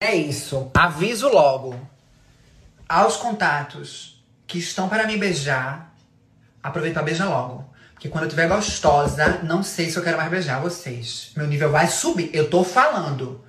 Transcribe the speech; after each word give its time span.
É 0.00 0.14
isso. 0.14 0.70
Aviso 0.74 1.28
logo 1.28 1.74
aos 2.86 3.16
contatos 3.16 4.22
que 4.46 4.58
estão 4.58 4.90
para 4.90 5.06
me 5.06 5.16
beijar. 5.16 5.94
Aproveita 6.62 7.00
pra 7.00 7.02
beijar 7.02 7.28
logo. 7.28 7.74
Porque 7.94 8.10
quando 8.10 8.24
eu 8.24 8.30
tiver 8.30 8.46
gostosa, 8.46 9.40
não 9.42 9.62
sei 9.62 9.88
se 9.88 9.96
eu 9.96 10.02
quero 10.02 10.18
mais 10.18 10.30
beijar 10.30 10.60
vocês. 10.60 11.32
Meu 11.34 11.46
nível 11.46 11.70
vai 11.70 11.86
subir. 11.88 12.28
Eu 12.34 12.50
tô 12.50 12.62
falando. 12.62 13.42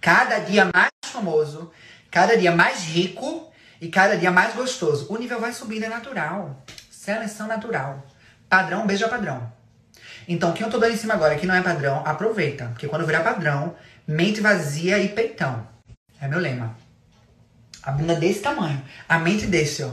Cada 0.00 0.38
dia 0.38 0.70
mais 0.74 0.88
famoso, 1.04 1.70
cada 2.10 2.34
dia 2.34 2.50
mais 2.50 2.82
rico 2.84 3.52
e 3.78 3.88
cada 3.88 4.16
dia 4.16 4.30
mais 4.30 4.54
gostoso. 4.54 5.06
O 5.10 5.18
nível 5.18 5.38
vai 5.38 5.52
subindo, 5.52 5.84
é 5.84 5.88
natural. 5.88 6.64
Seleção 6.90 7.46
natural. 7.46 8.06
Padrão, 8.48 8.86
beija 8.86 9.06
padrão. 9.06 9.52
Então, 10.26 10.52
quem 10.54 10.64
eu 10.64 10.72
tô 10.72 10.78
dando 10.78 10.94
em 10.94 10.96
cima 10.96 11.12
agora 11.12 11.36
que 11.36 11.46
não 11.46 11.54
é 11.54 11.60
padrão, 11.60 12.02
aproveita. 12.06 12.68
Porque 12.68 12.88
quando 12.88 13.04
virar 13.04 13.20
padrão, 13.20 13.76
mente 14.06 14.40
vazia 14.40 14.98
e 14.98 15.08
peitão. 15.10 15.69
É 16.20 16.28
meu 16.28 16.38
lema. 16.38 16.76
A 17.82 17.92
bunda 17.92 18.14
desse 18.14 18.42
tamanho. 18.42 18.82
A 19.08 19.18
mente 19.18 19.46
desse, 19.46 19.82
ó. 19.82 19.92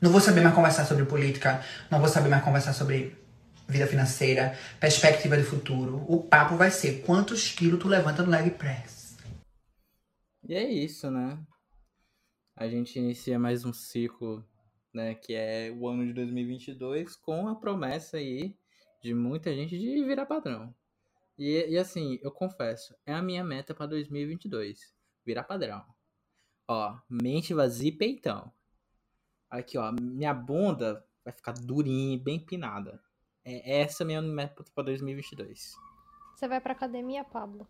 Não 0.00 0.10
vou 0.10 0.20
saber 0.20 0.40
mais 0.40 0.54
conversar 0.54 0.84
sobre 0.84 1.04
política. 1.04 1.62
Não 1.90 2.00
vou 2.00 2.08
saber 2.08 2.28
mais 2.28 2.42
conversar 2.42 2.72
sobre 2.72 3.16
vida 3.68 3.86
financeira, 3.86 4.58
perspectiva 4.80 5.36
de 5.36 5.44
futuro. 5.44 6.04
O 6.08 6.22
papo 6.22 6.56
vai 6.56 6.70
ser 6.70 7.02
quantos 7.02 7.52
quilos 7.52 7.80
tu 7.80 7.88
levanta 7.88 8.22
no 8.22 8.30
leg 8.30 8.50
press. 8.50 9.16
E 10.48 10.54
é 10.54 10.68
isso, 10.68 11.10
né? 11.10 11.38
A 12.56 12.68
gente 12.68 12.98
inicia 12.98 13.38
mais 13.38 13.64
um 13.64 13.72
ciclo, 13.72 14.44
né, 14.92 15.14
que 15.14 15.32
é 15.34 15.70
o 15.70 15.88
ano 15.88 16.04
de 16.04 16.12
2022 16.12 17.16
com 17.16 17.48
a 17.48 17.54
promessa 17.54 18.18
aí 18.18 18.54
de 19.02 19.14
muita 19.14 19.54
gente 19.54 19.78
de 19.78 20.04
virar 20.04 20.26
padrão. 20.26 20.74
E, 21.38 21.66
e 21.70 21.78
assim, 21.78 22.18
eu 22.22 22.30
confesso, 22.30 22.94
é 23.06 23.14
a 23.14 23.22
minha 23.22 23.42
meta 23.42 23.74
para 23.74 23.86
2022, 23.86 24.92
virar 25.24 25.44
padrão. 25.44 25.84
Ó, 26.68 26.98
mente 27.08 27.54
vazia 27.54 27.88
e 27.88 27.96
peitão. 27.96 28.52
Aqui, 29.50 29.76
ó, 29.76 29.92
minha 29.92 30.32
bunda 30.32 31.04
vai 31.24 31.32
ficar 31.32 31.52
durinha, 31.52 32.18
bem 32.18 32.36
empinada. 32.36 33.02
É 33.44 33.80
essa 33.80 34.04
minha 34.04 34.22
meta 34.22 34.64
para 34.74 34.84
2022. 34.84 35.74
Você 36.34 36.48
vai 36.48 36.60
pra 36.60 36.72
academia, 36.72 37.24
Pablo? 37.24 37.68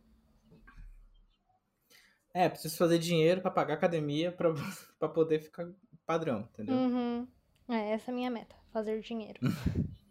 É, 2.35 2.49
preciso 2.49 2.77
fazer 2.77 2.99
dinheiro 2.99 3.41
para 3.41 3.51
pagar 3.51 3.75
academia 3.75 4.33
pra, 4.33 4.51
pra 4.99 5.09
poder 5.09 5.41
ficar 5.41 5.71
padrão, 6.07 6.49
entendeu? 6.53 6.75
Uhum. 6.75 7.29
É, 7.69 7.91
essa 7.91 8.11
é 8.11 8.13
a 8.13 8.15
minha 8.15 8.31
meta, 8.31 8.55
fazer 8.73 9.01
dinheiro. 9.01 9.41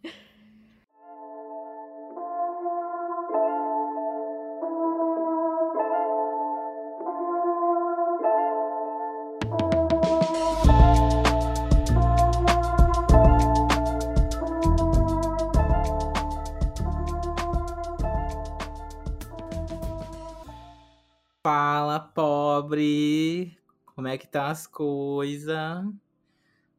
Fala, 21.44 22.00
pobre! 22.00 23.58
Como 23.96 24.08
é 24.08 24.16
que 24.16 24.28
tá 24.28 24.52
as 24.52 24.68
coisas? 24.68 25.84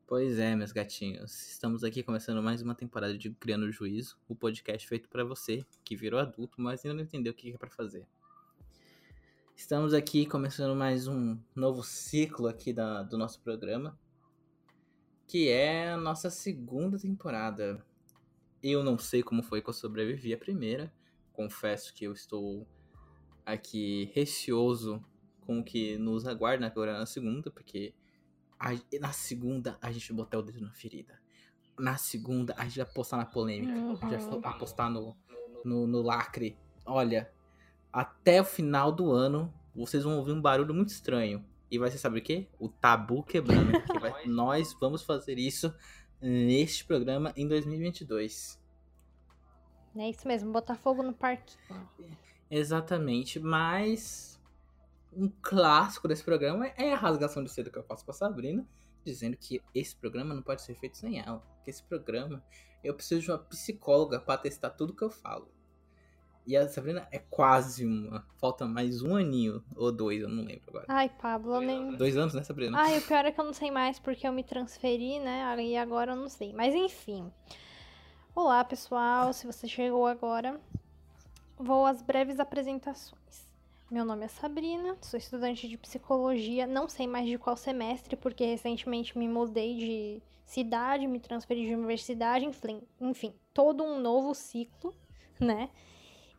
Pois 0.07 0.39
é, 0.39 0.55
meus 0.55 0.71
gatinhos. 0.71 1.49
Estamos 1.49 1.83
aqui 1.83 2.01
começando 2.01 2.41
mais 2.41 2.63
uma 2.63 2.73
temporada 2.73 3.19
de 3.19 3.29
Criando 3.31 3.73
Juízo, 3.73 4.17
o 4.29 4.37
podcast 4.37 4.87
feito 4.87 5.09
para 5.09 5.25
você 5.25 5.67
que 5.85 5.97
virou 5.97 6.21
adulto, 6.21 6.61
mas 6.61 6.85
ainda 6.85 6.95
não 6.95 7.03
entendeu 7.03 7.33
o 7.33 7.35
que 7.35 7.53
é 7.53 7.59
para 7.59 7.71
fazer. 7.71 8.07
Estamos 9.57 9.93
aqui 9.93 10.27
começando 10.27 10.77
mais 10.77 11.09
um 11.09 11.37
novo 11.57 11.83
ciclo 11.83 12.47
aqui 12.47 12.73
da, 12.73 13.03
do 13.03 13.19
nosso 13.19 13.41
programa, 13.41 13.99
que 15.27 15.49
é 15.49 15.91
a 15.91 15.97
nossa 15.97 16.31
segunda 16.31 17.01
temporada. 17.01 17.85
Eu 18.63 18.85
não 18.85 18.97
sei 18.97 19.25
como 19.25 19.43
foi 19.43 19.61
que 19.61 19.69
eu 19.69 19.75
sobrevivi 19.75 20.33
à 20.33 20.39
primeira. 20.39 20.95
Confesso 21.33 21.93
que 21.93 22.05
eu 22.05 22.13
estou 22.13 22.65
aqui 23.45 24.11
receoso 24.15 25.05
com 25.41 25.59
o 25.61 25.65
que 25.65 25.97
nos 25.99 26.27
aguarda 26.27 26.67
agora 26.67 26.99
na 26.99 27.07
segunda, 27.07 27.51
porque 27.51 27.95
a- 28.59 28.71
na 29.01 29.13
segunda 29.13 29.77
a 29.81 29.91
gente 29.93 30.09
vai 30.09 30.17
botar 30.25 30.39
o 30.39 30.43
dedo 30.43 30.61
na 30.61 30.73
ferida. 30.73 31.21
Na 31.79 31.97
segunda 31.97 32.55
a 32.57 32.65
gente 32.65 32.77
vai 32.79 32.87
apostar 32.87 33.19
na 33.19 33.27
polêmica, 33.27 33.73
a 33.73 33.77
gente 34.09 34.29
vai 34.29 34.39
Uhum. 34.41 34.41
apostar 34.45 34.91
no, 34.91 35.17
no, 35.65 35.87
no 35.87 36.03
lacre. 36.03 36.57
Olha, 36.87 37.31
até 37.93 38.41
o 38.41 38.45
final 38.45 38.93
do 38.93 39.11
ano 39.11 39.53
vocês 39.75 40.05
vão 40.05 40.19
ouvir 40.19 40.33
um 40.33 40.41
barulho 40.41 40.75
muito 40.75 40.91
estranho. 40.91 41.45
E 41.71 41.79
vai 41.79 41.91
ser, 41.91 41.97
sabe 41.99 42.19
o 42.19 42.23
quê? 42.23 42.49
O 42.59 42.69
tabu 42.69 43.23
quebrando. 43.23 43.73
que 43.91 43.99
vai- 43.99 44.27
nós 44.27 44.75
vamos 44.79 45.03
fazer 45.03 45.39
isso 45.39 45.75
neste 46.21 46.85
programa 46.85 47.33
em 47.35 47.49
2022. 47.49 48.61
É 49.97 50.09
isso 50.09 50.27
mesmo, 50.29 50.53
botar 50.53 50.75
fogo 50.77 51.03
no 51.03 51.13
parque. 51.15 51.55
Exatamente, 52.55 53.41
mas 53.41 54.39
um 55.11 55.27
clássico 55.41 56.07
desse 56.07 56.23
programa 56.23 56.67
é 56.77 56.93
a 56.93 56.97
rasgação 56.97 57.43
de 57.43 57.51
seda 57.51 57.71
que 57.71 57.79
eu 57.79 57.83
faço 57.83 58.05
pra 58.05 58.13
Sabrina, 58.13 58.69
dizendo 59.03 59.39
que 59.39 59.63
esse 59.75 59.97
programa 59.97 60.35
não 60.35 60.43
pode 60.43 60.61
ser 60.61 60.75
feito 60.75 60.99
sem 60.99 61.19
ela. 61.19 61.43
Que 61.65 61.71
esse 61.71 61.83
programa 61.83 62.45
eu 62.85 62.93
preciso 62.93 63.23
de 63.23 63.31
uma 63.31 63.39
psicóloga 63.39 64.21
pra 64.21 64.37
testar 64.37 64.69
tudo 64.69 64.95
que 64.95 65.03
eu 65.03 65.09
falo. 65.09 65.49
E 66.47 66.55
a 66.55 66.69
Sabrina 66.69 67.09
é 67.11 67.21
quase 67.21 67.87
uma. 67.87 68.27
Falta 68.39 68.67
mais 68.67 69.01
um 69.01 69.17
aninho 69.17 69.65
ou 69.75 69.91
dois, 69.91 70.21
eu 70.21 70.29
não 70.29 70.45
lembro 70.45 70.65
agora. 70.69 70.87
Ai, 70.89 71.09
Pablo, 71.09 71.55
eu 71.55 71.61
nem. 71.63 71.97
Dois 71.97 72.19
anos, 72.19 72.35
né, 72.35 72.43
Sabrina? 72.43 72.79
Ai, 72.79 72.99
o 72.99 73.03
pior 73.03 73.25
é 73.25 73.33
que 73.33 73.41
eu 73.41 73.45
não 73.47 73.55
sei 73.55 73.71
mais 73.71 73.99
porque 73.99 74.29
eu 74.29 74.33
me 74.33 74.45
transferi, 74.45 75.19
né? 75.21 75.57
E 75.65 75.75
agora 75.75 76.13
eu 76.13 76.17
não 76.17 76.29
sei. 76.29 76.53
Mas 76.53 76.75
enfim. 76.75 77.33
Olá, 78.35 78.63
pessoal. 78.63 79.33
Se 79.33 79.47
você 79.47 79.67
chegou 79.67 80.07
agora, 80.07 80.61
vou 81.59 81.87
às 81.87 82.03
breves 82.03 82.41
apresentações. 82.41 83.53
Meu 83.91 84.05
nome 84.05 84.25
é 84.25 84.29
Sabrina, 84.29 84.97
sou 85.03 85.19
estudante 85.19 85.69
de 85.69 85.77
psicologia, 85.77 86.67
não 86.67 86.89
sei 86.89 87.07
mais 87.07 87.27
de 87.27 87.37
qual 87.37 87.57
semestre, 87.57 88.17
porque 88.17 88.45
recentemente 88.45 89.19
me 89.19 89.29
mudei 89.29 89.77
de 89.77 90.23
cidade, 90.47 91.07
me 91.07 91.21
transferi 91.21 91.67
de 91.67 91.75
universidade, 91.75 92.49
enfim, 93.01 93.35
todo 93.53 93.85
um 93.85 94.01
novo 94.01 94.35
ciclo, 94.35 94.95
né? 95.39 95.69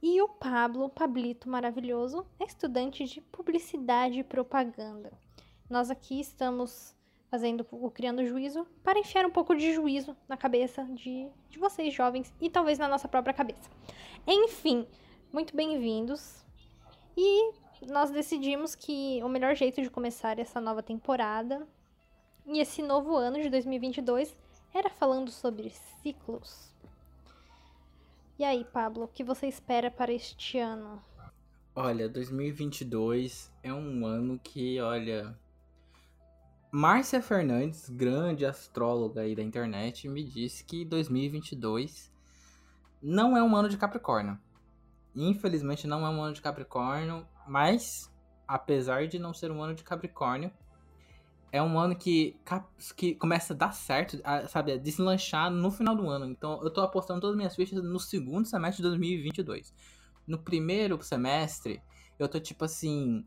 E 0.02 0.22
o 0.22 0.28
Pablo, 0.28 0.90
Pablito 0.90 1.50
maravilhoso, 1.50 2.26
é 2.40 2.44
estudante 2.44 3.06
de 3.06 3.22
publicidade 3.22 4.20
e 4.20 4.24
propaganda. 4.24 5.12
Nós 5.70 5.90
aqui 5.90 6.20
estamos 6.20 6.96
fazendo 7.30 7.66
o 7.72 7.90
Criando 7.90 8.26
Juízo 8.26 8.68
para 8.84 9.00
enfiar 9.00 9.26
um 9.26 9.32
pouco 9.32 9.56
de 9.56 9.74
juízo 9.74 10.16
na 10.28 10.38
cabeça 10.38 10.84
de, 10.86 11.28
de 11.50 11.58
vocês, 11.58 11.94
jovens, 11.94 12.34
e 12.42 12.50
talvez 12.50 12.78
na 12.78 12.88
nossa 12.88 13.08
própria 13.08 13.34
cabeça. 13.34 13.70
Enfim, 14.28 14.86
muito 15.34 15.56
bem-vindos. 15.56 16.46
E 17.18 17.54
nós 17.88 18.12
decidimos 18.12 18.76
que 18.76 19.20
o 19.24 19.28
melhor 19.28 19.56
jeito 19.56 19.82
de 19.82 19.90
começar 19.90 20.38
essa 20.38 20.62
nova 20.62 20.84
temporada 20.84 21.68
e 22.46 22.60
esse 22.60 22.84
novo 22.84 23.18
ano 23.18 23.42
de 23.42 23.50
2022 23.50 24.38
era 24.72 24.92
falando 24.92 25.32
sobre 25.32 25.72
ciclos. 25.72 26.72
E 28.38 28.44
aí, 28.44 28.64
Pablo, 28.64 29.06
o 29.06 29.08
que 29.08 29.24
você 29.24 29.48
espera 29.48 29.90
para 29.90 30.14
este 30.14 30.60
ano? 30.60 31.02
Olha, 31.76 32.08
2022 32.08 33.52
é 33.64 33.74
um 33.74 34.06
ano 34.06 34.40
que, 34.40 34.80
olha. 34.80 35.36
Márcia 36.72 37.22
Fernandes, 37.22 37.90
grande 37.90 38.46
astróloga 38.46 39.22
aí 39.22 39.36
da 39.36 39.42
internet, 39.42 40.08
me 40.08 40.24
disse 40.24 40.64
que 40.64 40.86
2022 40.86 42.12
não 43.02 43.36
é 43.36 43.42
um 43.44 43.56
ano 43.56 43.70
de 43.70 43.78
Capricórnio. 43.78 44.40
Infelizmente 45.16 45.88
não 45.88 46.06
é 46.06 46.10
um 46.10 46.22
ano 46.22 46.34
de 46.34 46.42
Capricórnio, 46.42 47.28
mas 47.48 48.12
apesar 48.48 49.08
de 49.08 49.20
não 49.20 49.34
ser 49.34 49.52
um 49.52 49.62
ano 49.62 49.76
de 49.76 49.84
Capricórnio, 49.84 50.52
é 51.52 51.62
um 51.62 51.78
ano 51.78 51.96
que, 51.96 52.36
que 52.96 53.14
começa 53.14 53.54
a 53.54 53.56
dar 53.56 53.74
certo, 53.74 54.20
a, 54.24 54.48
sabe, 54.48 54.72
a 54.72 54.78
deslanchar 54.78 55.52
no 55.52 55.70
final 55.70 55.96
do 55.96 56.10
ano. 56.10 56.26
Então 56.26 56.60
eu 56.64 56.72
tô 56.72 56.82
apostando 56.82 57.22
todas 57.22 57.34
as 57.34 57.38
minhas 57.38 57.56
fichas 57.56 57.84
no 57.84 58.00
segundo 58.00 58.48
semestre 58.48 58.78
de 58.82 58.90
2022 58.90 59.74
no 60.28 60.40
primeiro 60.40 61.02
semestre, 61.04 61.82
eu 62.18 62.28
tô 62.28 62.40
tipo 62.40 62.66
assim. 62.66 63.26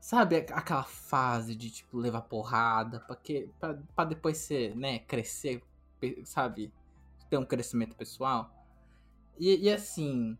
Sabe 0.00 0.36
aquela 0.36 0.82
fase 0.82 1.54
de 1.54 1.70
tipo 1.70 1.96
levar 1.96 2.22
porrada 2.22 2.98
pra, 3.00 3.14
que, 3.14 3.48
depois 4.08 4.38
ser, 4.38 4.74
né, 4.74 4.98
crescer, 5.00 5.62
sabe? 6.24 6.72
Ter 7.30 7.38
um 7.38 7.44
crescimento 7.44 7.94
pessoal. 7.94 8.50
E, 9.38 9.64
e 9.64 9.70
assim. 9.70 10.36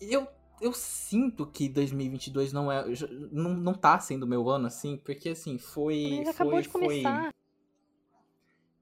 Eu, 0.00 0.26
eu 0.60 0.72
sinto 0.72 1.46
que 1.46 1.68
2022 1.68 2.52
não 2.52 2.70
é. 2.70 2.84
Não, 3.30 3.54
não 3.54 3.74
tá 3.74 3.98
sendo 4.00 4.26
meu 4.26 4.48
ano 4.48 4.66
assim, 4.66 4.96
porque 4.98 5.30
assim, 5.30 5.58
foi. 5.58 6.24
Mas 6.24 6.28
acabou 6.28 6.52
foi, 6.54 6.62
de 6.62 6.68
foi- 6.68 6.80
começar. 7.02 7.32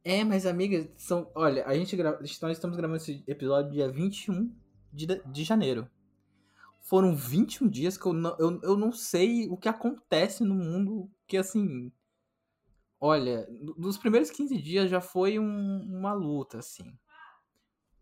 é, 0.04 0.22
mas 0.24 0.46
amiga, 0.46 0.88
são, 0.96 1.30
olha, 1.34 1.66
a 1.66 1.74
gente 1.74 1.96
gra... 1.96 2.18
nós 2.20 2.30
estamos 2.52 2.76
gravando 2.76 2.98
esse 2.98 3.24
episódio 3.26 3.72
dia 3.72 3.90
21 3.90 4.54
de, 4.92 5.06
de 5.06 5.22
de 5.24 5.44
janeiro. 5.44 5.90
foram 6.80 7.14
21 7.16 7.68
dias 7.68 7.98
que 7.98 8.06
eu 8.06 8.12
não, 8.12 8.36
eu, 8.38 8.60
eu 8.62 8.76
não 8.76 8.92
sei 8.92 9.48
o 9.48 9.56
que 9.56 9.68
acontece 9.68 10.44
no 10.44 10.54
mundo 10.54 11.10
que, 11.26 11.36
assim... 11.36 11.92
Olha, 13.00 13.46
nos 13.76 13.98
primeiros 13.98 14.30
15 14.30 14.56
dias 14.62 14.88
já 14.90 15.00
foi 15.00 15.38
um, 15.38 15.80
uma 15.98 16.12
luta, 16.14 16.58
assim. 16.58 16.96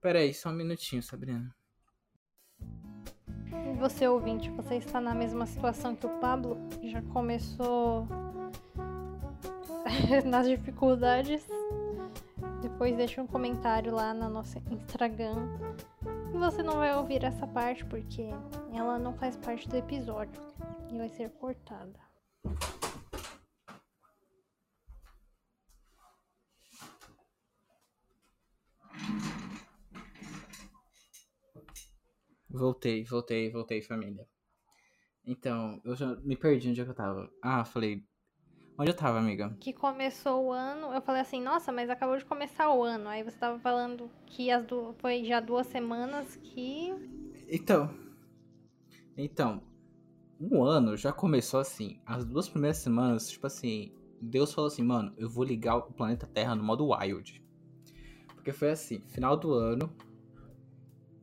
Pera 0.01 0.19
aí, 0.21 0.33
só 0.35 0.51
um 0.51 0.55
minutinho, 0.55 1.03
Sabrina. 1.03 1.55
Você, 3.79 4.07
ouvinte, 4.09 4.51
você 4.51 4.77
está 4.77 5.01
na 5.01 5.15
mesma 5.15 5.47
situação 5.47 5.95
que 5.95 6.07
o 6.07 6.09
Pablo? 6.21 6.57
Já 6.83 7.03
começou 7.03 8.07
nas 10.25 10.49
dificuldades? 10.49 11.47
Depois 12.63 12.97
deixa 12.97 13.21
um 13.21 13.27
comentário 13.27 13.93
lá 13.95 14.15
na 14.15 14.29
nossa 14.29 14.59
Instagram. 14.71 15.37
E 16.35 16.39
você 16.39 16.63
não 16.63 16.75
vai 16.75 16.97
ouvir 16.97 17.25
essa 17.25 17.47
parte 17.47 17.85
porque 17.85 18.31
ela 18.73 18.99
não 18.99 19.13
faz 19.15 19.37
parte 19.37 19.69
do 19.69 19.77
episódio 19.77 20.41
e 20.91 20.97
vai 20.97 21.09
ser 21.09 21.31
cortada. 21.31 21.99
Voltei, 32.55 33.03
voltei, 33.03 33.51
voltei, 33.51 33.83
família. 33.83 34.25
Então, 35.27 35.81
eu 35.85 35.97
já 35.97 36.15
me 36.23 36.37
perdi 36.37 36.71
onde 36.71 36.81
é 36.81 36.85
que 36.85 36.91
eu 36.91 36.95
tava. 36.95 37.29
Ah, 37.43 37.65
falei. 37.65 38.05
Onde 38.79 38.93
eu 38.93 38.97
tava, 38.97 39.19
amiga? 39.19 39.57
Que 39.61 39.73
começou 39.73 40.47
o 40.47 40.53
ano, 40.53 40.95
eu 40.95 41.03
falei 41.03 41.23
assim, 41.23 41.43
nossa, 41.43 41.73
mas 41.73 41.91
acabou 41.91 42.17
de 42.17 42.25
começar 42.25 42.73
o 42.73 42.85
ano. 42.85 43.09
Aí 43.09 43.25
você 43.25 43.37
tava 43.37 43.59
falando 43.59 44.09
que 44.27 44.53
as 44.53 44.65
du... 44.65 44.95
foi 44.99 45.25
já 45.25 45.41
duas 45.41 45.67
semanas 45.67 46.37
que. 46.37 46.95
Então. 47.49 47.93
Então. 49.17 49.61
Um 50.41 50.63
ano 50.63 50.97
já 50.97 51.13
começou 51.13 51.59
assim. 51.59 52.01
As 52.07 52.25
duas 52.25 52.49
primeiras 52.49 52.79
semanas, 52.79 53.29
tipo 53.31 53.49
assim. 53.49 53.93
Deus 54.23 54.55
falou 54.55 54.69
assim, 54.69 54.85
mano, 54.85 55.13
eu 55.19 55.29
vou 55.29 55.43
ligar 55.43 55.77
o 55.77 55.93
planeta 55.93 56.25
Terra 56.25 56.55
no 56.55 56.63
modo 56.63 56.89
wild. 56.95 57.45
Porque 58.37 58.53
foi 58.53 58.71
assim, 58.71 59.01
final 59.09 59.37
do 59.37 59.53
ano, 59.55 59.93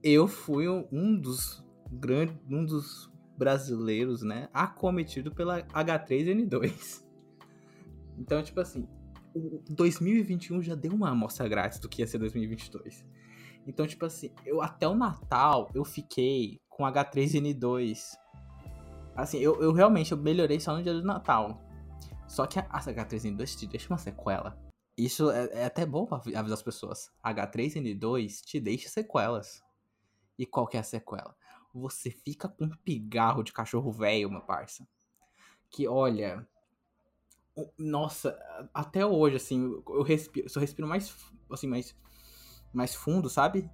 eu 0.03 0.27
fui 0.27 0.67
um 0.67 1.19
dos 1.19 1.63
grandes, 1.91 2.35
um 2.49 2.65
dos 2.65 3.11
brasileiros, 3.37 4.21
né, 4.21 4.49
acometido 4.53 5.33
pela 5.33 5.61
H3N2. 5.63 7.03
Então, 8.17 8.43
tipo 8.43 8.59
assim, 8.59 8.87
o 9.33 9.63
2021 9.69 10.61
já 10.61 10.75
deu 10.75 10.91
uma 10.91 11.09
amostra 11.09 11.47
grátis 11.47 11.79
do 11.79 11.89
que 11.89 12.03
ia 12.03 12.07
ser 12.07 12.19
2022. 12.19 13.03
Então, 13.65 13.87
tipo 13.87 14.05
assim, 14.05 14.31
eu 14.45 14.61
até 14.61 14.87
o 14.87 14.93
Natal 14.93 15.71
eu 15.73 15.83
fiquei 15.83 16.59
com 16.69 16.83
H3N2. 16.83 17.99
Assim, 19.15 19.39
eu, 19.39 19.59
eu 19.61 19.71
realmente 19.71 20.11
eu 20.11 20.17
melhorei 20.17 20.59
só 20.59 20.75
no 20.75 20.83
dia 20.83 20.93
do 20.93 21.03
Natal. 21.03 21.61
Só 22.27 22.45
que 22.45 22.59
a, 22.59 22.67
a 22.69 22.79
H3N2 22.79 23.57
te 23.57 23.65
deixa 23.65 23.89
uma 23.91 23.97
sequela. 23.97 24.57
Isso 24.97 25.31
é, 25.31 25.49
é 25.53 25.65
até 25.65 25.85
bom 25.85 26.05
pra 26.05 26.17
avisar 26.17 26.53
as 26.53 26.61
pessoas. 26.61 27.11
H3N2 27.25 28.41
te 28.45 28.59
deixa 28.59 28.89
sequelas. 28.89 29.61
E 30.37 30.45
qual 30.45 30.67
que 30.67 30.77
é 30.77 30.79
a 30.79 30.83
sequela? 30.83 31.35
Você 31.73 32.11
fica 32.11 32.49
com 32.49 32.65
um 32.65 32.75
pigarro 32.83 33.43
de 33.43 33.53
cachorro 33.53 33.91
velho, 33.91 34.29
meu 34.29 34.41
parça. 34.41 34.87
Que 35.69 35.87
olha. 35.87 36.45
Nossa, 37.77 38.37
até 38.73 39.05
hoje, 39.05 39.35
assim, 39.35 39.61
eu 39.87 40.01
respiro, 40.01 40.47
eu 40.53 40.61
respiro 40.61 40.87
mais, 40.87 41.15
assim, 41.49 41.67
mais, 41.67 41.95
mais 42.73 42.95
fundo, 42.95 43.29
sabe? 43.29 43.69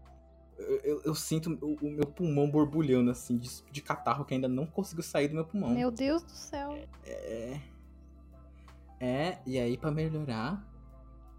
Eu, 0.57 0.80
eu, 0.80 1.01
eu 1.04 1.15
sinto 1.15 1.57
o, 1.62 1.75
o, 1.86 1.92
meu 1.92 2.07
pulmão 2.07 2.50
borbulhando, 2.50 3.12
assim, 3.12 3.38
de, 3.38 3.63
de 3.71 3.81
catarro 3.81 4.25
que 4.25 4.33
ainda 4.33 4.48
não 4.48 4.65
conseguiu 4.65 5.03
sair 5.03 5.27
do 5.27 5.36
meu 5.36 5.45
pulmão. 5.45 5.69
Meu 5.69 5.92
Deus 5.92 6.24
do 6.24 6.31
céu. 6.31 6.74
É. 7.06 7.62
É, 9.00 9.38
e 9.45 9.60
aí, 9.60 9.77
para 9.77 9.92
melhorar, 9.92 10.65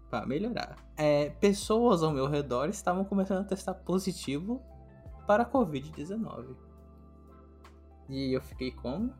para 0.09 0.25
melhorar, 0.25 0.77
é, 0.95 1.29
pessoas 1.29 2.01
ao 2.01 2.11
meu 2.11 2.27
redor 2.27 2.69
estavam 2.69 3.03
começando 3.03 3.39
a 3.39 3.43
testar 3.43 3.73
positivo 3.73 4.61
para 5.29 5.43
a 5.43 5.45
Covid-19. 5.45 6.55
E 8.09 8.33
eu 8.33 8.41
fiquei 8.41 8.71
como? 8.71 9.13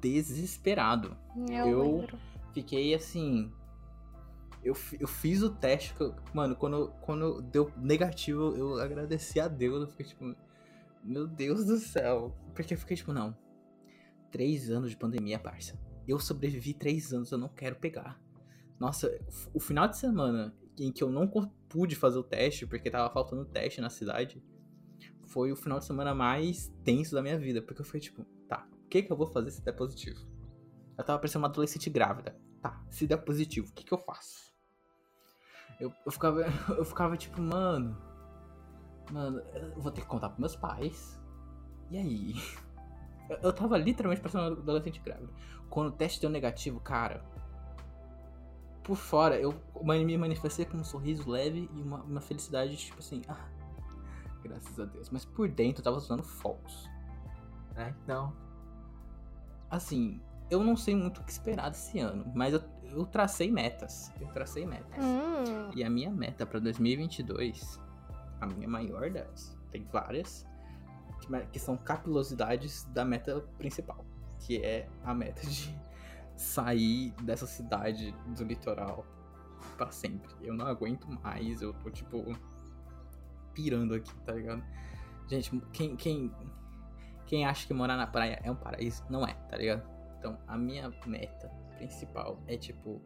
Desesperado. 0.00 1.14
Eu, 1.46 1.66
eu 1.66 2.08
fiquei 2.54 2.94
assim. 2.94 3.52
Eu, 4.64 4.74
eu 4.98 5.06
fiz 5.06 5.42
o 5.42 5.50
teste. 5.50 5.94
Eu, 6.00 6.16
mano, 6.32 6.56
quando, 6.56 6.90
quando 7.02 7.42
deu 7.42 7.70
negativo, 7.76 8.56
eu 8.56 8.80
agradeci 8.80 9.38
a 9.38 9.46
Deus. 9.46 9.82
Eu 9.82 9.88
fiquei 9.88 10.06
tipo, 10.06 10.34
meu 11.04 11.26
Deus 11.26 11.66
do 11.66 11.76
céu. 11.76 12.34
Porque 12.54 12.72
eu 12.72 12.78
fiquei 12.78 12.96
tipo, 12.96 13.12
não. 13.12 13.36
Três 14.30 14.70
anos 14.70 14.88
de 14.88 14.96
pandemia, 14.96 15.38
parça. 15.38 15.78
Eu 16.08 16.18
sobrevivi 16.18 16.72
três 16.72 17.12
anos, 17.12 17.30
eu 17.30 17.36
não 17.36 17.48
quero 17.50 17.76
pegar. 17.76 18.18
Nossa, 18.78 19.14
o 19.52 19.60
final 19.60 19.86
de 19.86 19.98
semana 19.98 20.54
em 20.78 20.90
que 20.90 21.04
eu 21.04 21.10
não 21.10 21.28
pude 21.68 21.94
fazer 21.94 22.18
o 22.18 22.24
teste, 22.24 22.66
porque 22.66 22.90
tava 22.90 23.12
faltando 23.12 23.44
teste 23.44 23.82
na 23.82 23.90
cidade, 23.90 24.42
foi 25.30 25.52
o 25.52 25.56
final 25.56 25.78
de 25.78 25.84
semana 25.84 26.14
mais 26.14 26.72
tenso 26.84 27.14
da 27.14 27.22
minha 27.22 27.38
vida. 27.38 27.62
Porque 27.62 27.80
eu 27.80 27.84
fui 27.84 28.00
tipo, 28.00 28.24
tá, 28.48 28.66
o 28.84 28.88
que 28.88 29.02
que 29.02 29.12
eu 29.12 29.16
vou 29.16 29.26
fazer 29.26 29.50
se 29.50 29.62
der 29.62 29.72
positivo? 29.72 30.20
Eu 30.98 31.04
tava 31.04 31.18
parecendo 31.18 31.44
uma 31.44 31.48
adolescente 31.48 31.88
grávida. 31.88 32.36
Tá, 32.60 32.82
se 32.90 33.06
der 33.06 33.16
positivo, 33.16 33.68
o 33.68 33.72
que 33.72 33.84
que 33.84 33.92
eu 33.92 33.98
faço? 33.98 34.52
Eu, 35.80 35.92
eu, 36.04 36.12
ficava, 36.12 36.42
eu 36.76 36.84
ficava 36.84 37.16
tipo, 37.16 37.40
mano. 37.40 37.96
Mano, 39.10 39.40
eu 39.54 39.80
vou 39.80 39.90
ter 39.90 40.02
que 40.02 40.06
contar 40.06 40.28
pros 40.28 40.40
meus 40.40 40.56
pais. 40.56 41.18
E 41.90 41.96
aí? 41.96 42.34
Eu, 43.44 43.52
tava 43.52 43.78
literalmente 43.78 44.20
parecendo 44.20 44.54
uma 44.54 44.60
adolescente 44.60 44.98
grávida. 44.98 45.32
Quando 45.68 45.90
o 45.90 45.92
teste 45.92 46.20
deu 46.20 46.28
negativo, 46.28 46.80
cara. 46.80 47.24
Por 48.82 48.96
fora, 48.96 49.38
eu 49.38 49.54
me 49.80 50.18
manifestei 50.18 50.64
com 50.64 50.76
um 50.76 50.82
sorriso 50.82 51.30
leve 51.30 51.70
e 51.72 51.80
uma, 51.80 52.02
uma 52.02 52.20
felicidade, 52.20 52.76
tipo 52.76 52.98
assim, 52.98 53.22
ah, 53.28 53.48
graças 54.42 54.78
a 54.78 54.84
Deus. 54.84 55.10
Mas 55.10 55.24
por 55.24 55.48
dentro 55.48 55.80
eu 55.80 55.84
tava 55.84 55.96
usando 55.96 56.22
fogos. 56.22 56.88
Né? 57.74 57.94
Então. 58.02 58.32
Assim, 59.70 60.20
eu 60.50 60.64
não 60.64 60.76
sei 60.76 60.96
muito 60.96 61.20
o 61.20 61.24
que 61.24 61.30
esperar 61.30 61.70
desse 61.70 62.00
ano, 62.00 62.30
mas 62.34 62.52
eu, 62.52 62.62
eu 62.84 63.06
tracei 63.06 63.50
metas. 63.50 64.12
Eu 64.20 64.26
tracei 64.28 64.66
metas. 64.66 65.02
Hum. 65.02 65.70
E 65.74 65.84
a 65.84 65.88
minha 65.88 66.10
meta 66.10 66.44
para 66.44 66.58
2022, 66.58 67.80
a 68.40 68.46
minha 68.46 68.68
maior 68.68 69.08
delas, 69.10 69.56
tem 69.70 69.84
várias, 69.84 70.44
que, 71.20 71.46
que 71.52 71.58
são 71.58 71.76
capilosidades 71.76 72.84
da 72.92 73.04
meta 73.04 73.40
principal, 73.56 74.04
que 74.40 74.58
é 74.58 74.88
a 75.04 75.14
meta 75.14 75.46
de 75.46 75.72
sair 76.36 77.12
dessa 77.22 77.46
cidade 77.46 78.12
do 78.28 78.42
litoral 78.42 79.06
para 79.76 79.92
sempre. 79.92 80.30
Eu 80.42 80.54
não 80.54 80.66
aguento 80.66 81.06
mais, 81.22 81.62
eu 81.62 81.72
tô 81.74 81.90
tipo 81.90 82.34
pirando 83.54 83.94
aqui, 83.94 84.14
tá 84.22 84.32
ligado? 84.32 84.62
Gente, 85.28 85.50
quem, 85.72 85.96
quem, 85.96 86.32
quem 87.26 87.46
acha 87.46 87.66
que 87.66 87.72
morar 87.72 87.96
na 87.96 88.06
praia 88.06 88.40
é 88.42 88.50
um 88.50 88.56
paraíso, 88.56 89.04
não 89.08 89.26
é, 89.26 89.34
tá 89.34 89.56
ligado? 89.56 89.88
Então, 90.18 90.38
a 90.46 90.58
minha 90.58 90.92
meta 91.06 91.48
principal 91.76 92.42
é, 92.46 92.56
tipo, 92.56 93.00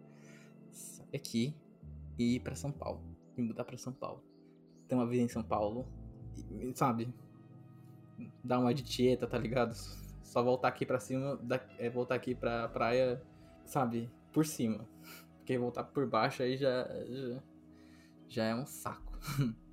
sair 0.73 1.15
aqui 1.15 1.57
e 2.19 2.37
ir 2.37 2.41
pra 2.41 2.55
São 2.55 2.73
Paulo. 2.73 3.03
E 3.37 3.43
mudar 3.43 3.65
pra 3.65 3.77
São 3.77 3.93
Paulo. 3.93 4.25
Ter 4.89 4.95
uma 4.95 5.07
vida 5.07 5.23
em 5.23 5.29
São 5.29 5.43
Paulo, 5.43 5.87
e, 6.37 6.73
sabe? 6.75 7.13
Dar 8.43 8.59
uma 8.59 8.75
de 8.75 8.83
tieta, 8.83 9.27
tá 9.27 9.39
ligado? 9.39 9.75
Só 10.23 10.43
voltar 10.43 10.69
aqui 10.69 10.85
pra 10.85 10.99
cima, 10.99 11.37
da, 11.37 11.61
é 11.79 11.89
voltar 11.89 12.15
aqui 12.15 12.35
pra 12.35 12.69
praia, 12.69 13.23
sabe? 13.65 14.11
Por 14.33 14.45
cima. 14.45 14.89
Porque 15.37 15.59
voltar 15.59 15.85
por 15.85 16.09
baixo 16.09 16.43
aí 16.43 16.57
já, 16.57 16.89
já, 17.07 17.43
já 18.29 18.45
é 18.45 18.55
um 18.55 18.67
saco. 18.67 19.19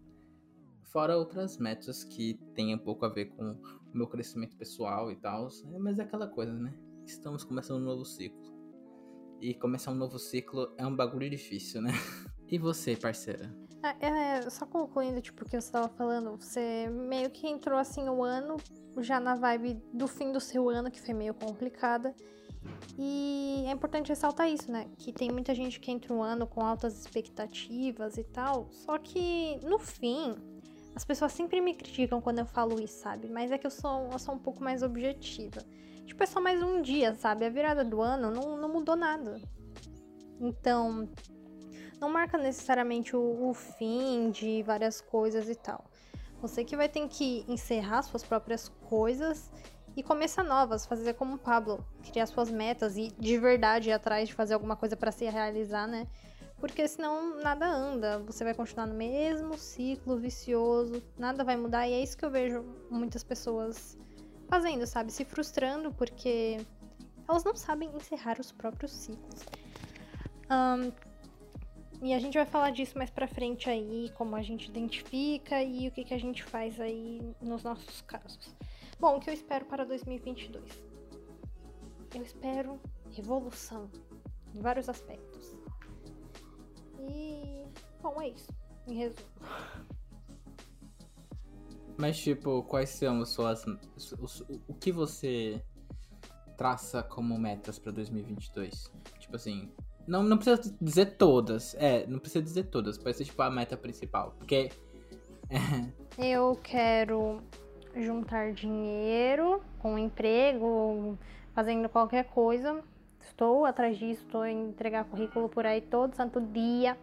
Fora 0.91 1.17
outras 1.17 1.57
metas 1.57 2.03
que 2.03 2.33
tem 2.53 2.75
um 2.75 2.77
pouco 2.77 3.05
a 3.05 3.09
ver 3.09 3.27
com 3.27 3.51
o 3.51 3.97
meu 3.97 4.07
crescimento 4.07 4.57
pessoal 4.57 5.09
e 5.09 5.15
tal. 5.15 5.47
É, 5.47 5.79
mas 5.79 5.97
é 5.97 6.03
aquela 6.03 6.27
coisa, 6.27 6.51
né? 6.51 6.73
Estamos 7.05 7.45
começando 7.45 7.81
um 7.81 7.85
novo 7.85 8.03
ciclo. 8.03 8.51
E 9.39 9.53
começar 9.53 9.91
um 9.91 9.95
novo 9.95 10.19
ciclo 10.19 10.73
é 10.77 10.85
um 10.85 10.95
bagulho 10.95 11.29
difícil, 11.29 11.81
né? 11.81 11.91
E 12.51 12.57
você, 12.57 12.97
parceira? 12.97 13.49
É, 13.81 14.07
é, 14.07 14.49
só 14.49 14.65
concluindo, 14.65 15.21
tipo, 15.21 15.45
o 15.45 15.47
que 15.47 15.59
você 15.59 15.71
tava 15.71 15.87
falando, 15.87 16.35
você 16.35 16.89
meio 16.89 17.29
que 17.29 17.47
entrou 17.47 17.79
assim 17.79 18.09
o 18.09 18.21
ano, 18.21 18.57
já 18.97 19.21
na 19.21 19.35
vibe 19.35 19.81
do 19.93 20.05
fim 20.05 20.33
do 20.33 20.41
seu 20.41 20.69
ano, 20.69 20.91
que 20.91 20.99
foi 20.99 21.13
meio 21.13 21.33
complicada. 21.33 22.13
E 22.99 23.63
é 23.65 23.71
importante 23.71 24.09
ressaltar 24.09 24.49
isso, 24.49 24.69
né? 24.69 24.89
Que 24.97 25.13
tem 25.13 25.31
muita 25.31 25.55
gente 25.55 25.79
que 25.79 25.89
entra 25.89 26.13
um 26.13 26.21
ano 26.21 26.45
com 26.45 26.59
altas 26.59 26.99
expectativas 26.99 28.17
e 28.17 28.23
tal. 28.25 28.67
Só 28.69 28.97
que 28.97 29.57
no 29.63 29.79
fim, 29.79 30.35
as 30.95 31.05
pessoas 31.05 31.31
sempre 31.31 31.61
me 31.61 31.73
criticam 31.73 32.21
quando 32.21 32.39
eu 32.39 32.45
falo 32.45 32.81
isso, 32.81 32.99
sabe? 32.99 33.27
Mas 33.29 33.51
é 33.51 33.57
que 33.57 33.65
eu 33.65 33.71
sou, 33.71 34.09
eu 34.11 34.19
sou 34.19 34.35
um 34.35 34.39
pouco 34.39 34.63
mais 34.63 34.83
objetiva. 34.83 35.61
Tipo, 36.05 36.23
é 36.23 36.25
só 36.25 36.41
mais 36.41 36.61
um 36.61 36.81
dia, 36.81 37.13
sabe? 37.15 37.45
A 37.45 37.49
virada 37.49 37.85
do 37.85 38.01
ano 38.01 38.29
não, 38.31 38.57
não 38.57 38.69
mudou 38.69 38.95
nada. 38.95 39.39
Então, 40.39 41.09
não 41.99 42.09
marca 42.09 42.37
necessariamente 42.37 43.15
o, 43.15 43.49
o 43.49 43.53
fim 43.53 44.31
de 44.31 44.63
várias 44.63 44.99
coisas 44.99 45.47
e 45.47 45.55
tal. 45.55 45.85
Você 46.41 46.65
que 46.65 46.75
vai 46.75 46.89
ter 46.89 47.07
que 47.07 47.45
encerrar 47.47 48.01
suas 48.01 48.23
próprias 48.23 48.67
coisas 48.89 49.49
e 49.95 50.01
começar 50.01 50.43
novas, 50.43 50.85
fazer 50.85 51.13
como 51.13 51.35
o 51.35 51.37
Pablo, 51.37 51.85
criar 52.11 52.25
suas 52.25 52.49
metas 52.49 52.97
e 52.97 53.09
de 53.19 53.37
verdade 53.37 53.89
ir 53.89 53.93
atrás 53.93 54.27
de 54.27 54.33
fazer 54.33 54.55
alguma 54.55 54.75
coisa 54.75 54.97
para 54.97 55.11
se 55.11 55.25
realizar, 55.29 55.87
né? 55.87 56.07
Porque 56.61 56.87
senão 56.87 57.41
nada 57.41 57.67
anda, 57.67 58.19
você 58.19 58.43
vai 58.43 58.53
continuar 58.53 58.85
no 58.85 58.93
mesmo 58.93 59.57
ciclo 59.57 60.15
vicioso, 60.17 61.01
nada 61.17 61.43
vai 61.43 61.57
mudar 61.57 61.87
e 61.87 61.93
é 61.93 62.03
isso 62.03 62.15
que 62.15 62.23
eu 62.23 62.29
vejo 62.29 62.63
muitas 62.87 63.23
pessoas 63.23 63.97
fazendo, 64.47 64.85
sabe? 64.85 65.11
Se 65.11 65.25
frustrando 65.25 65.91
porque 65.91 66.59
elas 67.27 67.43
não 67.43 67.55
sabem 67.55 67.89
encerrar 67.95 68.39
os 68.39 68.51
próprios 68.51 68.91
ciclos. 68.91 69.43
Um, 70.51 70.91
e 72.03 72.13
a 72.13 72.19
gente 72.19 72.37
vai 72.37 72.45
falar 72.45 72.69
disso 72.69 72.95
mais 72.95 73.09
pra 73.09 73.27
frente 73.27 73.67
aí, 73.67 74.11
como 74.15 74.35
a 74.35 74.43
gente 74.43 74.69
identifica 74.69 75.63
e 75.63 75.87
o 75.87 75.91
que, 75.91 76.03
que 76.03 76.13
a 76.13 76.19
gente 76.19 76.43
faz 76.43 76.79
aí 76.79 77.35
nos 77.41 77.63
nossos 77.63 78.01
casos. 78.01 78.55
Bom, 78.99 79.17
o 79.17 79.19
que 79.19 79.31
eu 79.31 79.33
espero 79.33 79.65
para 79.65 79.83
2022? 79.83 80.63
Eu 82.13 82.21
espero 82.21 82.79
revolução 83.11 83.89
em 84.53 84.59
vários 84.59 84.87
aspectos. 84.89 85.60
E, 87.09 87.65
bom, 88.01 88.21
é 88.21 88.29
isso, 88.29 88.51
em 88.87 88.95
resumo. 88.95 89.27
Mas, 91.97 92.17
tipo, 92.17 92.63
quais 92.63 92.89
são 92.89 93.21
as 93.21 93.29
suas. 93.29 93.65
O, 93.65 94.61
o 94.69 94.73
que 94.73 94.91
você 94.91 95.61
traça 96.57 97.03
como 97.03 97.37
metas 97.37 97.77
pra 97.77 97.91
2022? 97.91 98.91
Tipo 99.19 99.35
assim, 99.35 99.71
não, 100.07 100.23
não 100.23 100.37
precisa 100.37 100.75
dizer 100.81 101.17
todas. 101.17 101.75
É, 101.75 102.05
não 102.07 102.19
precisa 102.19 102.43
dizer 102.43 102.63
todas. 102.65 102.97
Pode 102.97 103.17
ser 103.17 103.25
tipo 103.25 103.41
a 103.41 103.49
meta 103.49 103.77
principal. 103.77 104.33
Porque. 104.37 104.69
eu 106.17 106.59
quero 106.63 107.41
juntar 107.95 108.53
dinheiro 108.53 109.61
com 109.79 109.93
um 109.93 109.97
emprego, 109.97 111.17
fazendo 111.53 111.89
qualquer 111.89 112.25
coisa. 112.25 112.83
Estou 113.31 113.65
atrás 113.65 113.97
disso, 113.97 114.23
estou 114.25 114.45
entregar 114.45 115.05
currículo 115.05 115.47
por 115.47 115.65
aí 115.65 115.81
todo 115.81 116.13
santo 116.15 116.39
dia. 116.41 116.97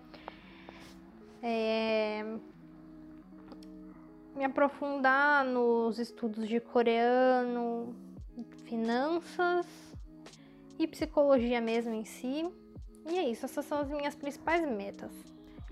É... 1.42 2.22
Me 4.36 4.44
aprofundar 4.44 5.44
nos 5.44 5.98
estudos 5.98 6.46
de 6.46 6.60
coreano, 6.60 7.96
finanças 8.64 9.66
e 10.78 10.86
psicologia 10.86 11.60
mesmo 11.60 11.94
em 11.94 12.04
si. 12.04 12.46
E 13.10 13.18
é 13.18 13.28
isso, 13.28 13.46
essas 13.46 13.64
são 13.64 13.78
as 13.80 13.88
minhas 13.88 14.14
principais 14.14 14.60
metas. 14.70 15.10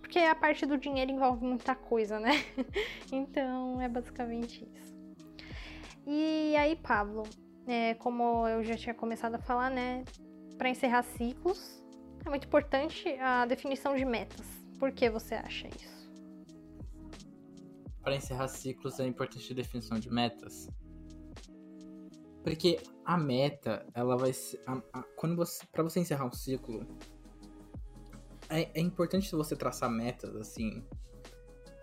Porque 0.00 0.18
a 0.18 0.34
parte 0.34 0.64
do 0.64 0.78
dinheiro 0.78 1.12
envolve 1.12 1.44
muita 1.44 1.74
coisa, 1.74 2.18
né? 2.18 2.30
então 3.12 3.80
é 3.80 3.88
basicamente 3.88 4.66
isso. 4.74 4.96
E 6.06 6.56
aí, 6.56 6.74
Pablo, 6.76 7.24
é, 7.66 7.94
como 7.94 8.48
eu 8.48 8.64
já 8.64 8.74
tinha 8.74 8.94
começado 8.94 9.34
a 9.34 9.38
falar, 9.38 9.70
né? 9.70 10.02
Para 10.58 10.70
encerrar 10.70 11.02
ciclos, 11.02 11.82
é 12.24 12.30
muito 12.30 12.46
importante 12.46 13.08
a 13.20 13.44
definição 13.46 13.94
de 13.94 14.04
metas. 14.04 14.46
Por 14.78 14.90
que 14.92 15.10
você 15.10 15.34
acha 15.34 15.68
isso? 15.68 15.96
Para 18.02 18.16
encerrar 18.16 18.48
ciclos 18.48 18.98
é 19.00 19.06
importante 19.06 19.52
a 19.52 19.56
definição 19.56 19.98
de 19.98 20.10
metas. 20.10 20.68
Porque 22.42 22.80
a 23.04 23.18
meta, 23.18 23.84
ela 23.92 24.16
vai 24.16 24.32
ser. 24.32 24.60
A, 24.66 24.80
a, 24.92 25.02
quando 25.16 25.36
você. 25.36 25.66
para 25.72 25.82
você 25.82 26.00
encerrar 26.00 26.26
um 26.26 26.32
ciclo, 26.32 26.86
é, 28.48 28.70
é 28.72 28.80
importante 28.80 29.30
você 29.32 29.56
traçar 29.56 29.90
metas, 29.90 30.36
assim, 30.36 30.84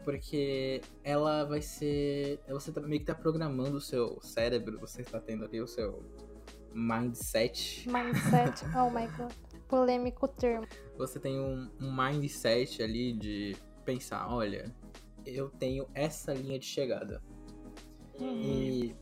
porque 0.03 0.81
ela 1.03 1.43
vai 1.43 1.61
ser. 1.61 2.39
Você 2.47 2.71
tá, 2.71 2.81
meio 2.81 3.01
que 3.01 3.07
tá 3.07 3.15
programando 3.15 3.77
o 3.77 3.81
seu 3.81 4.19
cérebro, 4.21 4.79
você 4.79 5.01
está 5.01 5.19
tendo 5.19 5.45
ali 5.45 5.61
o 5.61 5.67
seu 5.67 6.01
mindset. 6.73 7.87
Mindset, 7.89 8.65
oh 8.75 8.89
my 8.89 9.07
god. 9.17 9.33
Polêmico 9.67 10.27
termo. 10.27 10.67
Você 10.97 11.19
tem 11.19 11.39
um, 11.39 11.69
um 11.79 11.95
mindset 11.95 12.83
ali 12.83 13.13
de 13.13 13.55
pensar, 13.85 14.31
olha, 14.31 14.73
eu 15.25 15.49
tenho 15.49 15.87
essa 15.93 16.33
linha 16.33 16.59
de 16.59 16.65
chegada. 16.65 17.21
E, 18.19 18.95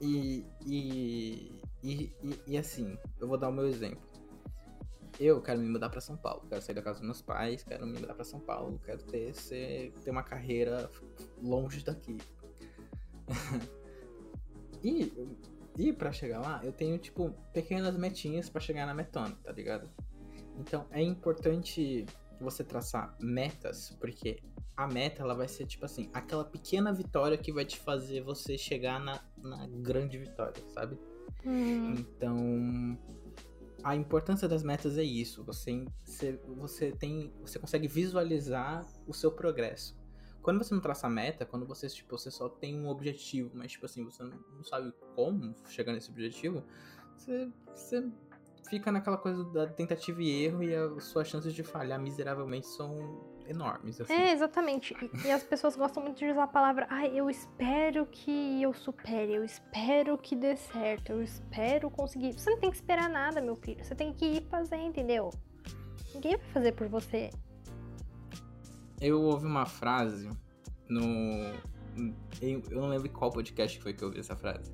e, 0.00 0.46
e, 0.66 1.60
e, 1.82 2.12
e 2.46 2.58
assim, 2.58 2.98
eu 3.18 3.26
vou 3.26 3.38
dar 3.38 3.48
o 3.48 3.52
meu 3.52 3.66
exemplo 3.66 4.14
eu 5.18 5.40
quero 5.40 5.60
me 5.60 5.68
mudar 5.68 5.88
para 5.88 6.00
São 6.00 6.16
Paulo, 6.16 6.44
quero 6.48 6.60
sair 6.62 6.74
da 6.74 6.82
casa 6.82 6.98
dos 6.98 7.06
meus 7.06 7.22
pais, 7.22 7.62
quero 7.62 7.86
me 7.86 7.98
mudar 8.00 8.14
para 8.14 8.24
São 8.24 8.40
Paulo, 8.40 8.80
quero 8.84 9.02
ter, 9.04 9.34
ser, 9.34 9.92
ter 10.02 10.10
uma 10.10 10.22
carreira 10.22 10.90
longe 11.40 11.84
daqui. 11.84 12.18
e 14.82 15.12
e 15.76 15.92
para 15.92 16.12
chegar 16.12 16.40
lá, 16.40 16.60
eu 16.62 16.72
tenho 16.72 16.98
tipo 16.98 17.30
pequenas 17.52 17.96
metinhas 17.96 18.48
para 18.48 18.60
chegar 18.60 18.86
na 18.86 18.94
metona, 18.94 19.36
tá 19.42 19.52
ligado? 19.52 19.88
Então 20.58 20.86
é 20.90 21.02
importante 21.02 22.06
você 22.40 22.62
traçar 22.62 23.16
metas, 23.20 23.96
porque 24.00 24.42
a 24.76 24.86
meta 24.86 25.22
ela 25.22 25.34
vai 25.34 25.48
ser 25.48 25.66
tipo 25.66 25.84
assim, 25.84 26.10
aquela 26.12 26.44
pequena 26.44 26.92
vitória 26.92 27.36
que 27.36 27.52
vai 27.52 27.64
te 27.64 27.78
fazer 27.78 28.22
você 28.22 28.58
chegar 28.58 29.00
na, 29.00 29.20
na 29.38 29.66
grande 29.66 30.18
vitória, 30.18 30.62
sabe? 30.68 30.98
Uhum. 31.44 31.92
Então, 31.92 32.98
a 33.82 33.94
importância 33.94 34.48
das 34.48 34.62
metas 34.62 34.96
é 34.96 35.02
isso. 35.02 35.44
Você, 35.44 35.84
você, 36.04 36.40
você 36.56 36.90
tem. 36.90 37.32
Você 37.42 37.58
consegue 37.58 37.86
visualizar 37.86 38.86
o 39.06 39.12
seu 39.12 39.30
progresso. 39.30 39.96
Quando 40.44 40.62
você 40.62 40.74
não 40.74 40.80
traça 40.80 41.08
meta, 41.08 41.46
quando 41.46 41.64
você, 41.64 41.88
tipo, 41.88 42.18
você 42.18 42.30
só 42.30 42.50
tem 42.50 42.78
um 42.78 42.86
objetivo, 42.88 43.50
mas 43.54 43.72
tipo 43.72 43.86
assim, 43.86 44.04
você 44.04 44.22
não 44.22 44.62
sabe 44.62 44.92
como 45.16 45.54
chegar 45.70 45.94
nesse 45.94 46.10
objetivo, 46.10 46.62
você, 47.16 47.50
você 47.74 48.06
fica 48.68 48.92
naquela 48.92 49.16
coisa 49.16 49.42
da 49.44 49.66
tentativa 49.66 50.22
e 50.22 50.44
erro 50.44 50.62
e 50.62 50.74
as 50.74 51.04
suas 51.04 51.28
chances 51.28 51.54
de 51.54 51.62
falhar 51.62 51.98
miseravelmente 51.98 52.66
são 52.66 53.24
enormes. 53.48 54.02
Assim. 54.02 54.12
É, 54.12 54.32
exatamente. 54.32 54.94
E, 55.00 55.28
e, 55.28 55.30
as 55.30 55.42
pessoas 55.42 55.76
gostam 55.76 56.02
muito 56.02 56.18
de 56.18 56.30
usar 56.30 56.44
a 56.44 56.48
palavra, 56.48 56.86
ai, 56.90 57.06
ah, 57.06 57.14
eu 57.14 57.30
espero 57.30 58.04
que 58.04 58.60
eu 58.60 58.74
supere, 58.74 59.32
eu 59.32 59.44
espero 59.44 60.18
que 60.18 60.36
dê 60.36 60.56
certo, 60.56 61.10
eu 61.12 61.22
espero 61.22 61.90
conseguir. 61.90 62.34
Você 62.34 62.50
não 62.50 62.58
tem 62.58 62.70
que 62.70 62.76
esperar 62.76 63.08
nada, 63.08 63.40
meu 63.40 63.56
filho. 63.56 63.82
Você 63.82 63.94
tem 63.94 64.12
que 64.12 64.26
ir 64.26 64.42
fazer, 64.50 64.76
entendeu? 64.76 65.30
Ninguém 66.14 66.36
vai 66.36 66.46
fazer 66.48 66.72
por 66.72 66.86
você. 66.86 67.30
Eu 69.00 69.22
ouvi 69.22 69.46
uma 69.46 69.66
frase 69.66 70.28
no. 70.88 71.02
Eu 72.40 72.80
não 72.80 72.88
lembro 72.88 73.08
qual 73.10 73.30
podcast 73.30 73.80
foi 73.80 73.92
que 73.92 74.02
eu 74.02 74.08
ouvi 74.08 74.20
essa 74.20 74.36
frase. 74.36 74.72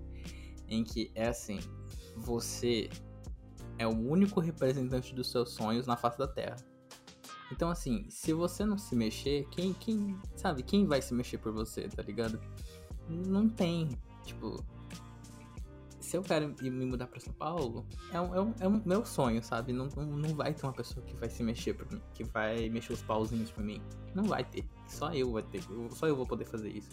Em 0.68 0.84
que 0.84 1.10
é 1.14 1.28
assim: 1.28 1.58
você 2.16 2.88
é 3.78 3.86
o 3.86 3.96
único 3.96 4.40
representante 4.40 5.14
dos 5.14 5.30
seus 5.30 5.50
sonhos 5.52 5.86
na 5.86 5.96
face 5.96 6.18
da 6.18 6.28
Terra. 6.28 6.56
Então, 7.50 7.68
assim, 7.68 8.06
se 8.08 8.32
você 8.32 8.64
não 8.64 8.78
se 8.78 8.94
mexer, 8.94 9.46
quem, 9.50 9.72
quem, 9.72 10.16
sabe, 10.36 10.62
quem 10.62 10.86
vai 10.86 11.02
se 11.02 11.12
mexer 11.12 11.38
por 11.38 11.52
você, 11.52 11.88
tá 11.88 12.02
ligado? 12.02 12.40
Não 13.08 13.48
tem. 13.48 13.98
Tipo, 14.24 14.64
se 16.10 16.16
eu 16.16 16.22
quero 16.24 16.52
me 16.60 16.84
mudar 16.86 17.06
pra 17.06 17.20
São 17.20 17.32
Paulo, 17.32 17.86
é 18.12 18.20
um, 18.20 18.34
é 18.34 18.40
um, 18.40 18.54
é 18.62 18.68
um 18.68 18.82
meu 18.84 19.04
sonho, 19.04 19.40
sabe? 19.44 19.72
Não, 19.72 19.88
não, 19.96 20.04
não 20.04 20.34
vai 20.34 20.52
ter 20.52 20.66
uma 20.66 20.72
pessoa 20.72 21.06
que 21.06 21.14
vai 21.14 21.30
se 21.30 21.40
mexer 21.40 21.74
por 21.74 21.88
mim, 21.88 22.02
que 22.12 22.24
vai 22.24 22.68
mexer 22.68 22.94
os 22.94 23.02
pauzinhos 23.02 23.52
por 23.52 23.62
mim. 23.62 23.80
Não 24.12 24.24
vai 24.24 24.42
ter. 24.42 24.64
Só 24.88 25.12
eu 25.14 25.30
vou 25.30 25.40
ter. 25.40 25.62
Só 25.90 26.08
eu 26.08 26.16
vou 26.16 26.26
poder 26.26 26.46
fazer 26.46 26.68
isso. 26.68 26.90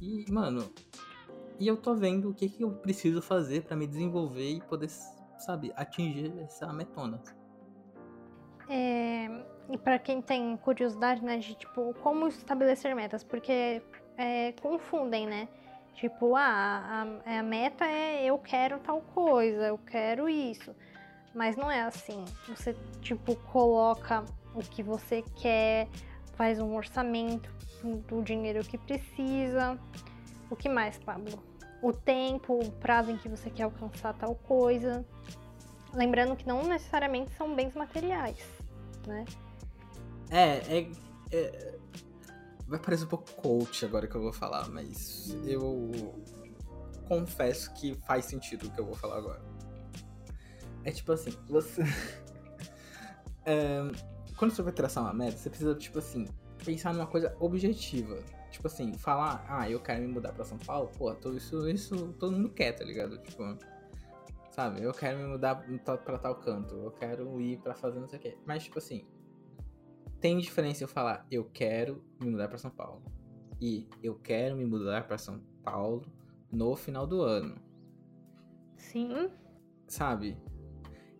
E, 0.00 0.30
mano, 0.30 0.72
e 1.58 1.66
eu 1.66 1.76
tô 1.76 1.96
vendo 1.96 2.30
o 2.30 2.34
que, 2.34 2.48
que 2.48 2.62
eu 2.62 2.70
preciso 2.70 3.20
fazer 3.20 3.64
para 3.64 3.76
me 3.76 3.84
desenvolver 3.84 4.48
e 4.48 4.60
poder, 4.60 4.90
sabe, 5.38 5.72
atingir 5.74 6.32
essa 6.38 6.72
metona. 6.72 7.20
É, 8.68 9.26
e 9.70 9.76
para 9.76 9.98
quem 9.98 10.22
tem 10.22 10.56
curiosidade, 10.58 11.20
né, 11.24 11.38
de 11.38 11.56
tipo, 11.56 11.92
como 11.94 12.28
estabelecer 12.28 12.94
metas, 12.94 13.24
porque 13.24 13.82
é, 14.16 14.52
confundem, 14.52 15.26
né? 15.26 15.48
Tipo, 15.96 16.36
ah, 16.36 17.06
a, 17.24 17.38
a, 17.38 17.42
meta 17.42 17.86
é 17.86 18.26
eu 18.26 18.38
quero 18.38 18.78
tal 18.80 19.00
coisa, 19.00 19.66
eu 19.66 19.78
quero 19.78 20.28
isso. 20.28 20.74
Mas 21.34 21.56
não 21.56 21.70
é 21.70 21.82
assim. 21.82 22.22
Você, 22.48 22.76
tipo, 23.00 23.34
coloca 23.36 24.22
o 24.54 24.60
que 24.60 24.82
você 24.82 25.24
quer, 25.36 25.88
faz 26.34 26.60
um 26.60 26.76
orçamento 26.76 27.50
do 27.82 28.22
dinheiro 28.22 28.62
que 28.62 28.76
precisa. 28.76 29.78
O 30.50 30.56
que 30.56 30.68
mais, 30.68 30.98
Pablo? 30.98 31.42
O 31.82 31.92
tempo, 31.92 32.58
o 32.58 32.70
prazo 32.72 33.10
em 33.10 33.16
que 33.16 33.28
você 33.28 33.48
quer 33.48 33.62
alcançar 33.62 34.12
tal 34.14 34.34
coisa. 34.34 35.04
Lembrando 35.94 36.36
que 36.36 36.46
não 36.46 36.62
necessariamente 36.62 37.32
são 37.36 37.54
bens 37.54 37.74
materiais, 37.74 38.44
né? 39.06 39.24
É, 40.30 40.78
é, 40.78 40.90
é, 41.32 41.75
Vai 42.66 42.80
parecer 42.80 43.04
um 43.04 43.08
pouco 43.08 43.30
coach 43.32 43.84
agora 43.84 44.06
que 44.06 44.14
eu 44.14 44.22
vou 44.22 44.32
falar, 44.32 44.68
mas 44.68 45.36
eu 45.44 45.90
confesso 47.06 47.72
que 47.74 47.94
faz 48.06 48.24
sentido 48.24 48.66
o 48.66 48.70
que 48.70 48.80
eu 48.80 48.84
vou 48.84 48.94
falar 48.94 49.18
agora. 49.18 49.40
É 50.84 50.90
tipo 50.90 51.12
assim, 51.12 51.30
você. 51.48 51.82
é, 53.46 53.80
quando 54.36 54.52
você 54.52 54.62
vai 54.62 54.72
traçar 54.72 55.04
uma 55.04 55.14
meta, 55.14 55.36
você 55.36 55.48
precisa, 55.48 55.74
tipo 55.74 55.98
assim, 55.98 56.26
pensar 56.64 56.92
numa 56.92 57.06
coisa 57.06 57.36
objetiva. 57.38 58.18
tipo 58.50 58.66
assim, 58.66 58.92
falar, 58.94 59.44
ah, 59.48 59.70
eu 59.70 59.80
quero 59.80 60.00
me 60.00 60.08
mudar 60.08 60.32
pra 60.32 60.44
São 60.44 60.58
Paulo, 60.58 60.90
pô, 60.96 61.14
tô, 61.14 61.32
isso, 61.32 61.68
isso 61.68 62.14
todo 62.18 62.32
mundo 62.32 62.50
quer, 62.50 62.72
tá 62.72 62.84
ligado? 62.84 63.18
Tipo, 63.18 63.56
sabe, 64.50 64.82
eu 64.82 64.92
quero 64.92 65.18
me 65.18 65.26
mudar 65.26 65.56
pra 66.04 66.18
tal 66.18 66.34
canto, 66.36 66.74
eu 66.74 66.90
quero 66.90 67.40
ir 67.40 67.58
pra 67.58 67.74
fazer 67.74 68.00
não 68.00 68.08
sei 68.08 68.18
o 68.18 68.22
quê. 68.22 68.38
Mas, 68.44 68.64
tipo 68.64 68.78
assim, 68.78 69.04
tem 70.26 70.38
diferença 70.38 70.82
eu 70.82 70.88
falar, 70.88 71.24
eu 71.30 71.44
quero 71.44 72.04
me 72.20 72.28
mudar 72.28 72.48
pra 72.48 72.58
São 72.58 72.68
Paulo. 72.68 73.00
E 73.60 73.88
eu 74.02 74.16
quero 74.16 74.56
me 74.56 74.64
mudar 74.64 75.06
pra 75.06 75.16
São 75.16 75.38
Paulo 75.62 76.04
no 76.50 76.74
final 76.74 77.06
do 77.06 77.22
ano. 77.22 77.62
Sim. 78.76 79.30
Sabe? 79.86 80.36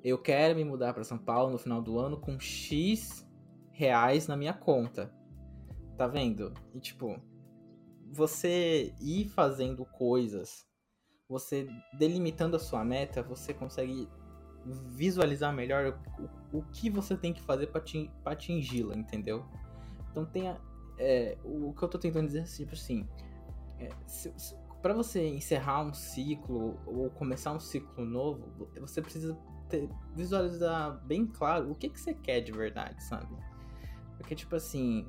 Eu 0.03 0.19
quero 0.19 0.57
me 0.57 0.65
mudar 0.65 0.93
para 0.93 1.05
São 1.05 1.19
Paulo 1.19 1.53
no 1.53 1.59
final 1.59 1.81
do 1.81 2.01
ano 2.01 2.21
com 2.21 2.37
X 2.41 3.25
reais 3.71 4.27
na 4.27 4.37
minha 4.37 4.53
conta. 4.53 5.15
Tá 5.97 6.09
vendo? 6.09 6.53
E 6.75 6.81
tipo, 6.81 7.17
você 8.13 8.93
ir 9.01 9.29
fazendo 9.29 9.87
coisas, 9.87 10.67
você 11.29 11.69
delimitando 11.97 12.57
a 12.57 12.59
sua 12.59 12.85
meta, 12.85 13.23
você 13.23 13.55
consegue 13.55 14.09
visualizar 14.89 15.53
melhor 15.53 15.99
o, 16.53 16.59
o 16.59 16.63
que 16.73 16.91
você 16.91 17.17
tem 17.17 17.33
que 17.33 17.41
fazer 17.43 17.69
para 17.69 17.83
atingi-la, 18.25 18.97
entendeu? 18.97 19.45
Então 20.11 20.25
tenha. 20.25 20.59
É, 20.99 21.37
o 21.45 21.75
que 21.75 21.83
eu 21.83 21.89
tô 21.89 21.99
tentando 21.99 22.27
dizer 22.27 22.41
é 22.41 22.45
tipo 22.45 22.75
assim. 22.75 23.07
É, 23.79 23.89
para 24.81 24.95
você 24.95 25.27
encerrar 25.27 25.83
um 25.83 25.93
ciclo 25.93 26.79
ou 26.87 27.11
começar 27.11 27.53
um 27.53 27.61
ciclo 27.61 28.05
novo, 28.05 28.69
você 28.81 29.03
precisa 29.03 29.37
ter, 29.69 29.89
visualizar 30.15 31.05
bem 31.05 31.27
claro 31.27 31.71
o 31.71 31.75
que, 31.75 31.89
que 31.89 32.01
você 32.01 32.15
quer 32.15 32.41
de 32.41 32.53
verdade, 32.53 33.03
sabe? 33.05 33.35
Porque, 34.17 34.35
tipo 34.35 34.57
assim. 34.57 35.07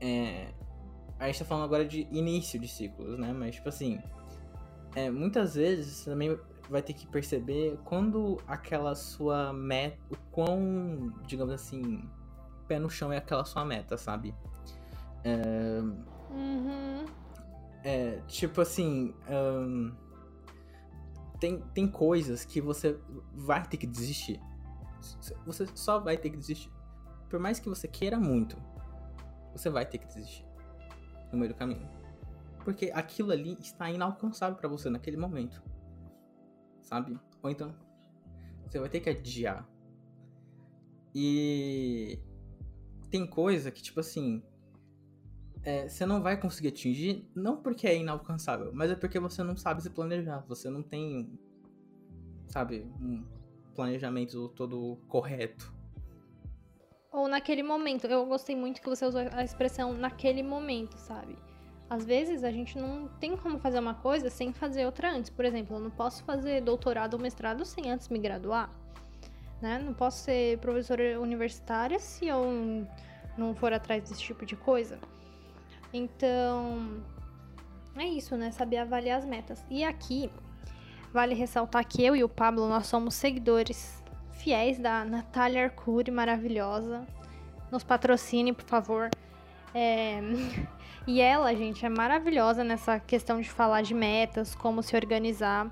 É, 0.00 0.52
a 1.18 1.26
gente 1.26 1.38
tá 1.38 1.44
falando 1.44 1.64
agora 1.64 1.84
de 1.84 2.08
início 2.10 2.58
de 2.58 2.66
ciclos, 2.66 3.18
né? 3.18 3.32
Mas, 3.32 3.56
tipo 3.56 3.68
assim. 3.68 4.00
É, 4.94 5.10
muitas 5.10 5.54
vezes 5.54 6.04
também 6.04 6.38
vai 6.68 6.82
ter 6.82 6.92
que 6.92 7.06
perceber 7.06 7.78
quando 7.84 8.38
aquela 8.46 8.94
sua 8.94 9.52
meta. 9.52 9.98
O 10.10 10.16
quão, 10.30 11.12
digamos 11.26 11.52
assim. 11.52 12.08
Pé 12.68 12.78
no 12.78 12.88
chão 12.88 13.12
é 13.12 13.18
aquela 13.18 13.44
sua 13.44 13.64
meta, 13.64 13.96
sabe? 13.96 14.34
É, 15.24 15.80
uhum. 16.30 17.04
é 17.84 18.20
tipo 18.26 18.60
assim. 18.60 19.14
Um, 19.28 19.92
tem, 21.38 21.60
tem 21.74 21.88
coisas 21.88 22.44
que 22.44 22.60
você 22.60 22.98
vai 23.34 23.66
ter 23.66 23.76
que 23.76 23.86
desistir. 23.86 24.40
Você 25.44 25.66
só 25.74 25.98
vai 25.98 26.16
ter 26.16 26.30
que 26.30 26.36
desistir. 26.36 26.70
Por 27.28 27.40
mais 27.40 27.58
que 27.58 27.68
você 27.68 27.88
queira 27.88 28.18
muito, 28.18 28.56
você 29.52 29.68
vai 29.68 29.84
ter 29.84 29.98
que 29.98 30.06
desistir 30.06 30.44
no 31.32 31.38
meio 31.38 31.52
do 31.52 31.56
caminho. 31.56 31.88
Porque 32.64 32.92
aquilo 32.94 33.32
ali 33.32 33.56
está 33.60 33.90
inalcançável 33.90 34.56
para 34.56 34.68
você 34.68 34.88
naquele 34.88 35.16
momento. 35.16 35.60
Sabe? 36.82 37.18
Ou 37.42 37.50
então, 37.50 37.74
você 38.66 38.78
vai 38.78 38.88
ter 38.88 39.00
que 39.00 39.10
adiar. 39.10 39.68
E 41.14 42.18
tem 43.10 43.26
coisa 43.26 43.70
que, 43.70 43.82
tipo 43.82 44.00
assim, 44.00 44.42
é, 45.62 45.88
você 45.88 46.04
não 46.04 46.22
vai 46.22 46.40
conseguir 46.40 46.68
atingir, 46.68 47.28
não 47.34 47.56
porque 47.56 47.86
é 47.86 47.96
inalcançável, 47.96 48.72
mas 48.74 48.90
é 48.90 48.96
porque 48.96 49.18
você 49.18 49.42
não 49.42 49.56
sabe 49.56 49.82
se 49.82 49.90
planejar. 49.90 50.44
Você 50.48 50.68
não 50.68 50.82
tem, 50.82 51.38
sabe, 52.48 52.90
um 53.00 53.24
planejamento 53.74 54.48
todo 54.50 54.98
correto. 55.08 55.72
Ou 57.12 57.28
naquele 57.28 57.62
momento. 57.62 58.06
Eu 58.06 58.24
gostei 58.26 58.56
muito 58.56 58.80
que 58.80 58.88
você 58.88 59.04
usou 59.04 59.20
a 59.32 59.44
expressão 59.44 59.92
naquele 59.92 60.42
momento, 60.42 60.96
sabe? 60.96 61.36
Às 61.92 62.06
vezes 62.06 62.42
a 62.42 62.50
gente 62.50 62.78
não 62.78 63.06
tem 63.20 63.36
como 63.36 63.58
fazer 63.58 63.78
uma 63.78 63.92
coisa 63.92 64.30
sem 64.30 64.50
fazer 64.50 64.86
outra 64.86 65.12
antes. 65.12 65.28
Por 65.28 65.44
exemplo, 65.44 65.76
eu 65.76 65.80
não 65.80 65.90
posso 65.90 66.24
fazer 66.24 66.62
doutorado 66.62 67.12
ou 67.12 67.20
mestrado 67.20 67.66
sem 67.66 67.90
antes 67.90 68.08
me 68.08 68.18
graduar. 68.18 68.70
Né? 69.60 69.78
Não 69.78 69.92
posso 69.92 70.24
ser 70.24 70.56
professora 70.56 71.20
universitária 71.20 71.98
se 71.98 72.26
eu 72.26 72.86
não 73.36 73.54
for 73.54 73.74
atrás 73.74 74.08
desse 74.08 74.22
tipo 74.22 74.46
de 74.46 74.56
coisa. 74.56 74.98
Então, 75.92 77.02
é 77.94 78.06
isso, 78.06 78.38
né? 78.38 78.50
Saber 78.52 78.78
avaliar 78.78 79.18
as 79.18 79.26
metas. 79.26 79.62
E 79.68 79.84
aqui, 79.84 80.30
vale 81.12 81.34
ressaltar 81.34 81.86
que 81.86 82.02
eu 82.02 82.16
e 82.16 82.24
o 82.24 82.28
Pablo, 82.28 82.66
nós 82.70 82.86
somos 82.86 83.12
seguidores 83.12 84.02
fiéis 84.30 84.78
da 84.78 85.04
Natália 85.04 85.64
Arcuri, 85.64 86.10
maravilhosa. 86.10 87.06
Nos 87.70 87.84
patrocine, 87.84 88.50
por 88.54 88.64
favor. 88.64 89.10
É... 89.74 90.22
E 91.06 91.20
ela, 91.20 91.54
gente, 91.54 91.84
é 91.84 91.88
maravilhosa 91.88 92.62
nessa 92.62 93.00
questão 93.00 93.40
de 93.40 93.50
falar 93.50 93.82
de 93.82 93.94
metas, 93.94 94.54
como 94.54 94.82
se 94.82 94.94
organizar. 94.94 95.70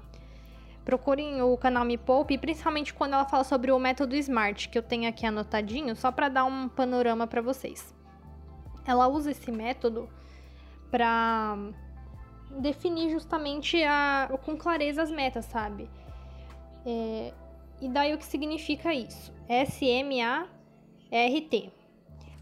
Procurem 0.85 1.41
o 1.43 1.57
canal 1.57 1.85
Me 1.85 1.97
Poupe, 1.97 2.37
principalmente 2.37 2.93
quando 2.93 3.15
ela 3.15 3.25
fala 3.25 3.45
sobre 3.45 3.71
o 3.71 3.79
método 3.79 4.17
SMART, 4.17 4.69
que 4.69 4.77
eu 4.77 4.83
tenho 4.83 5.09
aqui 5.09 5.25
anotadinho, 5.25 5.95
só 5.95 6.11
para 6.11 6.29
dar 6.29 6.45
um 6.45 6.69
panorama 6.69 7.27
para 7.27 7.41
vocês 7.41 7.95
ela 8.91 9.09
usa 9.09 9.31
esse 9.31 9.51
método 9.51 10.09
para 10.91 11.57
definir 12.59 13.11
justamente 13.11 13.83
a, 13.85 14.29
com 14.45 14.57
clareza 14.57 15.03
as 15.03 15.11
metas, 15.11 15.45
sabe? 15.47 15.89
É, 16.85 17.33
e 17.81 17.89
daí 17.89 18.13
o 18.15 18.19
que 18.19 18.25
significa 18.25 18.93
isso? 18.93 19.33
S-M-A-R-T. 19.49 20.51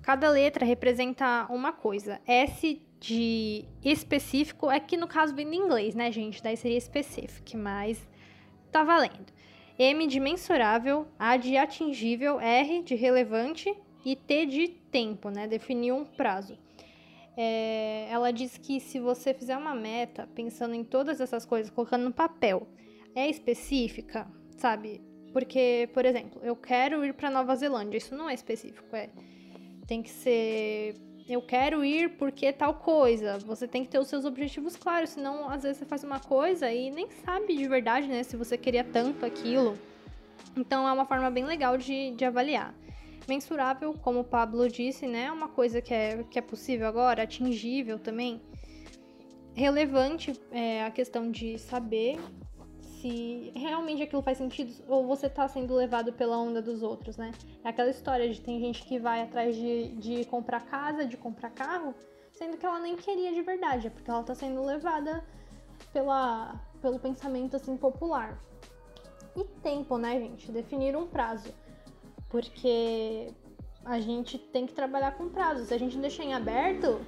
Cada 0.09 0.31
letra 0.31 0.65
representa 0.65 1.47
uma 1.51 1.71
coisa. 1.71 2.19
S 2.27 2.81
de 2.99 3.67
específico 3.85 4.71
é 4.71 4.81
que 4.81 4.97
no 4.97 5.07
caso 5.07 5.35
vem 5.35 5.47
do 5.47 5.55
inglês, 5.55 5.95
né, 5.95 6.11
gente? 6.11 6.43
Daí 6.43 6.57
seria 6.57 6.81
specific, 6.81 7.55
mas 7.55 8.09
tá 8.73 8.83
valendo. 8.83 9.31
M 9.79 10.07
de 10.07 10.19
mensurável, 10.19 11.07
A 11.19 11.37
de 11.37 11.59
atingível, 11.59 12.41
R 12.41 12.83
de 12.85 12.95
relevante 12.95 13.71
e 14.03 14.17
T 14.17 14.47
de 14.47 14.69
tempo, 14.69 15.29
né? 15.29 15.47
Definir 15.47 15.93
um 15.93 16.07
prazo. 16.07 16.57
É, 17.37 18.09
ela 18.11 18.33
diz 18.33 18.57
que 18.57 18.81
se 18.81 18.99
você 18.99 19.35
fizer 19.35 19.59
uma 19.59 19.75
meta 19.75 20.27
pensando 20.35 20.75
em 20.75 20.85
todas 20.85 21.21
essas 21.21 21.45
coisas, 21.45 21.71
colocando 21.71 22.05
no 22.05 22.15
papel, 22.15 22.67
é 23.15 23.29
específica, 23.29 24.27
sabe? 24.57 25.03
Porque, 25.35 25.91
por 25.93 26.07
exemplo, 26.07 26.41
eu 26.43 26.57
quero 26.57 27.05
ir 27.05 27.13
para 27.13 27.29
Nova 27.29 27.55
Zelândia, 27.55 27.99
isso 27.99 28.15
não 28.15 28.31
é 28.31 28.33
específico, 28.33 28.97
é 28.97 29.11
tem 29.89 30.03
que 30.03 30.11
ser 30.11 30.95
eu 31.29 31.43
quero 31.43 31.85
ir 31.85 32.17
porque 32.17 32.53
tal 32.53 32.75
coisa. 32.75 33.39
Você 33.41 33.69
tem 33.69 33.85
que 33.85 33.91
ter 33.91 33.99
os 33.99 34.09
seus 34.09 34.25
objetivos 34.25 34.77
claros, 34.77 35.11
senão 35.11 35.49
às 35.51 35.63
vezes 35.63 35.79
você 35.79 35.85
faz 35.85 36.03
uma 36.03 36.21
coisa 36.21 36.73
e 36.73 36.91
nem 36.91 37.11
sabe 37.25 37.57
de 37.57 37.69
verdade, 37.69 38.07
né, 38.07 38.23
se 38.23 38.37
você 38.37 38.57
queria 38.57 38.83
tanto 38.83 39.27
aquilo. 39.27 39.77
Então 40.57 40.89
é 40.89 40.93
uma 40.93 41.05
forma 41.05 41.31
bem 41.31 41.45
legal 41.45 41.77
de, 41.77 42.13
de 42.13 42.25
avaliar. 42.25 42.75
Mensurável, 43.29 43.93
como 43.93 44.21
o 44.21 44.25
Pablo 44.25 44.67
disse, 44.71 45.07
né? 45.07 45.25
É 45.25 45.33
uma 45.33 45.49
coisa 45.49 45.83
que 45.83 45.93
é, 45.93 46.25
que 46.31 46.39
é 46.39 46.43
possível 46.43 46.87
agora, 46.87 47.25
atingível 47.25 47.99
também. 47.99 48.41
Relevante 49.53 50.33
é 50.51 50.85
a 50.85 50.91
questão 50.91 51.31
de 51.31 51.59
saber 51.59 52.19
se 53.01 53.53
realmente 53.55 54.03
aquilo 54.03 54.23
faz 54.23 54.39
sentido 54.39 54.73
ou 54.89 55.07
você 55.07 55.29
tá 55.29 55.47
sendo 55.49 55.75
levado 55.75 56.13
pela 56.13 56.39
onda 56.39 56.61
dos 56.61 56.83
outros, 56.83 57.17
né? 57.17 57.33
É 57.65 57.69
aquela 57.69 57.91
história 57.91 58.29
de 58.29 58.41
tem 58.41 58.61
gente 58.61 58.83
que 58.85 58.99
vai 58.99 59.23
atrás 59.23 59.55
de, 59.55 59.89
de 59.97 60.25
comprar 60.25 60.65
casa, 60.67 61.05
de 61.05 61.17
comprar 61.17 61.51
carro, 61.51 61.95
sendo 62.33 62.57
que 62.57 62.67
ela 62.67 62.79
nem 62.79 62.97
queria 62.97 63.33
de 63.33 63.43
verdade, 63.43 63.87
é 63.87 63.91
porque 63.91 64.11
ela 64.11 64.23
tá 64.23 64.35
sendo 64.35 64.65
levada 64.65 65.25
pela, 65.93 66.61
pelo 66.81 66.99
pensamento 66.99 67.57
assim 67.57 67.77
popular. 67.77 68.43
E 69.37 69.45
tempo, 69.63 69.97
né, 69.97 70.19
gente? 70.19 70.51
Definir 70.51 70.97
um 70.97 71.07
prazo 71.07 71.53
porque 72.29 73.33
a 73.85 74.01
gente 74.01 74.39
tem 74.39 74.67
que 74.67 74.75
trabalhar 74.75 75.13
com 75.13 75.29
prazo. 75.29 75.65
Se 75.65 75.75
a 75.75 75.79
gente 75.79 75.97
deixar 75.97 76.25
em 76.25 76.35
aberto, 76.35 77.01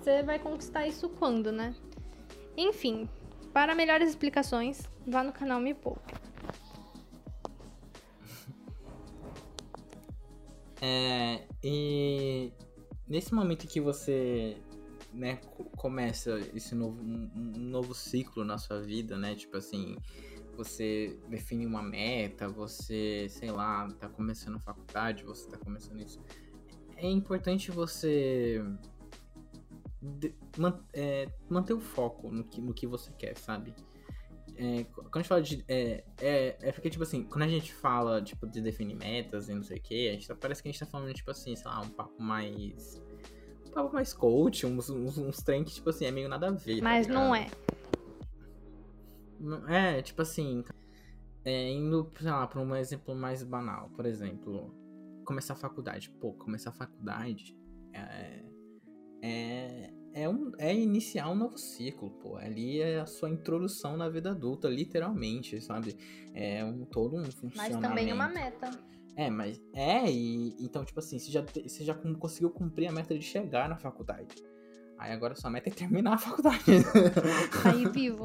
você 0.00 0.22
vai 0.22 0.38
conquistar 0.38 0.86
isso 0.86 1.08
quando, 1.08 1.52
né? 1.52 1.74
Enfim, 2.56 3.08
para 3.52 3.74
melhores 3.74 4.08
explicações, 4.08 4.82
vá 5.06 5.22
no 5.22 5.32
canal 5.32 5.60
Me 5.60 5.74
Poupe. 5.74 6.14
É, 10.80 11.46
e 11.62 12.52
nesse 13.08 13.34
momento 13.34 13.66
que 13.66 13.80
você 13.80 14.56
né, 15.12 15.36
começa 15.76 16.38
esse 16.54 16.74
novo, 16.74 17.02
um, 17.02 17.30
novo 17.56 17.94
ciclo 17.94 18.44
na 18.44 18.58
sua 18.58 18.80
vida, 18.80 19.16
né? 19.16 19.34
Tipo 19.34 19.56
assim, 19.56 19.96
você 20.56 21.18
define 21.28 21.64
uma 21.66 21.82
meta, 21.82 22.48
você, 22.48 23.26
sei 23.30 23.50
lá, 23.50 23.88
tá 23.98 24.08
começando 24.08 24.60
faculdade, 24.60 25.24
você 25.24 25.48
tá 25.48 25.56
começando 25.56 26.00
isso. 26.02 26.20
É 26.96 27.08
importante 27.08 27.70
você 27.70 28.62
de, 30.00 30.34
man, 30.58 30.78
é, 30.92 31.28
manter 31.48 31.74
o 31.74 31.80
foco 31.80 32.30
no 32.30 32.44
que, 32.44 32.60
no 32.60 32.72
que 32.72 32.86
você 32.86 33.12
quer, 33.12 33.36
sabe? 33.36 33.74
É, 34.58 34.84
quando 34.84 35.10
a 35.14 35.18
gente 35.18 35.28
fala 35.28 35.42
de. 35.42 35.64
É, 35.68 36.04
é, 36.20 36.56
é 36.68 36.72
porque, 36.72 36.88
tipo 36.88 37.02
assim, 37.02 37.22
quando 37.24 37.42
a 37.42 37.48
gente 37.48 37.72
fala, 37.74 38.22
tipo, 38.22 38.46
de 38.46 38.60
definir 38.60 38.94
metas 38.94 39.48
e 39.48 39.54
não 39.54 39.62
sei 39.62 39.78
o 39.78 39.82
que, 39.82 40.08
a 40.08 40.12
gente 40.12 40.26
tá, 40.28 40.34
parece 40.34 40.62
que 40.62 40.68
a 40.68 40.72
gente 40.72 40.80
tá 40.80 40.86
falando, 40.86 41.12
tipo 41.12 41.30
assim, 41.30 41.54
sei 41.54 41.66
lá, 41.70 41.80
um 41.82 41.88
papo 41.90 42.20
mais. 42.22 43.02
papo 43.72 43.92
mais 43.94 44.12
coach, 44.14 44.64
uns, 44.66 44.88
uns, 44.88 45.18
uns 45.18 45.36
trem 45.42 45.62
que, 45.62 45.74
tipo 45.74 45.90
assim, 45.90 46.06
é 46.06 46.10
meio 46.10 46.28
nada 46.28 46.48
a 46.48 46.52
ver. 46.52 46.78
tá 46.78 46.84
Mas 46.84 47.06
não 47.06 47.34
ligado? 47.34 47.52
é. 47.52 47.66
Não- 49.38 49.68
É, 49.68 50.00
tipo 50.00 50.22
assim, 50.22 50.64
é, 51.44 51.70
indo, 51.70 52.10
sei 52.18 52.30
lá, 52.30 52.46
pra 52.46 52.60
um 52.60 52.74
exemplo 52.74 53.14
mais 53.14 53.42
banal, 53.42 53.90
por 53.90 54.06
exemplo, 54.06 54.74
começar 55.24 55.52
a 55.52 55.56
faculdade. 55.56 56.10
Pô, 56.20 56.32
começar 56.32 56.70
a 56.70 56.72
faculdade 56.72 57.54
é, 57.92 58.42
é, 59.22 59.90
é, 60.16 60.26
um, 60.28 60.50
é 60.58 60.74
iniciar 60.74 61.28
um 61.30 61.34
novo 61.34 61.58
ciclo, 61.58 62.10
pô. 62.22 62.36
Ali 62.36 62.80
é 62.80 63.00
a 63.00 63.06
sua 63.06 63.28
introdução 63.28 63.96
na 63.98 64.08
vida 64.08 64.30
adulta, 64.30 64.66
literalmente, 64.66 65.60
sabe? 65.60 65.94
É 66.32 66.64
um, 66.64 66.86
todo 66.86 67.16
um 67.16 67.20
Mas 67.22 67.34
funcionamento. 67.34 67.80
também 67.82 68.10
é 68.10 68.14
uma 68.14 68.28
meta. 68.28 68.70
É, 69.14 69.28
mas 69.30 69.60
é, 69.74 70.10
e 70.10 70.54
então, 70.58 70.84
tipo 70.84 70.98
assim, 71.00 71.18
você 71.18 71.30
já, 71.30 71.42
você 71.42 71.84
já 71.84 71.94
conseguiu 71.94 72.50
cumprir 72.50 72.86
a 72.88 72.92
meta 72.92 73.14
de 73.18 73.24
chegar 73.24 73.68
na 73.68 73.76
faculdade. 73.76 74.34
Aí 74.98 75.12
agora 75.12 75.34
sua 75.34 75.50
meta 75.50 75.68
é 75.68 75.72
terminar 75.72 76.14
a 76.14 76.18
faculdade. 76.18 76.64
Sair 77.62 77.88
vivo. 77.92 78.24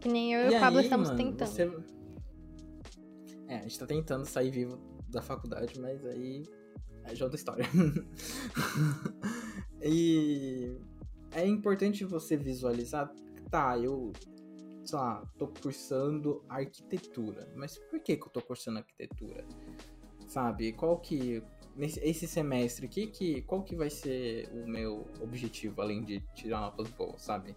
Que 0.00 0.08
nem 0.08 0.32
eu 0.34 0.50
e, 0.50 0.56
o 0.56 0.60
Pablo 0.60 0.78
aí, 0.78 0.84
estamos 0.84 1.08
mano, 1.10 1.18
tentando. 1.18 1.48
você- 1.50 1.70
É, 3.48 3.56
a 3.58 3.62
gente 3.62 3.78
tá 3.78 3.86
tentando 3.86 4.24
sair 4.24 4.50
vivo 4.50 4.78
da 5.08 5.20
faculdade, 5.20 5.78
mas 5.80 6.04
aí 6.06 6.42
é 7.04 7.14
já 7.14 7.24
outra 7.26 7.38
história. 7.38 7.64
e 9.84 10.76
é 11.32 11.46
importante 11.46 12.04
você 12.04 12.36
visualizar, 12.36 13.12
tá, 13.50 13.78
eu, 13.78 14.12
sei 14.84 14.98
lá, 14.98 15.22
tô 15.38 15.48
cursando 15.48 16.44
arquitetura, 16.48 17.52
mas 17.54 17.78
por 17.78 18.00
que 18.00 18.16
que 18.16 18.22
eu 18.22 18.30
tô 18.30 18.40
cursando 18.40 18.78
arquitetura? 18.78 19.44
Sabe, 20.26 20.72
qual 20.72 20.98
que, 20.98 21.42
nesse 21.76 22.00
esse 22.00 22.26
semestre, 22.26 22.88
que 22.88 23.06
que, 23.08 23.42
qual 23.42 23.62
que 23.62 23.76
vai 23.76 23.90
ser 23.90 24.48
o 24.52 24.66
meu 24.66 25.06
objetivo, 25.20 25.82
além 25.82 26.02
de 26.02 26.20
tirar 26.34 26.60
notas 26.60 26.88
boas, 26.90 27.22
sabe? 27.22 27.54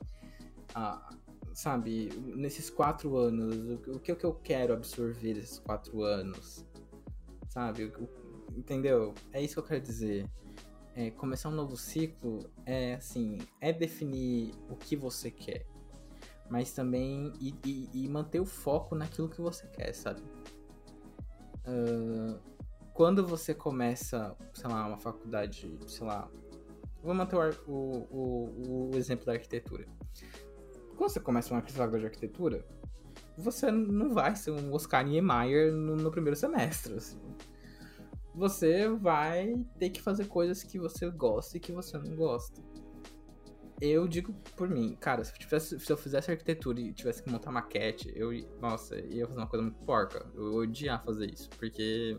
Ah, 0.75 1.09
sabe, 1.53 2.09
nesses 2.35 2.69
quatro 2.69 3.15
anos, 3.17 3.55
o, 3.71 3.99
que- 3.99 4.11
o 4.11 4.15
que, 4.15 4.25
eu 4.25 4.33
quero 4.35 4.73
absorver 4.73 5.33
desses 5.35 5.59
quatro 5.59 6.03
anos? 6.03 6.65
Sabe? 7.49 7.91
Entendeu? 8.55 9.13
É 9.31 9.41
isso 9.41 9.55
que 9.55 9.59
eu 9.59 9.63
quero 9.63 9.81
dizer. 9.81 10.29
É, 10.97 11.11
começar 11.11 11.49
um 11.49 11.51
novo 11.51 11.77
ciclo 11.77 12.49
é 12.65 12.95
assim, 12.95 13.37
é 13.61 13.71
definir 13.71 14.51
o 14.67 14.75
que 14.75 14.95
você 14.95 15.29
quer. 15.29 15.63
Mas 16.49 16.71
também 16.73 17.31
e, 17.39 17.53
e- 17.63 17.89
e 17.93 18.09
manter 18.09 18.39
o 18.39 18.45
foco 18.45 18.95
naquilo 18.95 19.29
que 19.29 19.39
você 19.39 19.67
quer, 19.67 19.93
sabe? 19.93 20.23
Ah, 21.63 22.39
quando 22.93 23.27
você 23.27 23.53
começa, 23.53 24.35
sei 24.55 24.67
lá, 24.67 24.87
uma 24.87 24.97
faculdade, 24.97 25.77
sei 25.87 26.07
lá. 26.07 26.27
Vou 27.03 27.13
manter 27.13 27.35
o, 27.35 27.71
o, 27.71 28.09
o, 28.09 28.89
o 28.91 28.97
exemplo 28.97 29.23
da 29.27 29.33
arquitetura. 29.33 29.85
Quando 30.97 31.11
você 31.11 31.19
começa 31.19 31.53
uma 31.53 31.61
faculdade 31.61 31.99
de 31.99 32.05
arquitetura, 32.07 32.65
você 33.37 33.69
não 33.69 34.15
vai 34.15 34.35
ser 34.35 34.49
um 34.49 34.73
Oscar 34.73 35.05
Niemeyer 35.05 35.71
no, 35.71 35.95
no 35.95 36.09
primeiro 36.09 36.35
semestre. 36.35 36.95
assim. 36.95 37.19
Você 38.37 38.87
vai 38.87 39.55
ter 39.79 39.89
que 39.89 39.99
fazer 39.99 40.27
coisas 40.27 40.61
que 40.61 40.77
você 40.77 41.09
gosta 41.09 41.57
e 41.57 41.59
que 41.59 41.71
você 41.71 41.97
não 41.97 42.15
gosta. 42.15 42.61
Eu 43.81 44.07
digo 44.07 44.31
por 44.55 44.69
mim, 44.69 44.95
cara, 44.99 45.23
se 45.23 45.31
eu, 45.31 45.37
tivesse, 45.39 45.79
se 45.79 45.91
eu 45.91 45.97
fizesse 45.97 46.29
arquitetura 46.29 46.79
e 46.79 46.93
tivesse 46.93 47.23
que 47.23 47.31
montar 47.31 47.51
maquete, 47.51 48.13
eu, 48.15 48.29
nossa, 48.61 48.95
ia 48.95 49.25
fazer 49.25 49.39
uma 49.39 49.47
coisa 49.47 49.63
muito 49.63 49.79
porca. 49.85 50.23
Eu 50.35 50.51
ia 50.51 50.59
odiar 50.59 51.03
fazer 51.03 51.33
isso, 51.33 51.49
porque. 51.57 52.15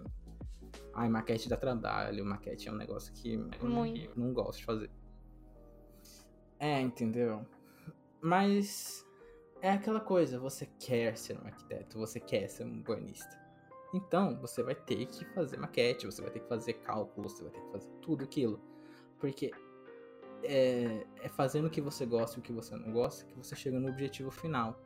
Ai, 0.92 1.09
maquete 1.09 1.48
dá 1.48 1.57
trabalho, 1.57 2.24
maquete 2.24 2.68
é 2.68 2.72
um 2.72 2.76
negócio 2.76 3.12
que 3.12 3.35
eu 3.35 4.12
não 4.16 4.33
gosto 4.33 4.59
de 4.59 4.64
fazer. 4.64 4.90
É, 6.59 6.81
entendeu? 6.81 7.46
Mas 8.20 9.07
é 9.62 9.70
aquela 9.70 10.00
coisa, 10.00 10.40
você 10.40 10.66
quer 10.81 11.16
ser 11.16 11.38
um 11.38 11.46
arquiteto, 11.46 11.96
você 11.96 12.18
quer 12.18 12.48
ser 12.48 12.64
um 12.64 12.78
urbanista. 12.78 13.38
Então, 13.92 14.38
você 14.38 14.62
vai 14.62 14.74
ter 14.74 15.07
que 15.07 15.24
fazer 15.27 15.57
maquete, 15.57 16.07
você 16.07 16.20
vai 16.20 16.31
ter 16.31 16.40
que 16.40 16.48
fazer 16.48 16.74
cálculo, 16.74 17.29
você 17.29 17.42
vai 17.42 17.53
ter 17.53 17.61
que 17.61 17.72
fazer 17.72 17.88
tudo 18.03 18.24
aquilo. 18.24 18.61
Porque 19.18 19.51
é, 20.42 21.07
é 21.22 21.29
fazendo 21.29 21.66
o 21.66 21.70
que 21.70 21.81
você 21.81 22.05
gosta 22.05 22.38
e 22.38 22.40
o 22.40 22.42
que 22.42 22.53
você 22.53 22.77
não 22.77 22.92
gosta 22.92 23.24
que 23.24 23.35
você 23.37 23.57
chega 23.57 23.81
no 23.81 23.88
objetivo 23.88 24.31
final. 24.31 24.79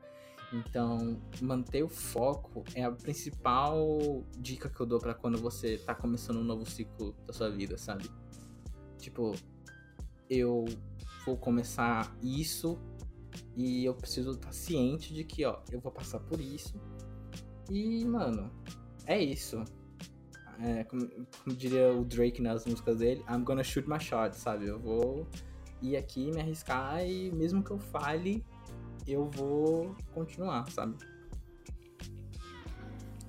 Então, 0.52 1.20
manter 1.40 1.82
o 1.82 1.88
foco 1.88 2.62
é 2.74 2.84
a 2.84 2.92
principal 2.92 4.22
dica 4.36 4.68
que 4.68 4.80
eu 4.80 4.86
dou 4.86 4.98
pra 4.98 5.14
quando 5.14 5.38
você 5.38 5.78
tá 5.78 5.94
começando 5.94 6.36
um 6.36 6.44
novo 6.44 6.68
ciclo 6.68 7.14
da 7.26 7.32
sua 7.32 7.50
vida, 7.50 7.78
sabe? 7.78 8.10
Tipo, 8.98 9.34
eu 10.28 10.66
vou 11.24 11.38
começar 11.38 12.14
isso 12.22 12.78
e 13.56 13.84
eu 13.84 13.94
preciso 13.94 14.32
estar 14.32 14.52
ciente 14.52 15.14
de 15.14 15.24
que, 15.24 15.44
ó, 15.44 15.60
eu 15.70 15.80
vou 15.80 15.90
passar 15.90 16.20
por 16.20 16.38
isso. 16.38 16.74
E, 17.70 18.04
mano, 18.04 18.50
é 19.06 19.20
isso. 19.20 19.64
É, 20.60 20.84
como, 20.84 21.08
como 21.08 21.56
diria 21.56 21.92
o 21.92 22.04
Drake 22.04 22.40
nas 22.40 22.64
músicas 22.64 22.98
dele, 22.98 23.24
I'm 23.28 23.42
gonna 23.42 23.64
shoot 23.64 23.88
my 23.88 23.98
shot, 23.98 24.36
sabe? 24.36 24.66
Eu 24.66 24.78
vou 24.78 25.26
ir 25.80 25.96
aqui, 25.96 26.30
me 26.30 26.40
arriscar 26.40 27.04
e 27.04 27.30
mesmo 27.32 27.62
que 27.62 27.72
eu 27.72 27.78
falhe, 27.78 28.44
eu 29.06 29.28
vou 29.30 29.96
continuar, 30.14 30.70
sabe? 30.70 30.96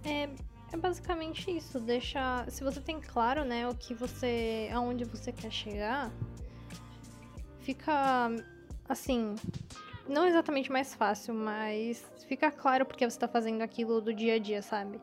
É, 0.04 0.30
é 0.72 0.78
basicamente 0.78 1.50
isso. 1.50 1.80
Deixar. 1.80 2.50
Se 2.52 2.64
você 2.64 2.80
tem 2.80 3.00
claro, 3.00 3.44
né, 3.44 3.68
o 3.68 3.76
que 3.76 3.94
você. 3.94 4.70
aonde 4.74 5.06
você 5.06 5.32
quer 5.32 5.52
chegar, 5.52 6.12
fica 7.60 8.30
assim. 8.88 9.36
Não 10.08 10.28
exatamente 10.28 10.70
mais 10.70 10.94
fácil, 10.94 11.34
mas 11.34 12.06
fica 12.28 12.52
claro 12.52 12.86
porque 12.86 13.10
você 13.10 13.18
tá 13.18 13.28
fazendo 13.28 13.62
aquilo 13.62 14.02
do 14.02 14.14
dia 14.14 14.36
a 14.36 14.38
dia, 14.38 14.62
sabe? 14.62 15.00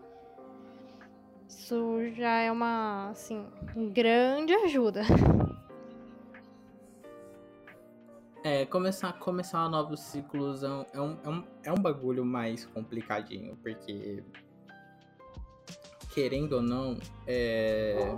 Isso 1.51 2.15
já 2.15 2.39
é 2.39 2.53
uma, 2.53 3.11
assim, 3.11 3.45
grande 3.93 4.55
ajuda. 4.55 5.03
É, 8.45 8.65
começar, 8.67 9.13
começar 9.19 9.69
novos 9.69 10.01
ciclos 10.01 10.63
é 10.63 10.69
um, 10.69 10.85
é, 10.95 11.01
um, 11.01 11.19
é, 11.25 11.29
um, 11.29 11.45
é 11.65 11.73
um 11.73 11.77
bagulho 11.77 12.25
mais 12.25 12.65
complicadinho, 12.67 13.57
porque 13.57 14.23
querendo 16.15 16.55
ou 16.55 16.63
não, 16.63 16.97
é, 17.27 18.17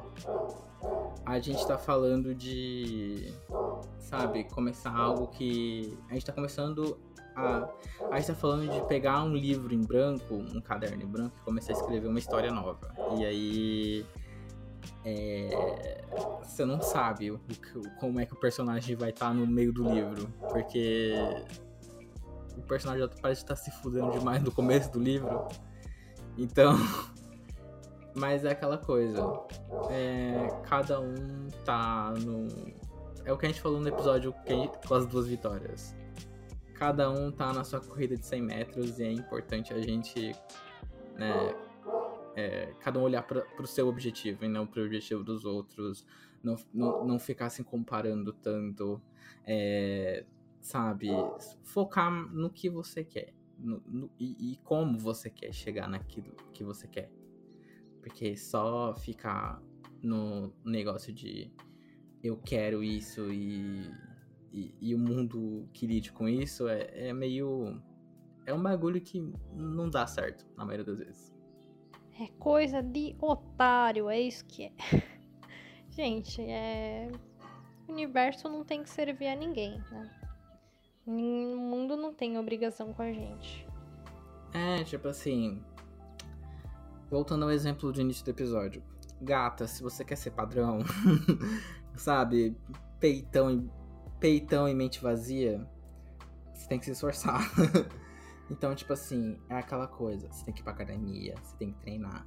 a 1.24 1.40
gente 1.40 1.66
tá 1.66 1.78
falando 1.78 2.34
de, 2.34 3.32
sabe, 3.98 4.44
começar 4.44 4.94
algo 4.94 5.28
que. 5.28 5.98
A 6.10 6.14
gente 6.14 6.26
tá 6.26 6.32
começando 6.32 6.98
a. 7.36 7.68
A 8.10 8.16
gente 8.18 8.26
tá 8.28 8.34
falando 8.34 8.70
de 8.70 8.80
pegar 8.86 9.22
um 9.24 9.34
livro 9.34 9.74
em 9.74 9.80
branco, 9.80 10.34
um 10.34 10.60
caderno 10.60 11.02
em 11.02 11.06
branco, 11.06 11.34
e 11.38 11.44
começar 11.44 11.72
a 11.72 11.76
escrever 11.76 12.06
uma 12.08 12.18
história 12.18 12.50
nova. 12.50 12.94
E 13.18 13.24
aí. 13.24 14.06
é, 15.04 16.04
você 16.42 16.64
não 16.64 16.80
sabe 16.80 17.30
o 17.30 17.38
que- 17.38 17.88
como 17.98 18.20
é 18.20 18.26
que 18.26 18.32
o 18.34 18.36
personagem 18.40 18.94
vai 18.96 19.10
estar 19.10 19.32
no 19.34 19.46
meio 19.46 19.72
do 19.72 19.84
livro. 19.92 20.28
Porque 20.50 21.12
o 22.56 22.62
personagem 22.62 23.08
parece 23.20 23.42
estar 23.42 23.56
se 23.56 23.70
fudendo 23.82 24.10
demais 24.10 24.42
no 24.42 24.50
começo 24.52 24.90
do 24.92 24.98
livro. 25.00 25.46
Então. 26.36 26.74
Mas 28.14 28.44
é 28.44 28.50
aquela 28.50 28.76
coisa. 28.76 29.22
é, 29.90 30.46
cada 30.68 31.00
um 31.00 31.48
tá 31.64 32.12
no. 32.20 32.46
É 33.24 33.32
o 33.32 33.38
que 33.38 33.46
a 33.46 33.48
gente 33.48 33.60
falou 33.60 33.80
no 33.80 33.88
episódio 33.88 34.34
com 34.86 34.94
as 34.94 35.06
duas 35.06 35.26
vitórias. 35.26 35.96
Cada 36.82 37.08
um 37.08 37.30
tá 37.30 37.52
na 37.52 37.62
sua 37.62 37.78
corrida 37.80 38.16
de 38.16 38.26
100 38.26 38.42
metros 38.42 38.98
e 38.98 39.04
é 39.04 39.12
importante 39.12 39.72
a 39.72 39.80
gente. 39.80 40.32
Né, 41.16 41.54
é, 42.34 42.74
cada 42.80 42.98
um 42.98 43.02
olhar 43.02 43.22
para 43.22 43.46
o 43.60 43.66
seu 43.68 43.86
objetivo 43.86 44.44
e 44.44 44.48
não 44.48 44.66
para 44.66 44.80
o 44.82 44.84
objetivo 44.86 45.22
dos 45.22 45.44
outros. 45.44 46.04
Não, 46.42 46.56
não, 46.74 47.04
não 47.06 47.18
ficar 47.20 47.50
se 47.50 47.62
comparando 47.62 48.32
tanto. 48.32 49.00
é, 49.46 50.26
sabe? 50.60 51.06
Focar 51.62 52.10
no 52.10 52.50
que 52.50 52.68
você 52.68 53.04
quer. 53.04 53.32
no- 53.56 53.80
no- 53.86 54.10
e, 54.18 54.54
e 54.54 54.56
como 54.64 54.98
você 54.98 55.30
quer 55.30 55.52
chegar 55.52 55.88
naquilo 55.88 56.32
que 56.52 56.64
você 56.64 56.88
quer. 56.88 57.12
Porque 58.00 58.36
só 58.36 58.92
ficar 58.96 59.62
no 60.02 60.52
negócio 60.64 61.12
de 61.12 61.52
eu 62.24 62.36
quero 62.38 62.82
isso 62.82 63.32
e, 63.32 63.88
e, 64.52 64.74
e 64.80 64.94
o 64.94 64.98
mundo 64.98 65.66
que 65.72 65.86
lide 65.86 66.12
com 66.12 66.28
isso 66.28 66.68
é, 66.68 67.08
é 67.08 67.12
meio. 67.12 67.80
É 68.44 68.52
um 68.52 68.62
bagulho 68.62 69.00
que 69.00 69.20
não 69.54 69.88
dá 69.88 70.06
certo, 70.06 70.46
na 70.56 70.64
maioria 70.64 70.84
das 70.84 70.98
vezes. 70.98 71.32
É 72.20 72.26
coisa 72.38 72.82
de 72.82 73.16
otário, 73.20 74.10
é 74.10 74.20
isso 74.20 74.44
que 74.44 74.64
é. 74.64 74.72
Gente, 75.90 76.42
é. 76.42 77.10
O 77.88 77.92
universo 77.92 78.48
não 78.48 78.64
tem 78.64 78.82
que 78.82 78.90
servir 78.90 79.28
a 79.28 79.36
ninguém, 79.36 79.78
né? 79.90 80.10
O 81.06 81.10
mundo 81.10 81.96
não 81.96 82.12
tem 82.14 82.38
obrigação 82.38 82.92
com 82.92 83.02
a 83.02 83.12
gente. 83.12 83.66
É, 84.54 84.84
tipo 84.84 85.08
assim. 85.08 85.62
Voltando 87.10 87.44
ao 87.44 87.50
exemplo 87.50 87.92
do 87.92 88.00
início 88.00 88.24
do 88.24 88.30
episódio. 88.30 88.82
gata, 89.20 89.66
se 89.66 89.82
você 89.82 90.04
quer 90.04 90.16
ser 90.16 90.30
padrão, 90.30 90.78
sabe, 91.96 92.56
peitão 92.98 93.50
e, 93.50 93.70
peitão 94.22 94.68
e 94.68 94.74
mente 94.74 95.02
vazia, 95.02 95.68
você 96.54 96.68
tem 96.68 96.78
que 96.78 96.84
se 96.84 96.92
esforçar. 96.92 97.42
então, 98.48 98.72
tipo 98.72 98.92
assim, 98.92 99.36
é 99.50 99.56
aquela 99.56 99.88
coisa, 99.88 100.30
você 100.30 100.44
tem 100.44 100.54
que 100.54 100.60
ir 100.60 100.62
pra 100.62 100.72
academia, 100.72 101.34
você 101.42 101.56
tem 101.56 101.72
que 101.72 101.78
treinar. 101.80 102.24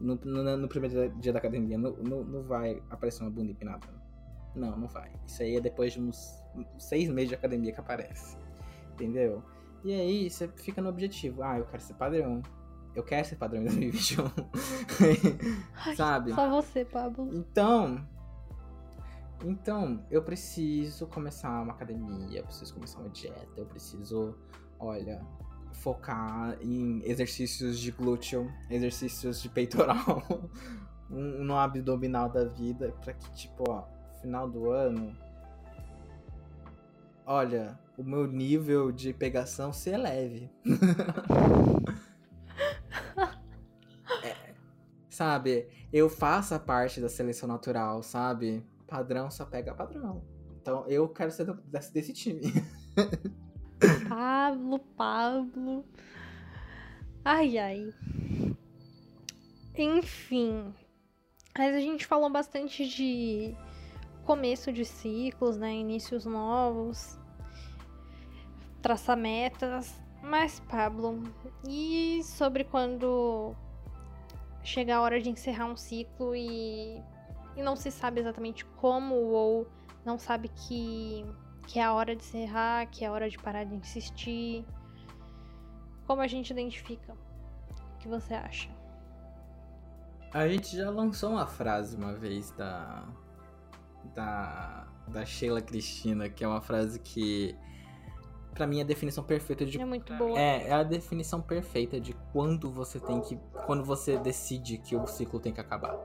No, 0.00 0.16
no, 0.16 0.56
no 0.56 0.68
primeiro 0.68 1.08
dia 1.20 1.32
da 1.32 1.38
academia, 1.38 1.78
não, 1.78 1.92
não, 1.92 2.24
não 2.24 2.42
vai 2.42 2.82
aparecer 2.90 3.22
uma 3.22 3.30
bunda 3.30 3.52
empinada. 3.52 3.86
Não, 4.56 4.76
não 4.76 4.88
vai. 4.88 5.12
Isso 5.24 5.40
aí 5.42 5.54
é 5.54 5.60
depois 5.60 5.92
de 5.92 6.00
uns 6.00 6.42
seis 6.78 7.08
meses 7.08 7.28
de 7.28 7.34
academia 7.36 7.72
que 7.72 7.80
aparece. 7.80 8.36
Entendeu? 8.92 9.42
E 9.84 9.92
aí 9.92 10.28
você 10.28 10.48
fica 10.48 10.82
no 10.82 10.88
objetivo. 10.88 11.42
Ah, 11.42 11.58
eu 11.58 11.66
quero 11.66 11.82
ser 11.82 11.94
padrão. 11.94 12.42
Eu 12.94 13.04
quero 13.04 13.26
ser 13.26 13.36
padrão 13.36 13.60
em 13.60 13.66
2021. 13.66 14.24
Ai, 15.86 15.94
Sabe? 15.94 16.32
Só 16.32 16.50
você, 16.50 16.84
Pablo. 16.84 17.30
Então. 17.32 18.04
Então, 19.44 20.04
eu 20.10 20.22
preciso 20.22 21.06
começar 21.06 21.62
uma 21.62 21.72
academia, 21.72 22.40
eu 22.40 22.44
preciso 22.44 22.74
começar 22.74 22.98
uma 23.00 23.10
dieta, 23.10 23.52
eu 23.56 23.66
preciso, 23.66 24.34
olha, 24.78 25.20
focar 25.72 26.56
em 26.60 27.02
exercícios 27.04 27.78
de 27.78 27.90
glúteo, 27.90 28.50
exercícios 28.70 29.40
de 29.42 29.48
peitoral, 29.48 30.22
um, 31.10 31.44
no 31.44 31.56
abdominal 31.56 32.28
da 32.28 32.44
vida, 32.44 32.94
pra 33.02 33.12
que, 33.12 33.30
tipo, 33.32 33.64
ó, 33.68 33.84
final 34.20 34.48
do 34.48 34.70
ano, 34.70 35.16
olha, 37.26 37.78
o 37.96 38.02
meu 38.02 38.26
nível 38.26 38.90
de 38.90 39.12
pegação 39.12 39.72
se 39.72 39.90
eleve. 39.90 40.50
É, 44.22 44.54
sabe, 45.10 45.68
eu 45.92 46.08
faço 46.08 46.58
parte 46.60 47.00
da 47.00 47.08
seleção 47.08 47.48
natural, 47.48 48.02
sabe? 48.02 48.64
Padrão 48.86 49.30
só 49.30 49.44
pega 49.44 49.74
padrão. 49.74 50.22
Então 50.60 50.86
eu 50.88 51.08
quero 51.08 51.30
ser 51.30 51.52
desse, 51.64 51.92
desse 51.92 52.12
time. 52.12 52.42
Pablo, 54.08 54.78
Pablo. 54.96 55.84
Ai, 57.24 57.58
ai. 57.58 57.94
Enfim. 59.76 60.72
Mas 61.56 61.74
a 61.74 61.80
gente 61.80 62.06
falou 62.06 62.30
bastante 62.30 62.88
de 62.88 63.56
começo 64.24 64.72
de 64.72 64.84
ciclos, 64.84 65.56
né? 65.56 65.74
Inícios 65.74 66.24
novos. 66.24 67.18
Traçar 68.82 69.16
metas. 69.16 69.94
Mas, 70.22 70.60
Pablo, 70.60 71.22
e 71.68 72.20
sobre 72.24 72.64
quando 72.64 73.54
chega 74.64 74.96
a 74.96 75.00
hora 75.00 75.20
de 75.20 75.30
encerrar 75.30 75.66
um 75.66 75.76
ciclo 75.76 76.34
e, 76.34 77.00
e 77.56 77.62
não 77.62 77.74
se 77.74 77.90
sabe 77.90 78.20
exatamente 78.20 78.64
como 78.64 79.14
ou 79.14 79.66
não 80.04 80.18
sabe 80.18 80.48
que 80.48 81.24
que 81.66 81.80
é 81.80 81.84
a 81.84 81.92
hora 81.92 82.14
de 82.14 82.22
encerrar, 82.22 82.86
que 82.86 83.04
é 83.04 83.08
a 83.08 83.12
hora 83.12 83.28
de 83.28 83.36
parar 83.38 83.64
de 83.64 83.74
insistir. 83.74 84.64
Como 86.06 86.20
a 86.22 86.28
gente 86.28 86.50
identifica? 86.50 87.12
O 87.12 87.98
que 87.98 88.06
você 88.06 88.34
acha? 88.34 88.70
A 90.32 90.46
gente 90.46 90.76
já 90.76 90.90
lançou 90.90 91.30
uma 91.30 91.46
frase 91.46 91.96
uma 91.96 92.14
vez 92.14 92.50
da 92.52 93.04
da 94.14 94.86
da 95.08 95.24
Sheila 95.24 95.60
Cristina, 95.60 96.28
que 96.28 96.44
é 96.44 96.48
uma 96.48 96.60
frase 96.60 97.00
que 97.00 97.56
para 98.54 98.66
mim 98.66 98.78
é 98.78 98.82
a 98.82 98.86
definição 98.86 99.22
perfeita 99.24 99.66
de 99.66 99.80
É 99.80 99.84
muito 99.84 100.14
boa. 100.14 100.38
é, 100.38 100.68
é 100.68 100.72
a 100.72 100.82
definição 100.82 101.42
perfeita 101.42 102.00
de 102.00 102.12
quando 102.32 102.70
você 102.70 102.98
tem 103.00 103.20
que 103.20 103.36
quando 103.66 103.84
você 103.84 104.16
decide 104.18 104.78
que 104.78 104.94
o 104.96 105.06
ciclo 105.06 105.40
tem 105.40 105.52
que 105.52 105.60
acabar. 105.60 105.96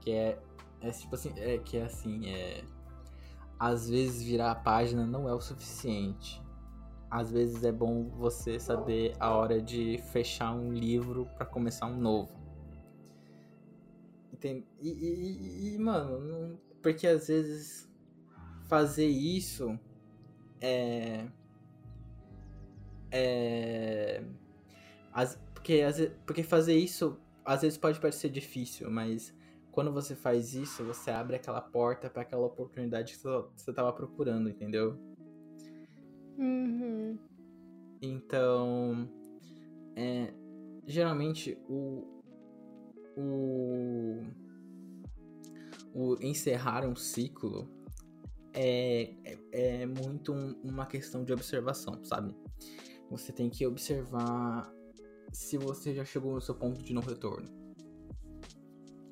Que 0.00 0.12
é, 0.12 0.38
é 0.80 0.90
tipo 0.90 1.14
assim, 1.14 1.32
é 1.36 1.58
que 1.58 1.76
é 1.76 1.84
assim, 1.84 2.28
é 2.28 2.64
às 3.58 3.88
vezes 3.88 4.22
virar 4.22 4.52
a 4.52 4.54
página 4.54 5.04
não 5.04 5.28
é 5.28 5.34
o 5.34 5.40
suficiente. 5.40 6.40
Às 7.10 7.30
vezes 7.32 7.64
é 7.64 7.72
bom 7.72 8.08
você 8.10 8.60
saber 8.60 9.14
a 9.18 9.34
hora 9.34 9.60
de 9.60 9.98
fechar 10.12 10.52
um 10.52 10.72
livro 10.72 11.26
para 11.36 11.44
começar 11.44 11.86
um 11.86 11.96
novo. 11.96 12.38
Entende? 14.32 14.64
E, 14.80 14.88
e, 14.90 15.74
e, 15.74 15.78
mano, 15.78 16.20
não... 16.20 16.60
porque 16.80 17.06
às 17.06 17.26
vezes 17.26 17.90
fazer 18.68 19.08
isso 19.08 19.78
é. 20.60 21.26
É. 23.10 24.22
As, 25.12 25.36
porque, 25.54 25.82
porque 26.24 26.42
fazer 26.42 26.76
isso 26.76 27.18
às 27.44 27.62
vezes 27.62 27.78
pode 27.78 27.98
parecer 27.98 28.28
difícil, 28.28 28.90
mas 28.90 29.34
quando 29.78 29.92
você 29.92 30.16
faz 30.16 30.54
isso, 30.54 30.82
você 30.82 31.08
abre 31.08 31.36
aquela 31.36 31.60
porta 31.60 32.10
para 32.10 32.22
aquela 32.22 32.44
oportunidade 32.44 33.12
que 33.12 33.22
você 33.22 33.72
tava 33.72 33.92
procurando, 33.92 34.50
entendeu? 34.50 34.98
Uhum. 36.36 37.16
Então, 38.02 39.08
é, 39.94 40.34
geralmente 40.84 41.56
o, 41.68 42.04
o, 43.16 44.20
o 45.94 46.16
encerrar 46.22 46.84
um 46.84 46.96
ciclo 46.96 47.70
é, 48.52 49.14
é, 49.24 49.38
é 49.82 49.86
muito 49.86 50.32
um, 50.32 50.60
uma 50.64 50.86
questão 50.86 51.22
de 51.22 51.32
observação, 51.32 52.02
sabe? 52.02 52.34
Você 53.12 53.32
tem 53.32 53.48
que 53.48 53.64
observar 53.64 54.68
se 55.32 55.56
você 55.56 55.94
já 55.94 56.04
chegou 56.04 56.34
no 56.34 56.40
seu 56.40 56.56
ponto 56.56 56.82
de 56.82 56.92
não 56.92 57.00
retorno. 57.00 57.57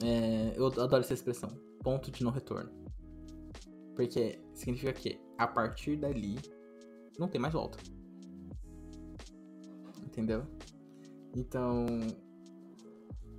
É, 0.03 0.53
eu 0.57 0.67
adoro 0.67 0.99
essa 0.99 1.15
expressão, 1.15 1.49
ponto 1.83 2.11
de 2.11 2.23
não 2.23 2.31
retorno. 2.31 2.71
Porque 3.95 4.39
significa 4.55 4.93
que 4.93 5.21
a 5.39 5.47
partir 5.47 5.97
dali 5.97 6.37
não 7.19 7.29
tem 7.29 7.41
mais 7.41 7.55
volta. 7.55 7.79
Entendeu? 10.05 10.47
Então, 11.35 11.87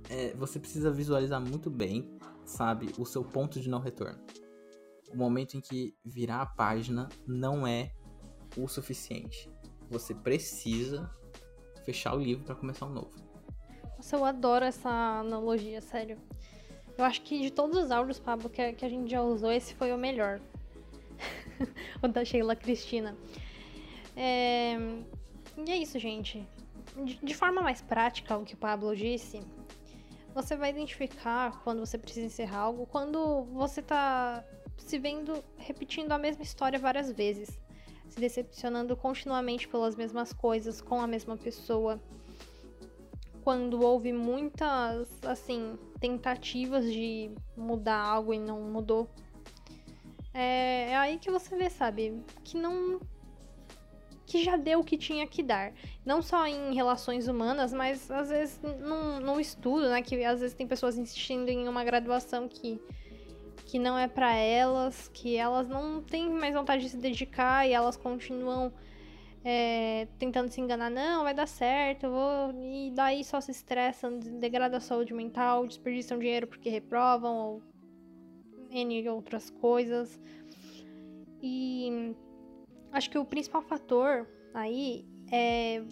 é, 0.08 0.34
você 0.34 0.58
precisa 0.58 0.90
visualizar 0.90 1.40
muito 1.40 1.70
bem, 1.70 2.16
sabe, 2.44 2.92
o 2.98 3.04
seu 3.04 3.24
ponto 3.24 3.60
de 3.60 3.68
não 3.68 3.80
retorno. 3.80 4.18
O 5.12 5.16
momento 5.16 5.56
em 5.56 5.60
que 5.60 5.96
virar 6.04 6.42
a 6.42 6.46
página 6.46 7.08
não 7.26 7.66
é 7.66 7.92
o 8.56 8.68
suficiente. 8.68 9.50
Você 9.90 10.14
precisa 10.14 11.10
fechar 11.84 12.14
o 12.14 12.20
livro 12.20 12.44
para 12.44 12.54
começar 12.54 12.86
um 12.86 12.92
novo. 12.92 13.27
Nossa, 13.98 14.14
eu 14.14 14.24
adoro 14.24 14.64
essa 14.64 14.88
analogia, 14.88 15.80
sério. 15.80 16.16
Eu 16.96 17.04
acho 17.04 17.20
que 17.22 17.40
de 17.40 17.50
todos 17.50 17.76
os 17.76 17.90
áudios, 17.90 18.20
Pablo, 18.20 18.48
que, 18.48 18.72
que 18.72 18.84
a 18.84 18.88
gente 18.88 19.10
já 19.10 19.20
usou, 19.20 19.50
esse 19.50 19.74
foi 19.74 19.92
o 19.92 19.98
melhor. 19.98 20.40
o 22.00 22.06
da 22.06 22.24
Sheila 22.24 22.54
Cristina. 22.54 23.16
É... 24.16 24.76
E 25.56 25.70
é 25.70 25.76
isso, 25.76 25.98
gente. 25.98 26.46
De, 27.04 27.16
de 27.16 27.34
forma 27.34 27.60
mais 27.60 27.82
prática, 27.82 28.36
o 28.36 28.44
que 28.44 28.54
o 28.54 28.56
Pablo 28.56 28.94
disse, 28.94 29.42
você 30.32 30.54
vai 30.54 30.70
identificar 30.70 31.60
quando 31.64 31.80
você 31.80 31.98
precisa 31.98 32.26
encerrar 32.26 32.60
algo, 32.60 32.86
quando 32.86 33.42
você 33.52 33.82
tá 33.82 34.44
se 34.76 34.96
vendo 34.96 35.44
repetindo 35.56 36.12
a 36.12 36.18
mesma 36.18 36.44
história 36.44 36.78
várias 36.78 37.10
vezes, 37.10 37.60
se 38.08 38.20
decepcionando 38.20 38.96
continuamente 38.96 39.66
pelas 39.66 39.96
mesmas 39.96 40.32
coisas, 40.32 40.80
com 40.80 41.00
a 41.00 41.06
mesma 41.06 41.36
pessoa. 41.36 42.00
Quando 43.48 43.80
houve 43.80 44.12
muitas, 44.12 45.08
assim, 45.24 45.78
tentativas 45.98 46.84
de 46.84 47.30
mudar 47.56 47.98
algo 47.98 48.34
e 48.34 48.38
não 48.38 48.60
mudou. 48.60 49.08
É, 50.34 50.90
é 50.90 50.96
aí 50.98 51.16
que 51.18 51.30
você 51.30 51.56
vê, 51.56 51.70
sabe? 51.70 52.22
Que 52.44 52.58
não. 52.58 53.00
Que 54.26 54.44
já 54.44 54.58
deu 54.58 54.80
o 54.80 54.84
que 54.84 54.98
tinha 54.98 55.26
que 55.26 55.42
dar. 55.42 55.72
Não 56.04 56.20
só 56.20 56.46
em 56.46 56.74
relações 56.74 57.26
humanas, 57.26 57.72
mas 57.72 58.10
às 58.10 58.28
vezes 58.28 58.60
num, 58.62 59.18
num 59.18 59.40
estudo, 59.40 59.88
né? 59.88 60.02
Que 60.02 60.22
às 60.26 60.40
vezes 60.40 60.54
tem 60.54 60.66
pessoas 60.66 60.98
insistindo 60.98 61.48
em 61.48 61.66
uma 61.68 61.82
graduação 61.82 62.46
que, 62.48 62.78
que 63.64 63.78
não 63.78 63.98
é 63.98 64.06
para 64.06 64.34
elas, 64.36 65.08
que 65.08 65.36
elas 65.36 65.66
não 65.66 66.02
têm 66.02 66.28
mais 66.28 66.52
vontade 66.52 66.82
de 66.82 66.90
se 66.90 66.98
dedicar 66.98 67.66
e 67.66 67.72
elas 67.72 67.96
continuam 67.96 68.70
é, 69.44 70.08
tentando 70.18 70.50
se 70.50 70.60
enganar, 70.60 70.90
não, 70.90 71.22
vai 71.22 71.34
dar 71.34 71.46
certo, 71.46 72.08
vou. 72.08 72.52
E 72.62 72.90
daí 72.90 73.24
só 73.24 73.40
se 73.40 73.50
estressam, 73.50 74.18
degradam 74.18 74.78
a 74.78 74.80
saúde 74.80 75.14
mental, 75.14 75.66
desperdiçam 75.66 76.18
dinheiro 76.18 76.46
porque 76.46 76.68
reprovam, 76.68 77.36
ou 77.36 77.62
N 78.70 79.08
outras 79.08 79.50
coisas. 79.50 80.20
E 81.42 82.14
acho 82.92 83.10
que 83.10 83.18
o 83.18 83.24
principal 83.24 83.62
fator 83.62 84.26
aí 84.52 85.06
é 85.30 85.82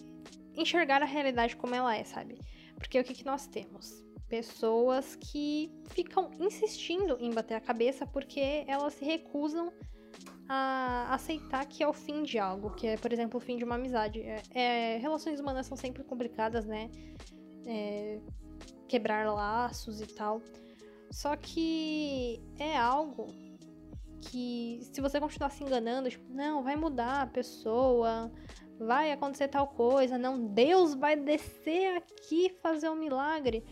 enxergar 0.55 1.01
a 1.01 1.05
realidade 1.05 1.55
como 1.55 1.73
ela 1.73 1.95
é, 1.95 2.03
sabe? 2.03 2.37
Porque 2.75 2.99
o 2.99 3.03
que, 3.03 3.13
que 3.13 3.25
nós 3.25 3.47
temos? 3.47 4.03
Pessoas 4.27 5.15
que 5.15 5.71
ficam 5.89 6.29
insistindo 6.39 7.17
em 7.19 7.31
bater 7.31 7.55
a 7.55 7.61
cabeça 7.61 8.05
porque 8.05 8.65
elas 8.67 8.93
se 8.93 9.05
recusam 9.05 9.71
a 10.49 11.13
aceitar 11.13 11.65
que 11.65 11.83
é 11.83 11.87
o 11.87 11.93
fim 11.93 12.23
de 12.23 12.39
algo, 12.39 12.71
que 12.71 12.87
é, 12.87 12.97
por 12.97 13.11
exemplo, 13.11 13.37
o 13.37 13.41
fim 13.41 13.57
de 13.57 13.63
uma 13.63 13.75
amizade. 13.75 14.21
É, 14.21 14.41
é, 14.53 14.97
relações 14.97 15.39
humanas 15.39 15.65
são 15.65 15.75
sempre 15.75 16.03
complicadas, 16.03 16.65
né? 16.65 16.89
É, 17.65 18.19
quebrar 18.87 19.29
laços 19.31 20.01
e 20.01 20.07
tal. 20.07 20.41
Só 21.11 21.35
que 21.35 22.41
é 22.59 22.77
algo 22.77 23.27
que 24.21 24.79
se 24.81 25.01
você 25.01 25.19
continuar 25.19 25.49
se 25.49 25.63
enganando, 25.63 26.09
tipo, 26.09 26.31
não, 26.33 26.63
vai 26.63 26.75
mudar 26.75 27.21
a 27.21 27.27
pessoa, 27.27 28.31
vai 28.79 29.11
acontecer 29.11 29.47
tal 29.47 29.67
coisa, 29.67 30.17
não, 30.17 30.47
Deus 30.47 30.93
vai 30.93 31.15
descer 31.15 31.97
aqui 31.97 32.49
fazer 32.61 32.89
um 32.89 32.95
milagre. 32.95 33.63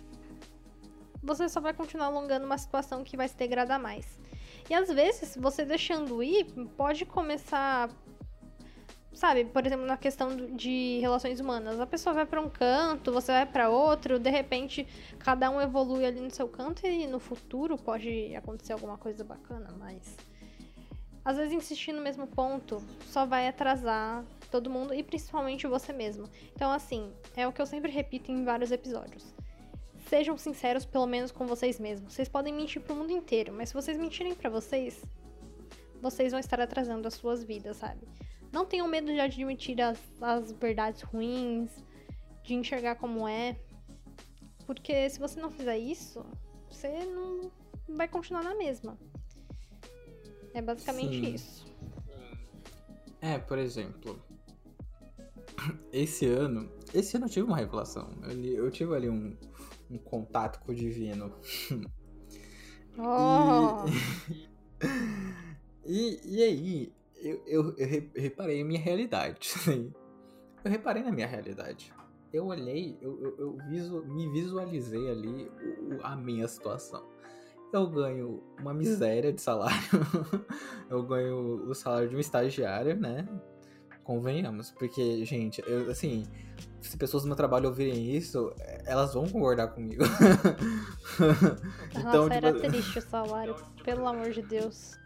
Você 1.23 1.49
só 1.49 1.59
vai 1.59 1.73
continuar 1.73 2.07
alongando 2.07 2.45
uma 2.45 2.57
situação 2.57 3.03
que 3.03 3.17
vai 3.17 3.27
se 3.27 3.35
degradar 3.35 3.79
mais. 3.79 4.21
E 4.69 4.73
às 4.73 4.89
vezes, 4.89 5.35
você 5.35 5.63
deixando 5.63 6.23
ir, 6.23 6.45
pode 6.75 7.05
começar 7.05 7.89
sabe, 9.15 9.45
por 9.45 9.65
exemplo, 9.65 9.85
na 9.85 9.97
questão 9.97 10.35
de 10.55 10.99
relações 10.99 11.39
humanas, 11.39 11.79
a 11.79 11.87
pessoa 11.87 12.13
vai 12.13 12.25
para 12.25 12.41
um 12.41 12.49
canto, 12.49 13.13
você 13.13 13.31
vai 13.31 13.45
para 13.45 13.69
outro, 13.69 14.19
de 14.19 14.29
repente 14.29 14.85
cada 15.19 15.49
um 15.49 15.61
evolui 15.61 16.05
ali 16.05 16.19
no 16.19 16.29
seu 16.29 16.47
canto 16.49 16.85
e 16.85 17.07
no 17.07 17.19
futuro 17.19 17.77
pode 17.77 18.35
acontecer 18.35 18.73
alguma 18.73 18.97
coisa 18.97 19.23
bacana, 19.23 19.73
mas 19.79 20.17
às 21.23 21.37
vezes 21.37 21.53
insistir 21.53 21.93
no 21.93 22.01
mesmo 22.01 22.27
ponto 22.27 22.83
só 23.07 23.25
vai 23.25 23.47
atrasar 23.47 24.23
todo 24.51 24.69
mundo 24.69 24.93
e 24.93 25.01
principalmente 25.01 25.65
você 25.65 25.91
mesmo. 25.91 26.29
Então, 26.53 26.71
assim, 26.71 27.11
é 27.35 27.47
o 27.47 27.51
que 27.51 27.61
eu 27.61 27.65
sempre 27.65 27.91
repito 27.91 28.31
em 28.31 28.43
vários 28.45 28.71
episódios. 28.71 29.34
Sejam 30.07 30.37
sinceros 30.37 30.85
pelo 30.85 31.07
menos 31.07 31.31
com 31.31 31.45
vocês 31.47 31.79
mesmos. 31.79 32.13
Vocês 32.13 32.29
podem 32.29 32.53
mentir 32.53 32.81
pro 32.81 32.95
mundo 32.95 33.11
inteiro, 33.11 33.51
mas 33.53 33.69
se 33.69 33.75
vocês 33.75 33.97
mentirem 33.97 34.35
para 34.35 34.49
vocês, 34.49 35.01
vocês 36.01 36.31
vão 36.31 36.39
estar 36.39 36.59
atrasando 36.59 37.07
as 37.07 37.15
suas 37.15 37.43
vidas, 37.43 37.77
sabe? 37.77 38.07
Não 38.51 38.65
tenham 38.65 38.87
medo 38.87 39.07
de 39.11 39.19
admitir 39.19 39.81
as, 39.81 39.99
as 40.21 40.51
verdades 40.51 41.01
ruins, 41.01 41.71
de 42.43 42.53
enxergar 42.53 42.95
como 42.95 43.27
é. 43.27 43.57
Porque 44.65 45.09
se 45.09 45.19
você 45.19 45.39
não 45.39 45.49
fizer 45.49 45.77
isso, 45.77 46.23
você 46.69 47.03
não 47.05 47.51
vai 47.89 48.07
continuar 48.07 48.43
na 48.43 48.55
mesma. 48.55 48.97
É 50.53 50.61
basicamente 50.61 51.19
Sim. 51.19 51.33
isso. 51.33 51.65
É, 53.21 53.39
por 53.39 53.57
exemplo, 53.57 54.21
esse 55.91 56.27
ano. 56.27 56.69
Esse 56.93 57.17
ano 57.17 57.25
eu 57.25 57.29
tive 57.29 57.47
uma 57.47 57.57
revelação. 57.57 58.09
Eu, 58.23 58.65
eu 58.65 58.71
tive 58.71 58.95
ali 58.95 59.09
um, 59.09 59.35
um 59.89 59.97
contato 59.97 60.59
com 60.59 60.71
o 60.71 60.75
divino. 60.75 61.33
Oh! 62.97 63.85
e, 65.85 65.85
e, 65.85 66.37
e 66.37 66.43
aí, 66.43 66.93
eu, 67.15 67.43
eu, 67.47 67.75
eu 67.77 68.09
reparei 68.15 68.61
a 68.61 68.65
minha 68.65 68.79
realidade. 68.79 69.53
eu 70.63 70.71
reparei 70.71 71.03
na 71.03 71.11
minha 71.11 71.27
realidade. 71.27 71.93
Eu 72.31 72.47
olhei, 72.47 72.97
eu, 73.01 73.19
eu, 73.21 73.37
eu 73.37 73.57
visu, 73.69 74.05
me 74.05 74.29
visualizei 74.29 75.09
ali 75.09 75.49
o, 75.79 75.99
a 76.03 76.15
minha 76.15 76.47
situação. 76.47 77.05
Eu 77.71 77.89
ganho 77.89 78.43
uma 78.59 78.73
miséria 78.73 79.33
de 79.33 79.41
salário. 79.41 79.89
eu 80.89 81.03
ganho 81.03 81.69
o 81.69 81.73
salário 81.73 82.09
de 82.09 82.15
um 82.15 82.19
estagiário, 82.19 82.95
né? 82.95 83.27
Convenhamos. 84.03 84.71
Porque, 84.71 85.25
gente, 85.25 85.63
eu, 85.65 85.89
assim, 85.89 86.25
se 86.87 86.97
pessoas 86.97 87.23
do 87.23 87.27
meu 87.27 87.35
trabalho 87.35 87.67
ouvirem 87.67 88.15
isso, 88.15 88.53
elas 88.85 89.13
vão 89.13 89.27
concordar 89.27 89.69
comigo. 89.69 90.03
então, 91.91 92.27
Nossa, 92.27 92.29
tipo... 92.29 92.33
era 92.33 92.53
triste 92.53 92.99
o 92.99 93.01
salário, 93.01 93.55
pelo 93.83 94.07
amor 94.07 94.31
de 94.31 94.41
Deus. 94.41 94.97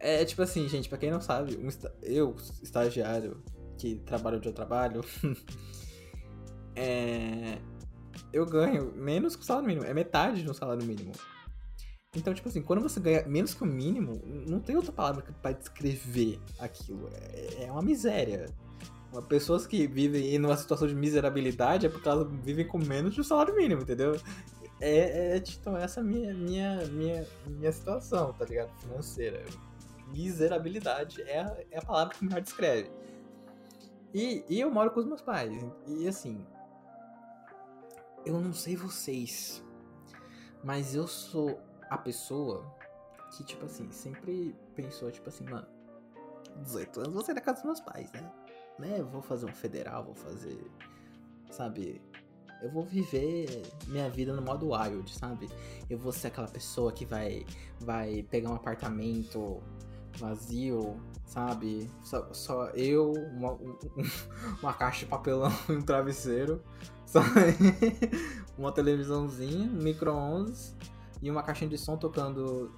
É 0.00 0.24
tipo 0.24 0.42
assim, 0.42 0.68
gente, 0.68 0.88
para 0.88 0.98
quem 0.98 1.10
não 1.10 1.20
sabe, 1.20 1.56
um 1.56 1.68
eu, 2.02 2.36
estagiário, 2.62 3.42
que 3.76 3.96
trabalho 3.96 4.38
de 4.38 4.48
eu 4.48 4.52
trabalho, 4.52 5.04
é... 6.76 7.58
eu 8.32 8.46
ganho 8.46 8.92
menos 8.94 9.34
que 9.34 9.42
o 9.42 9.44
salário 9.44 9.66
mínimo, 9.66 9.86
é 9.86 9.92
metade 9.92 10.42
de 10.42 10.50
um 10.50 10.54
salário 10.54 10.84
mínimo. 10.84 11.12
Então, 12.16 12.32
tipo 12.32 12.48
assim, 12.48 12.62
quando 12.62 12.82
você 12.82 12.98
ganha 13.00 13.26
menos 13.26 13.54
que 13.54 13.62
o 13.62 13.66
mínimo, 13.66 14.20
não 14.24 14.60
tem 14.60 14.76
outra 14.76 14.92
palavra 14.92 15.22
para 15.42 15.52
descrever 15.52 16.40
aquilo. 16.58 17.08
É, 17.12 17.64
é 17.64 17.72
uma 17.72 17.82
miséria. 17.82 18.46
Pessoas 19.28 19.66
que 19.66 19.86
vivem 19.86 20.34
em 20.34 20.44
uma 20.44 20.56
situação 20.56 20.86
de 20.86 20.94
miserabilidade 20.94 21.86
é 21.86 21.88
porque 21.88 22.08
elas 22.08 22.30
vivem 22.42 22.66
com 22.66 22.78
menos 22.78 23.14
de 23.14 23.20
um 23.20 23.24
salário 23.24 23.54
mínimo, 23.56 23.82
entendeu? 23.82 24.20
É, 24.80 25.34
é 25.34 25.36
então, 25.38 25.76
essa 25.76 26.00
é 26.00 26.02
minha, 26.02 26.34
minha, 26.34 26.86
minha, 26.86 27.26
minha 27.46 27.72
situação, 27.72 28.32
tá 28.34 28.44
ligado? 28.44 28.70
Financeira 28.80 29.42
miserabilidade 30.10 31.22
é 31.22 31.40
a, 31.40 31.56
é 31.70 31.78
a 31.78 31.82
palavra 31.82 32.14
que 32.14 32.24
melhor 32.24 32.40
descreve. 32.40 32.90
E, 34.12 34.44
e 34.48 34.60
eu 34.60 34.70
moro 34.70 34.90
com 34.90 35.00
os 35.00 35.06
meus 35.06 35.20
pais. 35.20 35.52
E 35.86 36.08
assim, 36.08 36.44
eu 38.24 38.40
não 38.40 38.52
sei 38.52 38.76
vocês, 38.76 39.62
mas 40.64 40.94
eu 40.94 41.06
sou 41.06 41.60
a 41.90 41.98
pessoa 41.98 42.64
que, 43.36 43.44
tipo 43.44 43.66
assim, 43.66 43.90
sempre 43.90 44.56
pensou, 44.74 45.10
tipo 45.10 45.28
assim, 45.28 45.44
mano, 45.44 45.66
18 46.62 47.00
anos 47.00 47.14
vou 47.14 47.22
sair 47.22 47.34
da 47.34 47.40
casa 47.40 47.58
dos 47.58 47.64
meus 47.64 47.80
pais, 47.80 48.10
né? 48.12 48.32
Né? 48.78 49.02
Vou 49.02 49.22
fazer 49.22 49.46
um 49.46 49.52
federal, 49.52 50.04
vou 50.04 50.14
fazer, 50.14 50.70
sabe? 51.50 52.00
Eu 52.60 52.70
vou 52.70 52.82
viver 52.82 53.62
minha 53.86 54.10
vida 54.10 54.32
no 54.32 54.42
modo 54.42 54.70
wild, 54.72 55.12
sabe? 55.12 55.48
Eu 55.88 55.98
vou 55.98 56.12
ser 56.12 56.28
aquela 56.28 56.48
pessoa 56.48 56.92
que 56.92 57.04
vai, 57.04 57.46
vai 57.80 58.24
pegar 58.24 58.50
um 58.50 58.54
apartamento 58.54 59.62
vazio, 60.18 60.96
sabe? 61.24 61.88
Só, 62.02 62.32
só 62.32 62.66
eu, 62.70 63.12
uma, 63.12 63.52
uma 64.60 64.74
caixa 64.74 65.00
de 65.00 65.06
papelão 65.06 65.52
e 65.68 65.72
um 65.72 65.82
travesseiro, 65.82 66.62
sabe? 67.06 67.54
uma 68.58 68.72
televisãozinha, 68.72 69.70
um 69.70 69.82
micro-ondas 69.82 70.76
e 71.22 71.30
uma 71.30 71.42
caixinha 71.42 71.70
de 71.70 71.78
som 71.78 71.96
tocando 71.96 72.72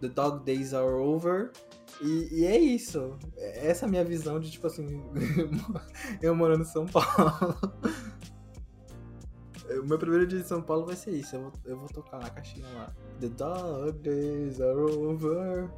The 0.00 0.08
Dog 0.08 0.44
Days 0.44 0.74
Are 0.74 0.92
Over. 0.92 1.52
E, 2.00 2.40
e, 2.40 2.46
é 2.46 2.58
isso. 2.58 3.16
Essa 3.36 3.84
é 3.84 3.88
a 3.88 3.90
minha 3.90 4.04
visão 4.04 4.40
de, 4.40 4.50
tipo 4.50 4.66
assim, 4.66 5.02
eu 6.20 6.34
morando 6.34 6.62
em 6.62 6.66
São 6.66 6.86
Paulo. 6.86 7.08
O 9.80 9.86
meu 9.86 9.98
primeiro 9.98 10.26
dia 10.26 10.40
de 10.40 10.46
São 10.46 10.60
Paulo 10.60 10.84
vai 10.84 10.96
ser 10.96 11.12
isso. 11.12 11.34
Eu 11.34 11.42
vou, 11.42 11.52
eu 11.64 11.78
vou 11.78 11.88
tocar 11.88 12.18
na 12.18 12.28
caixinha 12.28 12.68
lá. 12.74 12.94
The 13.20 13.28
Dog 13.28 13.92
Days 14.00 14.60
Are 14.60 14.78
Over. 14.78 15.70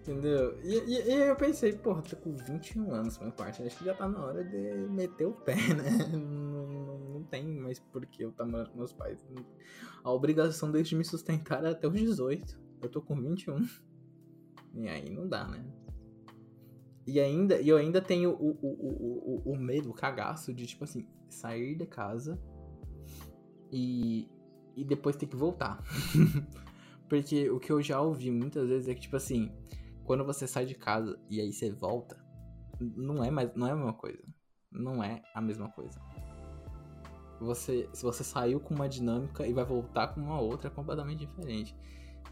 Entendeu? 0.00 0.58
E, 0.64 0.78
e, 0.78 1.10
e, 1.10 1.28
eu 1.28 1.36
pensei, 1.36 1.72
porra, 1.72 2.02
tô 2.02 2.16
com 2.16 2.34
21 2.34 2.92
anos, 2.92 3.18
meu 3.20 3.30
parte. 3.30 3.62
Acho 3.62 3.78
que 3.78 3.84
já 3.84 3.94
tá 3.94 4.08
na 4.08 4.24
hora 4.24 4.44
de 4.44 4.56
meter 4.90 5.26
o 5.26 5.32
pé, 5.32 5.54
né? 5.54 5.90
Tem 7.32 7.46
mais 7.46 7.80
por 7.80 8.04
que 8.04 8.22
eu 8.22 8.30
tá 8.30 8.44
morando 8.44 8.68
com 8.72 8.76
meus 8.76 8.92
pais. 8.92 9.26
A 10.04 10.12
obrigação 10.12 10.70
deles 10.70 10.86
de 10.86 10.94
me 10.94 11.02
sustentar 11.02 11.64
é 11.64 11.70
até 11.70 11.88
os 11.88 11.94
18. 11.94 12.60
Eu 12.82 12.90
tô 12.90 13.00
com 13.00 13.18
21. 13.18 13.66
E 14.74 14.86
aí 14.86 15.08
não 15.08 15.26
dá, 15.26 15.48
né? 15.48 15.64
E 17.06 17.18
ainda, 17.18 17.58
eu 17.62 17.78
ainda 17.78 18.02
tenho 18.02 18.32
o, 18.32 18.50
o, 18.50 18.68
o, 18.68 19.42
o, 19.46 19.52
o 19.52 19.56
medo, 19.56 19.88
o 19.88 19.94
cagaço 19.94 20.52
de, 20.52 20.66
tipo 20.66 20.84
assim, 20.84 21.08
sair 21.30 21.74
de 21.74 21.86
casa 21.86 22.38
e, 23.72 24.28
e 24.76 24.84
depois 24.84 25.16
ter 25.16 25.26
que 25.26 25.34
voltar. 25.34 25.82
Porque 27.08 27.48
o 27.48 27.58
que 27.58 27.72
eu 27.72 27.80
já 27.80 27.98
ouvi 27.98 28.30
muitas 28.30 28.68
vezes 28.68 28.88
é 28.88 28.94
que, 28.94 29.00
tipo 29.00 29.16
assim, 29.16 29.50
quando 30.04 30.22
você 30.22 30.46
sai 30.46 30.66
de 30.66 30.74
casa 30.74 31.18
e 31.30 31.40
aí 31.40 31.50
você 31.50 31.70
volta, 31.70 32.22
não 32.78 33.24
é 33.24 33.30
mais, 33.30 33.54
não 33.54 33.66
é 33.66 33.70
a 33.70 33.76
mesma 33.76 33.94
coisa. 33.94 34.22
Não 34.70 35.02
é 35.02 35.22
a 35.34 35.40
mesma 35.40 35.70
coisa. 35.70 35.98
Você, 37.42 37.88
se 37.92 38.02
você 38.02 38.22
saiu 38.22 38.60
com 38.60 38.74
uma 38.74 38.88
dinâmica 38.88 39.46
e 39.46 39.52
vai 39.52 39.64
voltar 39.64 40.08
com 40.08 40.20
uma 40.20 40.40
outra 40.40 40.68
é 40.68 40.70
completamente 40.70 41.26
diferente. 41.26 41.76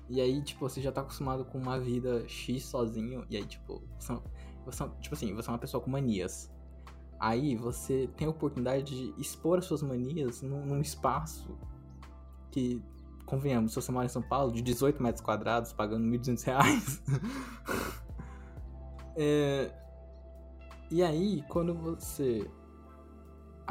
E 0.09 0.21
aí, 0.21 0.43
tipo, 0.43 0.69
você 0.69 0.81
já 0.81 0.91
tá 0.91 1.03
acostumado 1.03 1.45
com 1.45 1.59
uma 1.59 1.79
vida 1.79 2.29
X 2.29 2.65
sozinho, 2.65 3.25
e 3.31 3.37
aí, 3.37 3.45
tipo, 3.45 3.83
você, 3.99 4.19
você, 4.65 4.89
tipo 5.01 5.15
assim, 5.15 5.35
você 5.35 5.49
é 5.49 5.53
uma 5.53 5.59
pessoa 5.59 5.81
com 5.81 5.91
manias. 5.91 6.51
Aí 7.19 7.55
você 7.55 8.09
tem 8.17 8.27
a 8.27 8.31
oportunidade 8.31 8.85
de 8.85 9.21
expor 9.21 9.59
as 9.59 9.67
suas 9.67 9.83
manias 9.83 10.43
num, 10.43 10.65
num 10.65 10.81
espaço 10.81 11.57
que 12.51 12.83
convenhamos, 13.25 13.73
se 13.73 13.81
você 13.81 13.93
mora 13.93 14.07
em 14.07 14.09
São 14.09 14.23
Paulo, 14.23 14.53
de 14.53 14.63
18 14.63 15.01
metros 15.01 15.25
quadrados, 15.25 15.73
pagando 15.73 16.05
1.200 16.05 16.45
reais. 16.45 17.03
é... 19.15 19.73
E 20.91 21.05
aí, 21.05 21.45
quando 21.49 21.73
você 21.73 22.51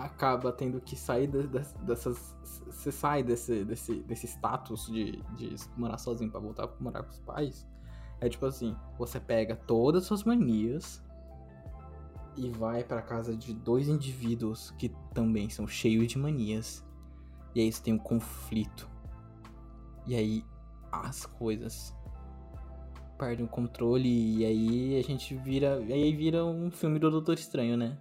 acaba 0.06 0.52
tendo 0.52 0.80
que 0.82 0.95
sair 0.95 1.28
de, 1.28 1.47
de, 1.47 1.60
dessas. 1.84 2.36
Você 2.68 2.91
sai 2.91 3.24
desse, 3.24 3.64
desse, 3.64 4.02
desse 4.04 4.28
status 4.28 4.88
de, 4.88 5.22
de 5.36 5.56
morar 5.78 5.97
sozinho 5.97 6.32
para 6.32 6.39
voltar 6.39 6.68
pra 6.68 6.78
morar 6.80 7.04
com 7.04 7.12
os 7.12 7.20
pais. 7.20 7.68
É 8.20 8.28
tipo 8.30 8.45
assim: 8.45 8.76
você 8.97 9.20
pega 9.20 9.56
todas 9.56 10.04
as 10.04 10.08
suas 10.08 10.24
manias 10.24 11.04
e 12.36 12.50
vai 12.50 12.84
para 12.84 13.02
casa 13.02 13.36
de 13.36 13.54
dois 13.54 13.88
indivíduos 13.88 14.72
que 14.78 14.89
também 15.14 15.50
são 15.50 15.68
cheios 15.68 16.08
de 16.08 16.18
manias. 16.18 16.86
E 17.56 17.62
aí 17.62 17.72
você 17.72 17.82
tem 17.82 17.93
um 17.93 17.97
conflito 17.97 18.88
e 20.06 20.16
aí 20.16 20.45
as 20.91 21.26
coisas 21.26 21.95
perdem 23.18 23.45
o 23.45 23.50
controle 23.50 24.38
e 24.38 24.45
aí 24.45 24.97
a 24.97 25.04
gente 25.04 25.36
vira. 25.36 25.80
E 25.82 25.93
aí 25.93 26.16
vira 26.16 26.43
um 26.43 26.72
filme 26.72 26.97
do 26.97 27.12
Doutor 27.12 27.36
Estranho, 27.36 27.78
né? 27.78 27.97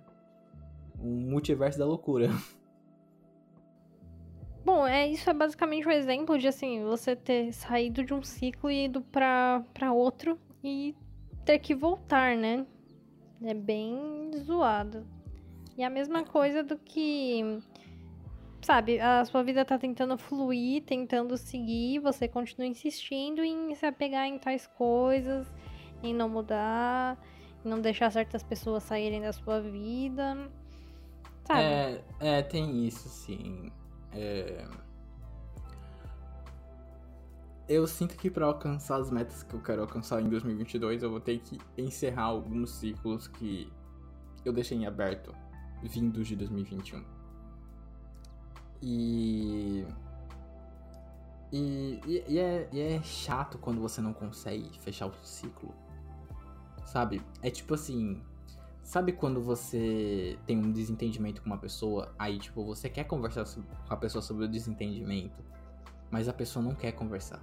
Um 1.00 1.30
multiverso 1.30 1.78
da 1.78 1.86
loucura. 1.86 2.28
Bom, 4.64 4.86
é, 4.86 5.06
isso 5.08 5.30
é 5.30 5.32
basicamente 5.32 5.88
um 5.88 5.90
exemplo 5.90 6.36
de, 6.38 6.46
assim, 6.46 6.84
você 6.84 7.16
ter 7.16 7.52
saído 7.52 8.04
de 8.04 8.12
um 8.12 8.22
ciclo 8.22 8.70
e 8.70 8.84
ido 8.84 9.00
pra, 9.00 9.64
pra 9.72 9.92
outro 9.92 10.38
e 10.62 10.94
ter 11.44 11.58
que 11.58 11.74
voltar, 11.74 12.36
né? 12.36 12.66
É 13.42 13.54
bem 13.54 14.30
zoado. 14.36 15.06
E 15.76 15.82
a 15.82 15.88
mesma 15.88 16.24
coisa 16.24 16.62
do 16.62 16.76
que, 16.76 17.60
sabe, 18.60 19.00
a 19.00 19.24
sua 19.24 19.42
vida 19.42 19.64
tá 19.64 19.78
tentando 19.78 20.18
fluir, 20.18 20.82
tentando 20.82 21.36
seguir, 21.36 22.00
você 22.00 22.28
continua 22.28 22.66
insistindo 22.66 23.42
em 23.42 23.74
se 23.74 23.86
apegar 23.86 24.26
em 24.26 24.38
tais 24.38 24.66
coisas, 24.66 25.46
em 26.02 26.12
não 26.12 26.28
mudar, 26.28 27.16
em 27.64 27.68
não 27.68 27.80
deixar 27.80 28.10
certas 28.10 28.42
pessoas 28.42 28.82
saírem 28.82 29.22
da 29.22 29.32
sua 29.32 29.60
vida. 29.60 30.36
Sabe? 31.48 31.60
É, 31.60 32.04
é, 32.20 32.42
tem 32.42 32.86
isso, 32.86 33.08
sim. 33.08 33.72
É... 34.12 34.68
Eu 37.66 37.86
sinto 37.86 38.16
que 38.16 38.30
para 38.30 38.46
alcançar 38.46 38.96
as 38.96 39.10
metas 39.10 39.42
que 39.42 39.54
eu 39.54 39.60
quero 39.60 39.82
alcançar 39.82 40.22
em 40.22 40.28
2022, 40.28 41.02
eu 41.02 41.10
vou 41.10 41.20
ter 41.20 41.38
que 41.38 41.58
encerrar 41.76 42.24
alguns 42.24 42.70
ciclos 42.70 43.26
que 43.26 43.70
eu 44.44 44.52
deixei 44.52 44.78
em 44.78 44.86
aberto, 44.86 45.34
vindos 45.82 46.28
de 46.28 46.36
2021. 46.36 47.04
E. 48.82 49.86
E, 51.50 52.00
e, 52.06 52.24
e, 52.28 52.38
é, 52.38 52.68
e 52.72 52.80
é 52.80 53.02
chato 53.02 53.58
quando 53.58 53.80
você 53.80 54.00
não 54.00 54.12
consegue 54.12 54.78
fechar 54.80 55.06
o 55.06 55.14
ciclo. 55.22 55.74
Sabe? 56.84 57.22
É 57.42 57.50
tipo 57.50 57.74
assim. 57.74 58.22
Sabe 58.88 59.12
quando 59.12 59.42
você 59.42 60.38
tem 60.46 60.56
um 60.56 60.72
desentendimento 60.72 61.42
com 61.42 61.46
uma 61.50 61.58
pessoa, 61.58 62.14
aí 62.18 62.38
tipo, 62.38 62.64
você 62.64 62.88
quer 62.88 63.04
conversar 63.04 63.44
com 63.44 63.92
a 63.92 63.96
pessoa 63.98 64.22
sobre 64.22 64.46
o 64.46 64.48
desentendimento, 64.48 65.44
mas 66.10 66.26
a 66.26 66.32
pessoa 66.32 66.64
não 66.64 66.74
quer 66.74 66.92
conversar. 66.92 67.38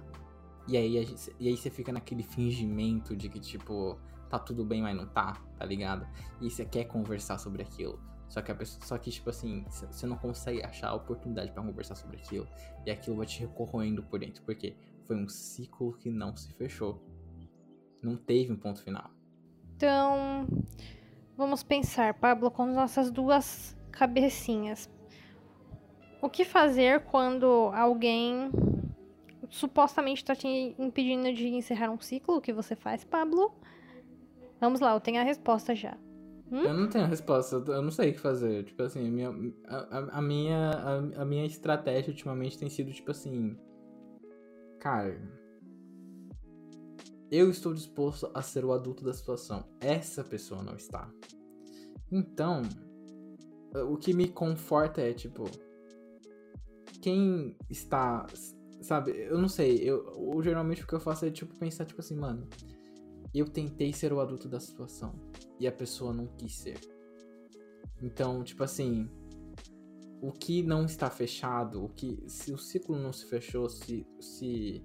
E 0.66 0.76
aí, 0.76 0.96
e 1.38 1.46
aí 1.46 1.56
você 1.56 1.70
fica 1.70 1.92
naquele 1.92 2.24
fingimento 2.24 3.14
de 3.14 3.28
que, 3.28 3.38
tipo, 3.38 3.96
tá 4.28 4.40
tudo 4.40 4.64
bem, 4.64 4.82
mas 4.82 4.96
não 4.96 5.06
tá, 5.06 5.40
tá 5.56 5.64
ligado? 5.64 6.04
E 6.40 6.50
você 6.50 6.64
quer 6.64 6.86
conversar 6.86 7.38
sobre 7.38 7.62
aquilo. 7.62 8.00
Só 8.28 8.42
que 8.42 8.50
a 8.50 8.54
pessoa, 8.56 8.84
só 8.84 8.98
que 8.98 9.08
tipo 9.12 9.30
assim, 9.30 9.64
você 9.68 10.04
não 10.04 10.16
consegue 10.16 10.64
achar 10.64 10.88
a 10.88 10.94
oportunidade 10.94 11.52
para 11.52 11.62
conversar 11.62 11.94
sobre 11.94 12.16
aquilo, 12.16 12.48
e 12.84 12.90
aquilo 12.90 13.18
vai 13.18 13.26
te 13.26 13.38
recorroendo 13.38 14.02
por 14.02 14.18
dentro, 14.18 14.42
porque 14.42 14.76
foi 15.06 15.14
um 15.14 15.28
ciclo 15.28 15.92
que 15.92 16.10
não 16.10 16.36
se 16.36 16.52
fechou. 16.54 17.00
Não 18.02 18.16
teve 18.16 18.52
um 18.52 18.56
ponto 18.56 18.82
final. 18.82 19.12
Então, 19.76 20.48
vamos 21.36 21.62
pensar, 21.62 22.14
Pablo, 22.14 22.50
com 22.50 22.66
nossas 22.66 23.10
duas 23.10 23.76
cabecinhas. 23.90 24.88
O 26.20 26.28
que 26.28 26.44
fazer 26.44 27.00
quando 27.04 27.70
alguém 27.74 28.50
supostamente 29.50 30.22
está 30.22 30.34
te 30.34 30.74
impedindo 30.78 31.32
de 31.32 31.48
encerrar 31.48 31.90
um 31.90 32.00
ciclo? 32.00 32.36
O 32.36 32.40
que 32.40 32.52
você 32.52 32.74
faz, 32.74 33.04
Pablo? 33.04 33.54
Vamos 34.60 34.80
lá, 34.80 34.94
eu 34.94 35.00
tenho 35.00 35.20
a 35.20 35.24
resposta 35.24 35.74
já. 35.74 35.96
Hum? 36.50 36.60
Eu 36.60 36.74
não 36.74 36.88
tenho 36.88 37.04
a 37.04 37.08
resposta, 37.08 37.56
eu 37.56 37.82
não 37.82 37.90
sei 37.90 38.10
o 38.10 38.12
que 38.14 38.20
fazer. 38.20 38.64
Tipo 38.64 38.84
assim, 38.84 39.06
a 39.06 39.10
minha, 39.10 39.30
a, 39.66 40.18
a 40.18 40.22
minha, 40.22 40.70
a, 40.70 41.22
a 41.22 41.24
minha 41.24 41.44
estratégia 41.44 42.10
ultimamente 42.10 42.58
tem 42.58 42.70
sido 42.70 42.92
tipo 42.92 43.10
assim. 43.10 43.56
Cara, 44.78 45.20
eu 47.30 47.50
estou 47.50 47.74
disposto 47.74 48.30
a 48.34 48.42
ser 48.42 48.64
o 48.64 48.72
adulto 48.72 49.04
da 49.04 49.12
situação. 49.12 49.64
Essa 49.80 50.22
pessoa 50.22 50.62
não 50.62 50.76
está. 50.76 51.10
Então, 52.10 52.62
o 53.88 53.96
que 53.96 54.12
me 54.12 54.28
conforta 54.28 55.00
é, 55.00 55.12
tipo, 55.12 55.44
quem 57.00 57.56
está, 57.68 58.26
sabe, 58.80 59.10
eu 59.12 59.38
não 59.38 59.48
sei, 59.48 59.76
eu, 59.78 60.32
eu 60.34 60.42
geralmente 60.42 60.82
o 60.82 60.86
que 60.86 60.94
eu 60.94 61.00
faço 61.00 61.26
é, 61.26 61.30
tipo, 61.30 61.56
pensar, 61.58 61.84
tipo 61.84 62.00
assim, 62.00 62.16
mano, 62.16 62.48
eu 63.34 63.46
tentei 63.46 63.92
ser 63.92 64.12
o 64.12 64.20
adulto 64.20 64.48
da 64.48 64.60
situação 64.60 65.14
e 65.58 65.66
a 65.66 65.72
pessoa 65.72 66.12
não 66.12 66.26
quis 66.26 66.56
ser. 66.56 66.80
Então, 68.00 68.42
tipo 68.44 68.62
assim, 68.62 69.10
o 70.20 70.32
que 70.32 70.62
não 70.62 70.84
está 70.84 71.10
fechado, 71.10 71.84
o 71.84 71.88
que 71.88 72.22
se 72.28 72.52
o 72.52 72.58
ciclo 72.58 72.96
não 72.96 73.12
se 73.12 73.26
fechou, 73.26 73.68
se 73.68 74.06
se 74.20 74.82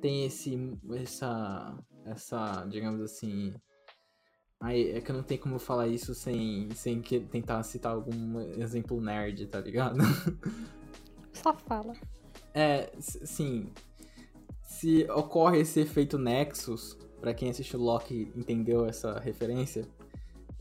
tem 0.00 0.26
esse 0.26 0.58
essa 0.94 1.78
essa, 2.04 2.64
digamos 2.66 3.02
assim, 3.02 3.54
Aí 4.60 4.90
é 4.90 5.00
que 5.00 5.10
eu 5.10 5.16
não 5.16 5.22
tenho 5.22 5.40
como 5.40 5.58
falar 5.58 5.86
isso 5.86 6.14
sem, 6.14 6.68
sem 6.74 7.00
que, 7.00 7.20
tentar 7.20 7.62
citar 7.62 7.92
algum 7.92 8.40
exemplo 8.60 9.00
nerd, 9.00 9.46
tá 9.46 9.60
ligado? 9.60 9.98
Só 11.32 11.54
fala. 11.54 11.94
É, 12.52 12.90
sim. 12.98 13.72
Se 14.64 15.08
ocorre 15.10 15.60
esse 15.60 15.80
efeito 15.80 16.18
Nexus, 16.18 16.98
para 17.20 17.32
quem 17.32 17.50
assistiu 17.50 17.78
Loki 17.78 18.32
entendeu 18.34 18.84
essa 18.84 19.18
referência, 19.20 19.86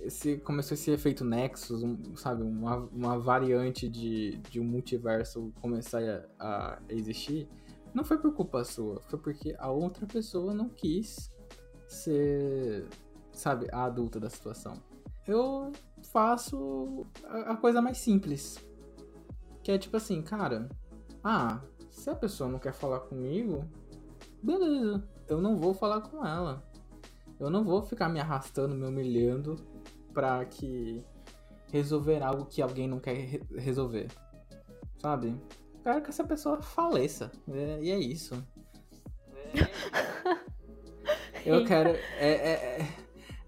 se 0.07 0.37
começou 0.37 0.75
esse 0.75 0.91
efeito 0.91 1.25
Nexus, 1.25 1.81
um, 1.81 2.15
sabe, 2.15 2.43
uma, 2.43 2.77
uma 2.91 3.17
variante 3.17 3.89
de, 3.89 4.37
de 4.49 4.59
um 4.59 4.63
multiverso 4.63 5.51
começar 5.59 6.27
a, 6.39 6.77
a 6.77 6.79
existir, 6.89 7.49
não 7.93 8.03
foi 8.03 8.17
por 8.17 8.33
culpa 8.33 8.63
sua, 8.63 9.01
foi 9.01 9.19
porque 9.19 9.55
a 9.57 9.69
outra 9.69 10.05
pessoa 10.05 10.53
não 10.53 10.69
quis 10.69 11.31
ser 11.87 12.87
sabe, 13.37 13.67
a 13.71 13.85
adulta 13.85 14.19
da 14.19 14.29
situação. 14.29 14.73
Eu 15.27 15.71
faço 16.11 17.05
a, 17.25 17.55
coisa 17.55 17.81
mais 17.81 17.97
simples. 17.97 18.57
Que 19.63 19.71
é 19.71 19.77
tipo 19.77 19.95
assim, 19.97 20.21
cara, 20.21 20.69
ah, 21.23 21.61
se 21.89 22.09
a 22.09 22.15
pessoa 22.15 22.49
não 22.49 22.59
quer 22.59 22.73
falar 22.73 23.01
comigo, 23.01 23.65
beleza, 24.41 25.03
eu 25.27 25.39
não 25.39 25.55
vou 25.55 25.73
falar 25.73 26.01
com 26.01 26.25
ela. 26.25 26.63
Eu 27.39 27.49
não 27.49 27.63
vou 27.63 27.83
ficar 27.83 28.09
me 28.09 28.19
arrastando, 28.19 28.73
me 28.73 28.87
humilhando 28.87 29.55
pra 30.13 30.43
que 30.45 31.03
resolver 31.71 32.23
algo 32.23 32.45
que 32.45 32.61
alguém 32.61 32.87
não 32.87 32.99
quer 32.99 33.13
re 33.13 33.41
resolver. 33.55 34.07
Sabe? 34.97 35.35
Quero 35.87 36.01
que 36.01 36.09
essa 36.09 36.25
pessoa 36.25 36.61
faleça. 36.61 37.31
É, 37.49 37.79
e 37.81 37.91
é 37.91 37.97
isso. 37.97 38.35
Eu 41.45 41.63
quero. 41.63 41.91
É, 41.91 42.29
é, 42.29 42.81
é 42.81 42.87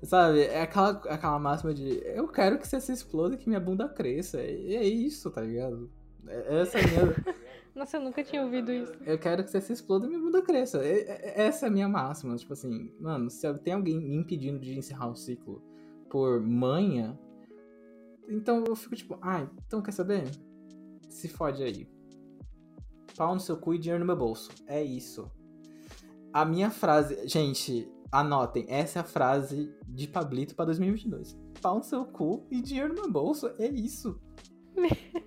Sabe, 0.03 0.43
é 0.43 0.61
aquela, 0.61 0.91
aquela 0.91 1.37
máxima 1.37 1.73
de 1.73 2.01
eu 2.05 2.29
quero 2.29 2.57
que 2.57 2.65
você 2.65 2.79
se 2.79 2.93
exploda 2.93 3.35
e 3.35 3.37
que 3.37 3.49
minha 3.49 3.59
bunda 3.59 3.89
cresça. 3.89 4.41
E 4.41 4.73
é 4.73 4.87
isso, 4.87 5.29
tá 5.29 5.41
ligado? 5.41 5.91
É, 6.27 6.61
essa 6.61 6.79
é 6.79 6.81
a 6.81 6.87
minha. 6.87 7.15
Nossa, 7.75 7.97
eu 7.97 8.01
nunca 8.03 8.23
tinha 8.23 8.41
ouvido 8.41 8.71
isso. 8.71 8.93
Eu 9.05 9.19
quero 9.19 9.43
que 9.43 9.51
você 9.51 9.59
se 9.59 9.73
exploda 9.73 10.05
e 10.05 10.07
minha 10.07 10.21
bunda 10.21 10.41
cresça. 10.41 10.79
Essa 10.81 11.65
é 11.65 11.67
a 11.67 11.71
minha 11.71 11.89
máxima. 11.89 12.37
Tipo 12.37 12.53
assim, 12.53 12.89
mano, 13.01 13.29
se 13.29 13.53
tem 13.55 13.73
alguém 13.73 13.99
me 13.99 14.15
impedindo 14.15 14.59
de 14.59 14.79
encerrar 14.79 15.09
o 15.09 15.15
ciclo 15.15 15.61
por 16.09 16.39
manha, 16.39 17.19
então 18.29 18.63
eu 18.63 18.77
fico 18.77 18.95
tipo, 18.95 19.19
ah, 19.21 19.45
então 19.67 19.81
quer 19.81 19.91
saber? 19.91 20.23
Se 21.09 21.27
fode 21.27 21.61
aí. 21.61 21.98
Pau 23.19 23.33
no 23.33 23.39
seu 23.41 23.57
cu 23.57 23.73
e 23.73 23.77
dinheiro 23.77 23.99
no 23.99 24.05
meu 24.05 24.15
bolso. 24.15 24.49
É 24.65 24.81
isso. 24.81 25.29
A 26.31 26.45
minha 26.45 26.71
frase, 26.71 27.27
gente, 27.27 27.91
Anotem, 28.09 28.65
essa 28.69 28.99
é 28.99 29.01
a 29.01 29.03
frase 29.03 29.75
de 29.85 30.07
Pablito 30.07 30.55
pra 30.55 30.63
2022. 30.63 31.37
Pau 31.61 31.79
no 31.79 31.83
seu 31.83 32.05
cu 32.05 32.47
e 32.49 32.61
dinheiro 32.61 32.93
no 32.93 33.01
meu 33.01 33.11
bolso. 33.11 33.51
É 33.59 33.67
isso. 33.67 34.17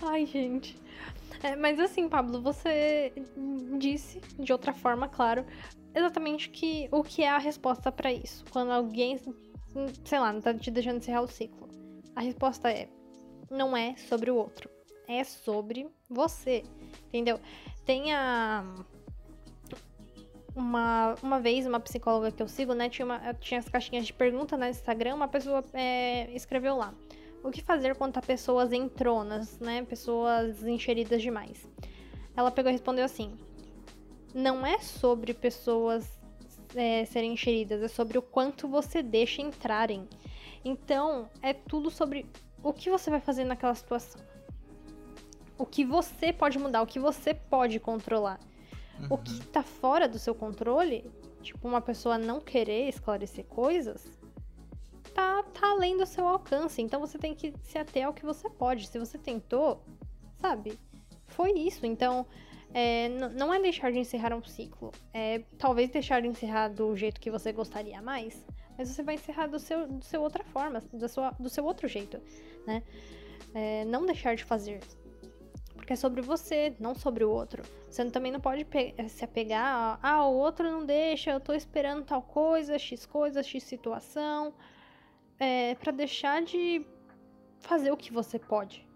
Ai, 0.00 0.24
gente. 0.24 0.80
É, 1.42 1.56
mas 1.56 1.80
assim, 1.80 2.08
Pablo, 2.08 2.40
você 2.40 3.12
disse, 3.76 4.20
de 4.38 4.52
outra 4.52 4.72
forma, 4.72 5.08
claro, 5.08 5.44
exatamente 5.92 6.48
que, 6.48 6.88
o 6.92 7.02
que 7.02 7.24
é 7.24 7.28
a 7.28 7.38
resposta 7.38 7.90
para 7.90 8.12
isso. 8.12 8.44
Quando 8.52 8.70
alguém, 8.70 9.18
sei 10.04 10.20
lá, 10.20 10.32
não 10.32 10.40
tá 10.40 10.54
te 10.54 10.70
deixando 10.70 10.98
encerrar 10.98 11.22
o 11.22 11.28
ciclo. 11.28 11.66
A 12.14 12.20
resposta 12.20 12.70
é: 12.70 12.88
não 13.50 13.76
é 13.76 13.96
sobre 13.96 14.30
o 14.30 14.36
outro. 14.36 14.77
É 15.08 15.24
sobre 15.24 15.88
você. 16.08 16.62
Entendeu? 17.08 17.40
Tem 17.84 18.14
a 18.14 18.64
uma, 20.58 21.14
uma 21.22 21.40
vez, 21.40 21.66
uma 21.66 21.78
psicóloga 21.78 22.32
que 22.32 22.42
eu 22.42 22.48
sigo, 22.48 22.74
né, 22.74 22.88
tinha, 22.88 23.06
uma, 23.06 23.34
tinha 23.34 23.60
as 23.60 23.68
caixinhas 23.68 24.06
de 24.06 24.12
pergunta 24.12 24.56
no 24.56 24.66
Instagram, 24.66 25.14
uma 25.14 25.28
pessoa 25.28 25.64
é, 25.72 26.28
escreveu 26.34 26.76
lá. 26.76 26.92
O 27.42 27.50
que 27.50 27.62
fazer 27.62 27.94
quanto 27.94 28.18
a 28.18 28.22
pessoas 28.22 28.72
entronas, 28.72 29.58
né, 29.60 29.84
pessoas 29.84 30.66
encheridas 30.66 31.22
demais? 31.22 31.64
Ela 32.36 32.50
pegou 32.50 32.70
e 32.70 32.72
respondeu 32.72 33.04
assim, 33.04 33.38
não 34.34 34.66
é 34.66 34.78
sobre 34.80 35.32
pessoas 35.32 36.18
é, 36.74 37.04
serem 37.04 37.32
encheridas, 37.32 37.80
é 37.82 37.88
sobre 37.88 38.18
o 38.18 38.22
quanto 38.22 38.68
você 38.68 39.02
deixa 39.02 39.40
entrarem. 39.40 40.08
Então, 40.64 41.30
é 41.40 41.52
tudo 41.52 41.90
sobre 41.90 42.26
o 42.62 42.72
que 42.72 42.90
você 42.90 43.10
vai 43.10 43.20
fazer 43.20 43.44
naquela 43.44 43.74
situação. 43.74 44.20
O 45.58 45.66
que 45.66 45.84
você 45.84 46.32
pode 46.32 46.58
mudar, 46.58 46.80
o 46.82 46.86
que 46.86 47.00
você 47.00 47.34
pode 47.34 47.78
controlar. 47.80 48.38
Uhum. 49.00 49.06
O 49.10 49.18
que 49.18 49.40
tá 49.46 49.62
fora 49.62 50.08
do 50.08 50.18
seu 50.18 50.34
controle, 50.34 51.04
tipo 51.42 51.66
uma 51.66 51.80
pessoa 51.80 52.16
não 52.16 52.40
querer 52.40 52.88
esclarecer 52.88 53.44
coisas, 53.44 54.06
tá, 55.14 55.42
tá 55.42 55.70
além 55.70 55.96
do 55.96 56.06
seu 56.06 56.26
alcance. 56.26 56.80
Então 56.80 57.00
você 57.00 57.18
tem 57.18 57.34
que 57.34 57.52
se 57.62 57.76
ater 57.76 58.06
ao 58.06 58.14
que 58.14 58.24
você 58.24 58.48
pode. 58.48 58.86
Se 58.86 58.98
você 58.98 59.18
tentou, 59.18 59.82
sabe? 60.36 60.78
Foi 61.26 61.52
isso. 61.52 61.84
Então, 61.84 62.24
é, 62.72 63.08
não 63.08 63.52
é 63.52 63.60
deixar 63.60 63.90
de 63.90 63.98
encerrar 63.98 64.34
um 64.34 64.42
ciclo. 64.44 64.92
É 65.12 65.40
talvez 65.58 65.90
deixar 65.90 66.20
de 66.22 66.28
encerrar 66.28 66.68
do 66.68 66.94
jeito 66.96 67.20
que 67.20 67.30
você 67.30 67.52
gostaria 67.52 68.00
mais, 68.02 68.44
mas 68.76 68.88
você 68.88 69.02
vai 69.02 69.14
encerrar 69.14 69.46
do 69.46 69.58
seu, 69.58 69.86
do 69.86 70.04
seu 70.04 70.22
outra 70.22 70.44
forma, 70.44 70.82
da 70.92 71.08
sua, 71.08 71.30
do 71.32 71.48
seu 71.48 71.64
outro 71.64 71.88
jeito, 71.88 72.20
né? 72.66 72.82
É, 73.54 73.84
não 73.86 74.04
deixar 74.04 74.36
de 74.36 74.44
fazer. 74.44 74.80
Porque 75.88 75.94
é 75.94 75.96
sobre 75.96 76.20
você, 76.20 76.76
não 76.78 76.94
sobre 76.94 77.24
o 77.24 77.30
outro. 77.30 77.62
Você 77.88 78.04
também 78.10 78.30
não 78.30 78.40
pode 78.40 78.66
se 79.08 79.24
apegar 79.24 79.98
a, 80.02 80.16
ah, 80.16 80.26
o 80.26 80.36
outro 80.36 80.70
não 80.70 80.84
deixa, 80.84 81.30
eu 81.30 81.40
tô 81.40 81.54
esperando 81.54 82.04
tal 82.04 82.20
coisa, 82.20 82.78
X 82.78 83.06
coisa, 83.06 83.42
X 83.42 83.62
situação. 83.62 84.52
É, 85.40 85.74
para 85.76 85.90
deixar 85.90 86.42
de 86.42 86.84
fazer 87.60 87.90
o 87.90 87.96
que 87.96 88.12
você 88.12 88.38
pode. 88.38 88.86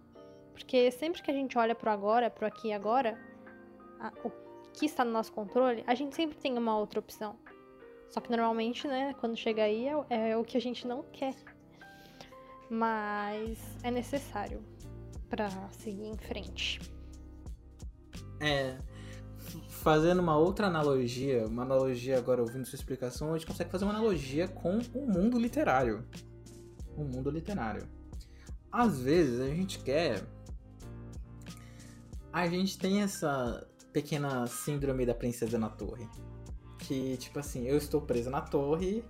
Porque 0.53 0.91
sempre 0.91 1.23
que 1.23 1.31
a 1.31 1.35
gente 1.35 1.57
olha 1.57 1.75
pro 1.75 1.91
agora, 1.91 2.29
pro 2.29 2.47
aqui 2.47 2.69
e 2.69 2.73
agora, 2.75 3.19
a, 3.99 4.13
o 4.23 4.31
que 4.75 4.85
está 4.85 5.03
no 5.03 5.13
nosso 5.13 5.33
controle, 5.33 5.83
a 5.87 5.95
gente 5.95 6.15
sempre 6.15 6.37
tem 6.37 6.59
uma 6.59 6.77
outra 6.77 7.01
opção. 7.01 7.39
Só 8.11 8.21
que 8.21 8.31
normalmente, 8.31 8.87
né, 8.87 9.15
quando 9.19 9.35
chega 9.35 9.63
aí 9.63 9.89
é, 9.89 10.33
é 10.33 10.37
o 10.37 10.45
que 10.45 10.59
a 10.59 10.61
gente 10.61 10.87
não 10.87 11.03
quer. 11.05 11.35
Mas 12.69 13.59
é 13.83 13.91
necessário 13.91 14.63
para 15.33 15.49
seguir 15.71 16.09
em 16.09 16.17
frente. 16.19 16.79
É. 18.39 18.77
Fazendo 19.71 20.21
uma 20.21 20.37
outra 20.37 20.67
analogia, 20.67 21.47
uma 21.47 21.63
analogia 21.63 22.19
agora 22.19 22.43
ouvindo 22.43 22.67
sua 22.67 22.77
explicação, 22.77 23.33
a 23.33 23.39
gente 23.39 23.47
consegue 23.47 23.71
fazer 23.71 23.87
uma 23.87 23.95
analogia 23.95 24.47
com 24.47 24.79
o 24.95 25.07
mundo 25.07 25.39
literário. 25.39 26.05
O 26.99 27.03
mundo 27.03 27.31
literário. 27.31 27.89
Às 28.71 29.01
vezes 29.01 29.41
a 29.41 29.47
gente 29.47 29.79
quer. 29.79 30.23
A 32.31 32.47
gente 32.47 32.79
tem 32.79 33.01
essa 33.01 33.67
pequena 33.91 34.47
síndrome 34.47 35.07
da 35.07 35.15
princesa 35.15 35.59
na 35.59 35.71
torre. 35.71 36.07
Que, 36.79 37.17
tipo 37.17 37.39
assim, 37.39 37.67
eu 37.67 37.79
estou 37.79 38.03
presa 38.03 38.29
na 38.29 38.43
torre 38.43 39.03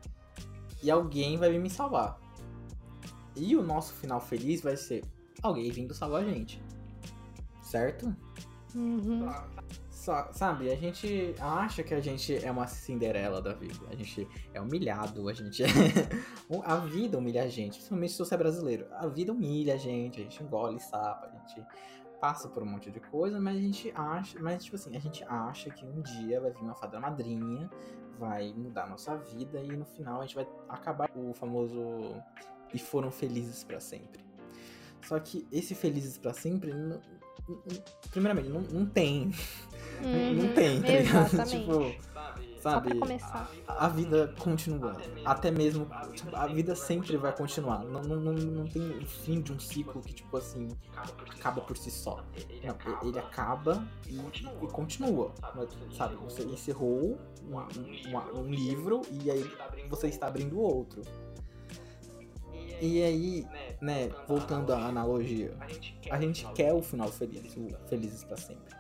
e 0.85 0.89
alguém 0.89 1.37
vai 1.37 1.51
vir 1.51 1.59
me 1.59 1.71
salvar. 1.71 2.21
E 3.35 3.57
o 3.57 3.63
nosso 3.63 3.93
final 3.95 4.21
feliz 4.21 4.61
vai 4.61 4.77
ser 4.77 5.03
alguém 5.43 5.71
vindo 5.71 5.95
salvar 5.95 6.23
a 6.23 6.25
gente. 6.25 6.63
Certo? 7.61 8.15
Uhum. 8.75 9.29
Só, 9.91 10.33
sabe, 10.33 10.69
a 10.71 10.75
gente 10.75 11.35
acha 11.39 11.83
que 11.83 11.95
a 11.95 12.01
gente 12.01 12.45
é 12.45 12.51
uma 12.51 12.67
Cinderela 12.67 13.41
da 13.41 13.53
vida. 13.53 13.87
A 13.89 13.95
gente 13.95 14.27
é 14.53 14.61
humilhado, 14.61 15.29
a 15.29 15.33
gente 15.33 15.63
é. 15.63 15.67
a 16.65 16.77
vida 16.77 17.19
humilha 17.19 17.45
a 17.45 17.49
gente, 17.49 17.75
principalmente 17.75 18.13
se 18.13 18.19
você 18.19 18.35
é 18.35 18.39
brasileiro. 18.39 18.87
A 18.93 19.07
vida 19.07 19.33
humilha 19.33 19.75
a 19.75 19.77
gente, 19.77 20.21
a 20.21 20.25
gente 20.25 20.43
engole 20.43 20.81
sapo, 20.81 21.27
a 21.27 21.31
gente 21.31 21.65
passa 22.21 22.49
por 22.49 22.63
um 22.63 22.67
monte 22.67 22.91
de 22.91 22.99
coisa, 22.99 23.41
mas 23.41 23.57
a 23.57 23.61
gente 23.61 23.93
acha, 23.95 24.41
mas 24.41 24.65
tipo 24.65 24.77
assim, 24.77 24.97
a 24.97 25.01
gente 25.01 25.25
acha 25.25 25.71
que 25.71 25.85
um 25.85 26.01
dia 26.01 26.41
vai 26.41 26.51
vir 26.51 26.63
uma 26.63 26.75
fada 26.75 26.99
madrinha, 26.99 27.71
vai 28.19 28.53
mudar 28.55 28.85
a 28.85 28.89
nossa 28.89 29.17
vida 29.17 29.61
e 29.61 29.69
no 29.69 29.85
final 29.85 30.21
a 30.21 30.23
gente 30.23 30.35
vai 30.35 30.49
acabar 30.69 31.11
o 31.15 31.33
famoso 31.35 31.81
e 32.73 32.79
foram 32.79 33.11
felizes 33.11 33.63
para 33.63 33.79
sempre. 33.79 34.25
Só 35.07 35.19
que 35.19 35.47
esse 35.53 35.75
felizes 35.75 36.19
para 36.19 36.33
sempre, 36.33 36.73
não, 36.73 37.01
não, 37.49 37.59
primeiramente, 38.11 38.49
não, 38.49 38.61
não 38.61 38.87
tem. 38.87 39.33
Uhum, 40.01 40.35
não 40.35 40.55
tem, 40.55 40.81
tá 40.81 40.89
ligado? 40.89 41.47
tipo, 41.49 41.95
sabe? 42.61 42.99
Começar. 42.99 43.51
A 43.67 43.89
vida 43.89 44.35
continua. 44.39 44.97
Até 45.25 45.51
mesmo. 45.51 45.87
Tipo, 46.15 46.35
a 46.35 46.47
vida 46.47 46.75
sempre 46.75 47.17
vai 47.17 47.33
continuar. 47.35 47.85
Não, 47.85 48.03
não, 48.03 48.17
não, 48.17 48.33
não 48.33 48.67
tem 48.67 48.83
o 48.83 49.07
fim 49.07 49.41
de 49.41 49.53
um 49.53 49.61
ciclo 49.61 50.01
que, 50.01 50.15
tipo 50.15 50.37
assim, 50.37 50.69
acaba 51.37 51.61
por 51.61 51.77
si 51.77 51.91
só. 51.91 52.25
Não, 52.65 53.09
ele 53.09 53.19
acaba 53.19 53.87
e, 54.09 54.19
e 54.19 54.69
continua. 54.69 55.33
Sabe? 55.97 56.17
Você 56.17 56.43
encerrou 56.45 57.19
um, 57.45 57.57
um, 57.57 58.41
um 58.41 58.51
livro 58.51 59.03
e 59.11 59.31
aí 59.31 59.51
você 59.89 60.09
está 60.09 60.29
abrindo 60.29 60.59
outro. 60.59 61.03
E 62.81 63.01
aí, 63.01 63.47
né, 63.83 64.09
voltando 64.29 64.73
à 64.73 64.87
analogia, 64.87 65.57
a 66.09 66.21
gente 66.21 66.47
quer 66.55 66.73
o 66.73 66.81
final 66.81 67.09
feliz, 67.09 67.57
o 67.57 67.67
felizes 67.89 68.23
para 68.23 68.37
sempre. 68.37 68.73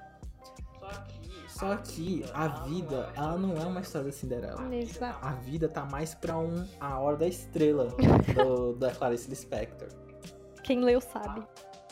Só 1.48 1.76
que 1.76 2.24
a 2.32 2.46
vida, 2.66 3.12
ela 3.16 3.36
não 3.36 3.56
é 3.56 3.66
uma 3.66 3.80
história 3.80 4.06
da 4.06 4.12
Cinderela. 4.12 4.74
Exato. 4.74 5.18
A 5.20 5.32
vida 5.32 5.68
tá 5.68 5.84
mais 5.84 6.14
pra 6.14 6.38
um 6.38 6.66
A 6.80 6.98
Hora 6.98 7.16
da 7.16 7.26
Estrela, 7.26 7.88
do, 8.34 8.74
da 8.74 8.92
Clarice 8.92 9.28
Lispector. 9.28 9.88
Quem 10.62 10.80
leu 10.80 11.00
sabe. 11.00 11.44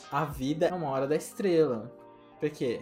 A 0.09 0.25
vida 0.25 0.67
é 0.67 0.73
uma 0.73 0.89
hora 0.89 1.07
da 1.07 1.15
estrela. 1.15 1.91
Por 2.39 2.49
quê? 2.49 2.81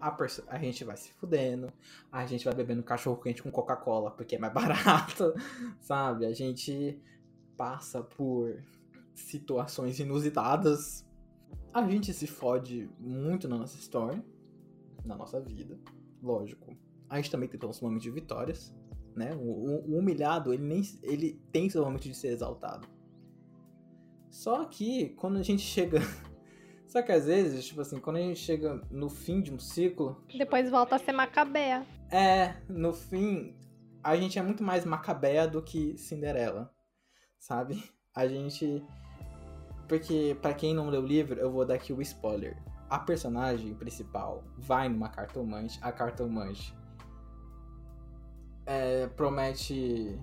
A, 0.00 0.14
a 0.48 0.58
gente 0.58 0.84
vai 0.84 0.96
se 0.96 1.10
fudendo, 1.12 1.72
a 2.12 2.26
gente 2.26 2.44
vai 2.44 2.54
bebendo 2.54 2.82
cachorro 2.82 3.16
quente 3.16 3.42
com 3.42 3.50
Coca-Cola 3.50 4.10
porque 4.10 4.36
é 4.36 4.38
mais 4.38 4.52
barato, 4.54 5.34
sabe? 5.80 6.26
A 6.26 6.32
gente 6.32 6.98
passa 7.56 8.02
por 8.02 8.62
situações 9.14 9.98
inusitadas. 9.98 11.06
A 11.72 11.88
gente 11.88 12.12
se 12.12 12.26
fode 12.26 12.90
muito 12.98 13.48
na 13.48 13.58
nossa 13.58 13.78
história, 13.78 14.24
na 15.04 15.16
nossa 15.16 15.40
vida, 15.40 15.78
lógico. 16.22 16.76
A 17.08 17.16
gente 17.16 17.30
também 17.30 17.48
tem 17.48 17.58
nossos 17.60 17.82
momentos 17.82 18.02
de 18.02 18.10
vitórias, 18.10 18.74
né? 19.14 19.34
O, 19.34 19.40
o, 19.40 19.98
humilhado, 19.98 20.52
ele 20.52 20.62
nem 20.62 20.82
ele 21.02 21.40
tem 21.52 21.68
seu 21.68 21.84
momento 21.84 22.02
de 22.02 22.14
ser 22.14 22.28
exaltado. 22.28 22.86
Só 24.30 24.64
que 24.64 25.10
quando 25.10 25.38
a 25.38 25.42
gente 25.42 25.62
chega 25.62 26.00
Só 26.86 27.02
que 27.02 27.10
às 27.10 27.26
vezes, 27.26 27.66
tipo 27.66 27.80
assim, 27.80 27.98
quando 27.98 28.16
a 28.16 28.20
gente 28.20 28.38
chega 28.38 28.80
no 28.88 29.10
fim 29.10 29.40
de 29.40 29.52
um 29.52 29.58
ciclo. 29.58 30.22
Depois 30.38 30.70
volta 30.70 30.94
a 30.94 30.98
ser 30.98 31.10
macabea. 31.10 31.84
É, 32.08 32.54
no 32.68 32.92
fim, 32.92 33.52
a 34.00 34.14
gente 34.16 34.38
é 34.38 34.42
muito 34.42 34.62
mais 34.62 34.84
macabea 34.84 35.48
do 35.48 35.60
que 35.60 35.98
Cinderela 35.98 36.72
sabe? 37.44 37.82
A 38.14 38.26
gente. 38.26 38.82
Porque, 39.88 40.36
para 40.40 40.54
quem 40.54 40.74
não 40.74 40.88
leu 40.88 41.02
o 41.02 41.06
livro, 41.06 41.38
eu 41.38 41.50
vou 41.50 41.64
dar 41.64 41.74
aqui 41.74 41.92
o 41.92 42.00
spoiler. 42.02 42.56
A 42.88 42.98
personagem 42.98 43.74
principal 43.74 44.44
vai 44.56 44.88
numa 44.88 45.08
cartomante, 45.08 45.78
a 45.82 45.92
cartomante 45.92 46.74
é, 48.66 49.06
promete. 49.08 50.18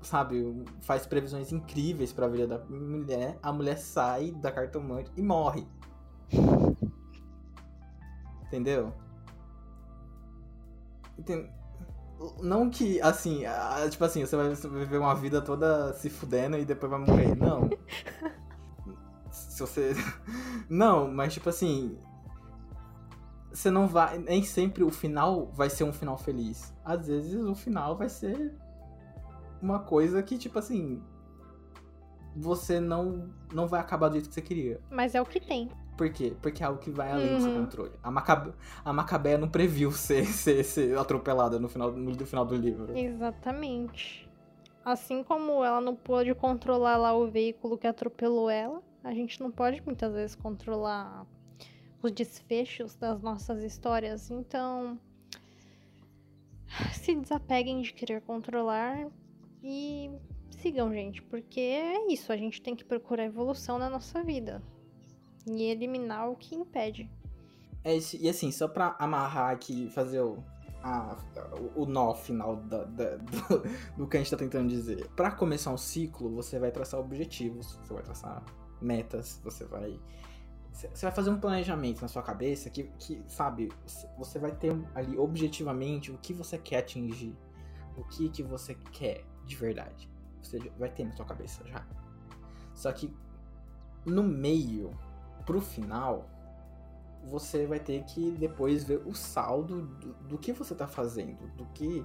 Sabe, 0.00 0.64
faz 0.80 1.06
previsões 1.06 1.52
incríveis 1.52 2.12
para 2.12 2.26
a 2.26 2.28
vida 2.28 2.46
da 2.46 2.58
mulher. 2.64 3.38
A 3.42 3.52
mulher 3.52 3.78
sai 3.78 4.30
da 4.32 4.50
cartomante 4.50 5.10
e 5.16 5.22
morre. 5.22 5.66
Entendeu? 8.46 8.94
Entendeu? 11.18 11.57
Não 12.42 12.68
que, 12.68 13.00
assim, 13.00 13.42
tipo 13.90 14.04
assim, 14.04 14.26
você 14.26 14.36
vai 14.36 14.48
viver 14.50 14.98
uma 14.98 15.14
vida 15.14 15.40
toda 15.40 15.92
se 15.92 16.10
fudendo 16.10 16.58
e 16.58 16.64
depois 16.64 16.90
vai 16.90 17.00
morrer. 17.00 17.36
Não. 17.36 17.70
se 19.30 19.60
você. 19.60 19.94
Não, 20.68 21.10
mas 21.10 21.34
tipo 21.34 21.48
assim. 21.48 21.96
Você 23.52 23.70
não 23.70 23.86
vai. 23.86 24.18
Nem 24.18 24.42
sempre 24.42 24.82
o 24.82 24.90
final 24.90 25.46
vai 25.54 25.70
ser 25.70 25.84
um 25.84 25.92
final 25.92 26.18
feliz. 26.18 26.74
Às 26.84 27.06
vezes 27.06 27.34
o 27.34 27.54
final 27.54 27.96
vai 27.96 28.08
ser 28.08 28.54
uma 29.62 29.78
coisa 29.78 30.22
que, 30.22 30.36
tipo 30.36 30.58
assim. 30.58 31.00
Você 32.36 32.78
não, 32.78 33.30
não 33.52 33.66
vai 33.66 33.80
acabar 33.80 34.08
do 34.08 34.14
jeito 34.14 34.28
que 34.28 34.34
você 34.34 34.42
queria. 34.42 34.80
Mas 34.90 35.14
é 35.14 35.20
o 35.20 35.26
que 35.26 35.40
tem. 35.40 35.68
Por 35.98 36.08
quê? 36.12 36.32
Porque 36.40 36.62
é 36.62 36.66
algo 36.66 36.78
que 36.78 36.92
vai 36.92 37.10
além 37.10 37.30
uhum. 37.30 37.34
do 37.34 37.42
seu 37.42 37.50
uhum. 37.50 37.64
controle. 37.64 37.92
A, 38.00 38.08
Macabe... 38.08 38.52
a 38.84 38.92
Macabea 38.92 39.36
não 39.36 39.48
previu 39.48 39.90
ser, 39.92 40.24
ser, 40.26 40.62
ser 40.62 40.96
atropelada 40.96 41.58
no 41.58 41.68
final, 41.68 41.90
no, 41.90 42.12
no 42.12 42.24
final 42.26 42.46
do 42.46 42.54
livro. 42.54 42.96
Exatamente. 42.96 44.30
Assim 44.84 45.24
como 45.24 45.64
ela 45.64 45.80
não 45.80 45.96
pôde 45.96 46.32
controlar 46.36 46.96
lá 46.96 47.12
o 47.12 47.28
veículo 47.28 47.76
que 47.76 47.86
atropelou 47.86 48.48
ela, 48.48 48.80
a 49.02 49.12
gente 49.12 49.40
não 49.40 49.50
pode 49.50 49.82
muitas 49.84 50.14
vezes 50.14 50.36
controlar 50.36 51.26
os 52.00 52.12
desfechos 52.12 52.94
das 52.94 53.20
nossas 53.20 53.64
histórias. 53.64 54.30
Então, 54.30 55.00
se 56.92 57.12
desapeguem 57.16 57.82
de 57.82 57.92
querer 57.92 58.20
controlar 58.20 59.08
e 59.64 60.08
sigam, 60.50 60.94
gente, 60.94 61.20
porque 61.22 61.60
é 61.60 62.12
isso, 62.12 62.32
a 62.32 62.36
gente 62.36 62.62
tem 62.62 62.76
que 62.76 62.84
procurar 62.84 63.24
evolução 63.24 63.78
na 63.80 63.90
nossa 63.90 64.22
vida 64.22 64.62
e 65.56 65.62
eliminar 65.64 66.30
o 66.30 66.36
que 66.36 66.54
impede. 66.54 67.10
É 67.84 67.96
e 68.20 68.28
assim, 68.28 68.50
só 68.50 68.68
pra 68.68 68.96
amarrar 68.98 69.50
aqui, 69.50 69.88
fazer 69.90 70.20
o, 70.20 70.42
a, 70.82 71.16
o 71.74 71.86
nó 71.86 72.14
final 72.14 72.56
da, 72.56 72.84
da, 72.84 73.16
do, 73.16 73.62
do, 73.96 74.06
que 74.06 74.16
a 74.16 74.20
gente 74.20 74.30
tá 74.30 74.36
tentando 74.36 74.68
dizer. 74.68 75.08
Para 75.16 75.30
começar 75.30 75.72
um 75.72 75.78
ciclo, 75.78 76.30
você 76.30 76.58
vai 76.58 76.70
traçar 76.70 77.00
objetivos, 77.00 77.78
você 77.82 77.94
vai 77.94 78.02
traçar 78.02 78.44
metas, 78.80 79.40
você 79.42 79.64
vai. 79.64 79.98
Você 80.72 81.06
vai 81.06 81.12
fazer 81.12 81.30
um 81.30 81.40
planejamento 81.40 82.02
na 82.02 82.08
sua 82.08 82.22
cabeça 82.22 82.70
que, 82.70 82.84
que, 82.98 83.20
sabe, 83.26 83.68
você 84.16 84.38
vai 84.38 84.52
ter 84.52 84.72
ali 84.94 85.18
objetivamente 85.18 86.12
o 86.12 86.18
que 86.18 86.32
você 86.32 86.56
quer 86.56 86.78
atingir, 86.78 87.36
o 87.96 88.04
que, 88.04 88.28
que 88.28 88.44
você 88.44 88.76
quer 88.92 89.24
de 89.44 89.56
verdade. 89.56 90.08
Você 90.40 90.58
vai 90.78 90.88
ter 90.88 91.04
na 91.04 91.12
sua 91.16 91.26
cabeça 91.26 91.66
já. 91.66 91.84
Só 92.74 92.92
que 92.92 93.12
no 94.06 94.22
meio 94.22 94.96
pro 95.48 95.62
final, 95.62 96.28
você 97.24 97.66
vai 97.66 97.80
ter 97.80 98.04
que 98.04 98.32
depois 98.32 98.84
ver 98.84 99.00
o 99.06 99.14
saldo 99.14 99.80
do, 99.80 100.12
do 100.12 100.38
que 100.38 100.52
você 100.52 100.74
tá 100.74 100.86
fazendo, 100.86 101.38
do 101.56 101.64
que, 101.72 102.04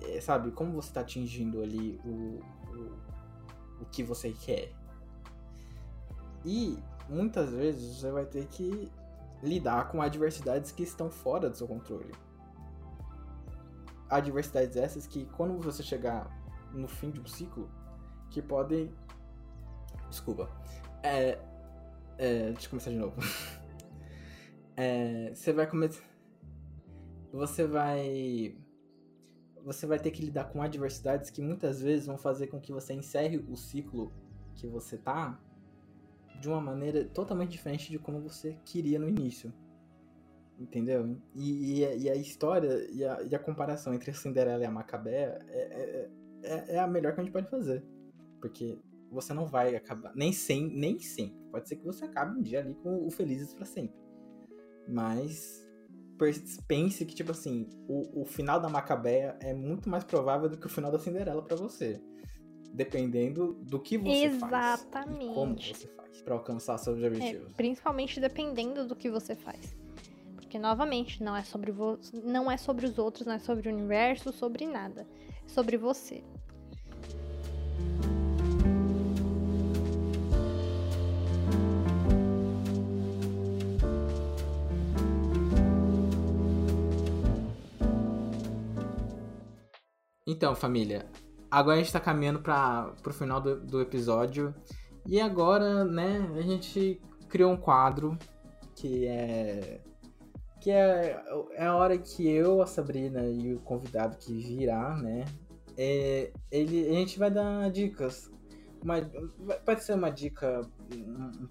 é, 0.00 0.20
sabe, 0.20 0.50
como 0.50 0.72
você 0.72 0.92
tá 0.92 1.02
atingindo 1.02 1.62
ali 1.62 2.00
o, 2.04 2.40
o, 2.74 3.82
o 3.82 3.84
que 3.92 4.02
você 4.02 4.32
quer. 4.32 4.72
E 6.44 6.76
muitas 7.08 7.50
vezes 7.50 7.98
você 7.98 8.10
vai 8.10 8.26
ter 8.26 8.48
que 8.48 8.90
lidar 9.40 9.88
com 9.88 10.02
adversidades 10.02 10.72
que 10.72 10.82
estão 10.82 11.08
fora 11.08 11.48
do 11.48 11.56
seu 11.56 11.68
controle. 11.68 12.12
Adversidades 14.10 14.76
essas 14.76 15.06
que 15.06 15.24
quando 15.26 15.56
você 15.62 15.84
chegar 15.84 16.28
no 16.72 16.88
fim 16.88 17.12
de 17.12 17.20
um 17.20 17.26
ciclo, 17.26 17.70
que 18.28 18.42
podem. 18.42 18.92
Desculpa. 20.10 20.50
É. 21.00 21.51
é 22.18 22.52
deixa 22.52 22.66
eu 22.66 22.70
começar 22.70 22.90
de 22.90 22.96
novo. 22.96 23.16
é, 24.76 25.32
você 25.34 25.52
vai 25.52 25.66
começar. 25.66 26.02
Você 27.32 27.66
vai. 27.66 28.56
Você 29.64 29.86
vai 29.86 29.98
ter 29.98 30.10
que 30.10 30.24
lidar 30.24 30.44
com 30.44 30.60
adversidades 30.60 31.30
que 31.30 31.40
muitas 31.40 31.80
vezes 31.80 32.06
vão 32.06 32.18
fazer 32.18 32.48
com 32.48 32.60
que 32.60 32.72
você 32.72 32.92
encerre 32.92 33.38
o 33.48 33.56
ciclo 33.56 34.12
que 34.54 34.66
você 34.66 34.98
tá 34.98 35.40
de 36.40 36.48
uma 36.48 36.60
maneira 36.60 37.04
totalmente 37.04 37.50
diferente 37.50 37.90
de 37.90 37.98
como 37.98 38.20
você 38.20 38.58
queria 38.64 38.98
no 38.98 39.08
início. 39.08 39.52
Entendeu? 40.58 41.16
E, 41.34 41.80
e, 41.80 42.02
e 42.02 42.10
a 42.10 42.14
história 42.14 42.88
e 42.92 43.04
a, 43.04 43.22
e 43.22 43.34
a, 43.34 43.38
comparação 43.38 43.94
entre 43.94 44.10
a 44.10 44.14
Cinderela 44.14 44.62
e 44.62 44.66
a 44.66 44.70
Macabea 44.70 45.38
é, 45.48 45.60
é, 45.60 46.10
é, 46.42 46.74
é, 46.74 46.78
a 46.78 46.86
melhor 46.86 47.14
que 47.14 47.20
a 47.20 47.24
gente 47.24 47.32
pode 47.32 47.48
fazer. 47.48 47.84
Porque 48.40 48.78
você 49.12 49.34
não 49.34 49.46
vai 49.46 49.76
acabar. 49.76 50.12
Nem, 50.14 50.32
sem, 50.32 50.66
nem 50.68 50.98
sempre. 50.98 51.38
Pode 51.50 51.68
ser 51.68 51.76
que 51.76 51.84
você 51.84 52.04
acabe 52.04 52.38
um 52.38 52.42
dia 52.42 52.60
ali 52.60 52.74
com 52.74 53.06
o 53.06 53.10
Felizes 53.10 53.54
para 53.54 53.66
sempre. 53.66 53.94
Mas 54.88 55.62
pense 56.66 57.04
que, 57.04 57.14
tipo 57.14 57.32
assim, 57.32 57.68
o, 57.88 58.22
o 58.22 58.24
final 58.24 58.60
da 58.60 58.68
Macabea 58.68 59.36
é 59.40 59.52
muito 59.52 59.88
mais 59.88 60.04
provável 60.04 60.48
do 60.48 60.56
que 60.56 60.66
o 60.66 60.70
final 60.70 60.90
da 60.90 60.98
Cinderela 60.98 61.42
para 61.42 61.56
você. 61.56 62.00
Dependendo 62.72 63.54
do 63.64 63.78
que 63.78 63.98
você 63.98 64.24
Exatamente. 64.24 64.40
faz. 64.40 64.80
Exatamente. 64.80 65.34
Como 65.34 65.56
você 65.56 65.86
faz 65.88 66.22
para 66.22 66.34
alcançar 66.34 66.78
seus 66.78 67.02
objetivos. 67.02 67.50
É, 67.50 67.54
principalmente 67.54 68.18
dependendo 68.18 68.86
do 68.86 68.96
que 68.96 69.10
você 69.10 69.34
faz. 69.36 69.76
Porque 70.36 70.58
novamente, 70.58 71.22
não 71.22 71.36
é 71.36 71.42
sobre 71.42 71.70
vo... 71.70 71.98
não 72.24 72.50
é 72.50 72.56
sobre 72.56 72.86
os 72.86 72.98
outros, 72.98 73.26
não 73.26 73.34
é 73.34 73.38
sobre 73.38 73.68
o 73.68 73.72
universo, 73.72 74.32
sobre 74.32 74.66
nada. 74.66 75.06
É 75.44 75.48
sobre 75.48 75.76
você. 75.76 76.22
Então, 90.32 90.54
família, 90.54 91.04
agora 91.50 91.76
a 91.76 91.78
gente 91.78 91.92
tá 91.92 92.00
caminhando 92.00 92.40
para 92.40 92.90
pro 93.02 93.12
final 93.12 93.38
do, 93.38 93.60
do 93.60 93.82
episódio. 93.82 94.54
E 95.06 95.20
agora, 95.20 95.84
né, 95.84 96.26
a 96.34 96.40
gente 96.40 96.98
criou 97.28 97.52
um 97.52 97.56
quadro 97.56 98.18
que 98.74 99.06
é 99.06 99.78
que 100.58 100.70
é, 100.70 101.22
é 101.52 101.66
a 101.66 101.76
hora 101.76 101.98
que 101.98 102.26
eu, 102.26 102.62
a 102.62 102.66
Sabrina 102.66 103.26
e 103.26 103.52
o 103.52 103.60
convidado 103.60 104.16
que 104.16 104.32
virá, 104.32 104.96
né, 104.96 105.26
é, 105.76 106.32
ele, 106.50 106.88
a 106.88 106.94
gente 106.94 107.18
vai 107.18 107.30
dar 107.30 107.70
dicas. 107.70 108.30
Uma, 108.82 109.02
pode 109.66 109.84
ser 109.84 109.94
uma 109.94 110.08
dica, 110.08 110.62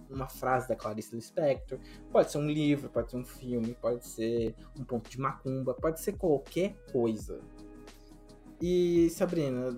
uma 0.09 0.27
frase 0.27 0.67
da 0.67 0.75
Clarice 0.75 1.15
Lispector, 1.15 1.77
pode 2.11 2.31
ser 2.31 2.39
um 2.39 2.49
livro, 2.49 2.89
pode 2.89 3.11
ser 3.11 3.17
um 3.17 3.25
filme, 3.25 3.77
pode 3.79 4.07
ser 4.07 4.55
um 4.79 4.83
ponto 4.83 5.07
de 5.07 5.19
macumba, 5.19 5.75
pode 5.75 6.01
ser 6.01 6.13
qualquer 6.13 6.75
coisa. 6.91 7.39
E 8.61 9.09
Sabrina, 9.09 9.75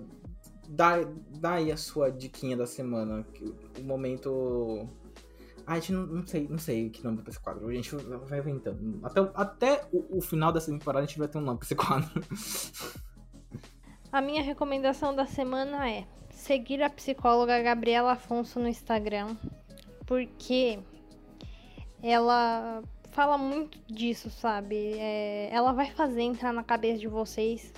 dá, 0.68 0.96
dá 1.40 1.54
aí 1.54 1.72
a 1.72 1.76
sua 1.76 2.10
diquinha 2.10 2.56
da 2.56 2.66
semana. 2.66 3.26
O 3.78 3.82
momento. 3.82 4.88
Ah, 5.66 5.72
a 5.72 5.74
gente 5.76 5.92
não, 5.92 6.06
não, 6.06 6.26
sei, 6.26 6.46
não 6.48 6.58
sei 6.58 6.90
que 6.90 7.02
nome 7.02 7.22
pra 7.22 7.30
esse 7.30 7.40
quadro. 7.40 7.68
A 7.68 7.72
gente 7.72 7.94
vai 7.94 8.38
inventando. 8.38 9.00
Até, 9.02 9.20
até 9.34 9.88
o, 9.92 10.18
o 10.18 10.20
final 10.20 10.52
dessa 10.52 10.70
temporada 10.70 11.04
a 11.04 11.06
gente 11.06 11.18
vai 11.18 11.28
ter 11.28 11.38
um 11.38 11.40
nome 11.40 11.58
pra 11.58 11.64
esse 11.64 11.74
quadro. 11.74 12.10
A 14.12 14.20
minha 14.20 14.42
recomendação 14.42 15.14
da 15.14 15.26
semana 15.26 15.90
é 15.90 16.06
seguir 16.30 16.82
a 16.82 16.90
psicóloga 16.90 17.62
Gabriela 17.62 18.12
Afonso 18.12 18.60
no 18.60 18.68
Instagram. 18.68 19.34
Porque 20.06 20.78
ela 22.02 22.82
fala 23.10 23.38
muito 23.38 23.78
disso, 23.90 24.28
sabe? 24.28 24.98
É, 24.98 25.48
ela 25.50 25.72
vai 25.72 25.90
fazer 25.90 26.20
entrar 26.20 26.52
na 26.52 26.62
cabeça 26.62 26.98
de 26.98 27.08
vocês 27.08 27.72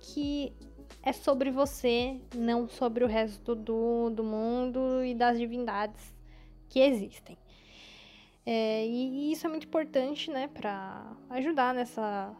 que 0.00 0.52
é 1.02 1.12
sobre 1.12 1.50
você, 1.50 2.20
não 2.34 2.68
sobre 2.68 3.04
o 3.04 3.06
resto 3.06 3.54
do, 3.54 4.10
do 4.10 4.24
mundo 4.24 5.04
e 5.04 5.14
das 5.14 5.38
divindades 5.38 6.14
que 6.68 6.80
existem. 6.80 7.36
É, 8.44 8.86
e, 8.86 9.28
e, 9.28 9.32
isso 9.32 9.46
é 9.46 9.50
muito 9.50 9.66
importante, 9.66 10.30
né, 10.30 10.48
para 10.48 11.16
ajudar 11.30 11.74
nessa, 11.74 12.34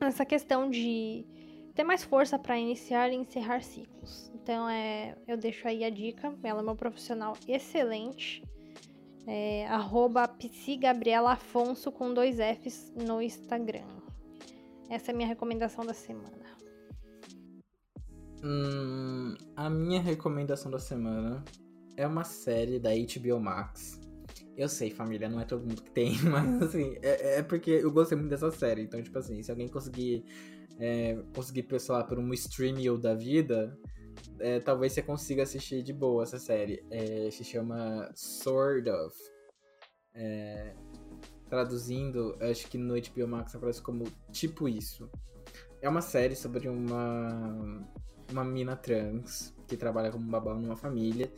nessa 0.00 0.26
questão 0.26 0.68
de 0.68 1.24
ter 1.74 1.84
mais 1.84 2.04
força 2.04 2.38
para 2.38 2.58
iniciar 2.58 3.10
e 3.10 3.16
encerrar 3.16 3.62
ciclos. 3.62 4.30
Então, 4.34 4.68
é, 4.68 5.16
eu 5.26 5.36
deixo 5.36 5.66
aí 5.66 5.84
a 5.84 5.90
dica, 5.90 6.34
ela 6.42 6.60
é 6.60 6.62
uma 6.62 6.76
profissional 6.76 7.34
excelente. 7.48 8.42
É, 9.26 9.66
arroba 9.66 10.30
Afonso 11.28 11.90
com 11.90 12.14
dois 12.14 12.36
Fs 12.36 12.92
no 12.94 13.20
Instagram. 13.20 13.88
Essa 14.88 15.10
é 15.10 15.12
a 15.12 15.16
minha 15.16 15.28
recomendação 15.28 15.84
da 15.84 15.92
semana. 15.92 16.55
Hum, 18.42 19.34
a 19.56 19.68
minha 19.70 20.00
recomendação 20.00 20.70
da 20.70 20.78
semana 20.78 21.44
é 21.96 22.06
uma 22.06 22.24
série 22.24 22.78
da 22.78 22.90
HBO 22.90 23.40
Max. 23.40 24.00
Eu 24.56 24.68
sei, 24.68 24.90
família, 24.90 25.28
não 25.28 25.40
é 25.40 25.44
todo 25.44 25.66
mundo 25.66 25.82
que 25.82 25.90
tem, 25.90 26.16
mas 26.24 26.62
assim, 26.62 26.96
é, 27.02 27.38
é 27.38 27.42
porque 27.42 27.70
eu 27.70 27.90
gostei 27.90 28.16
muito 28.16 28.30
dessa 28.30 28.50
série. 28.50 28.82
Então, 28.82 29.02
tipo 29.02 29.18
assim, 29.18 29.42
se 29.42 29.50
alguém 29.50 29.68
conseguir 29.68 30.24
é, 30.78 31.16
conseguir, 31.34 31.66
lá, 31.88 32.04
por 32.04 32.18
um 32.18 32.32
streaming 32.34 32.98
da 33.00 33.14
vida, 33.14 33.78
é, 34.38 34.60
talvez 34.60 34.92
você 34.92 35.02
consiga 35.02 35.42
assistir 35.42 35.82
de 35.82 35.92
boa 35.92 36.22
essa 36.22 36.38
série. 36.38 36.84
É, 36.90 37.30
se 37.30 37.44
chama 37.44 38.10
Sort 38.14 38.86
of. 38.88 39.16
É, 40.14 40.74
traduzindo, 41.48 42.36
acho 42.40 42.68
que 42.68 42.78
no 42.78 42.94
HBO 42.94 43.28
Max 43.28 43.54
aparece 43.54 43.82
como 43.82 44.04
tipo 44.32 44.68
isso. 44.68 45.10
É 45.80 45.88
uma 45.88 46.00
série 46.00 46.34
sobre 46.34 46.68
uma 46.68 47.86
uma 48.30 48.44
mina 48.44 48.76
trans 48.76 49.54
que 49.66 49.76
trabalha 49.76 50.10
como 50.10 50.28
babá 50.28 50.54
numa 50.54 50.76
família. 50.76 51.32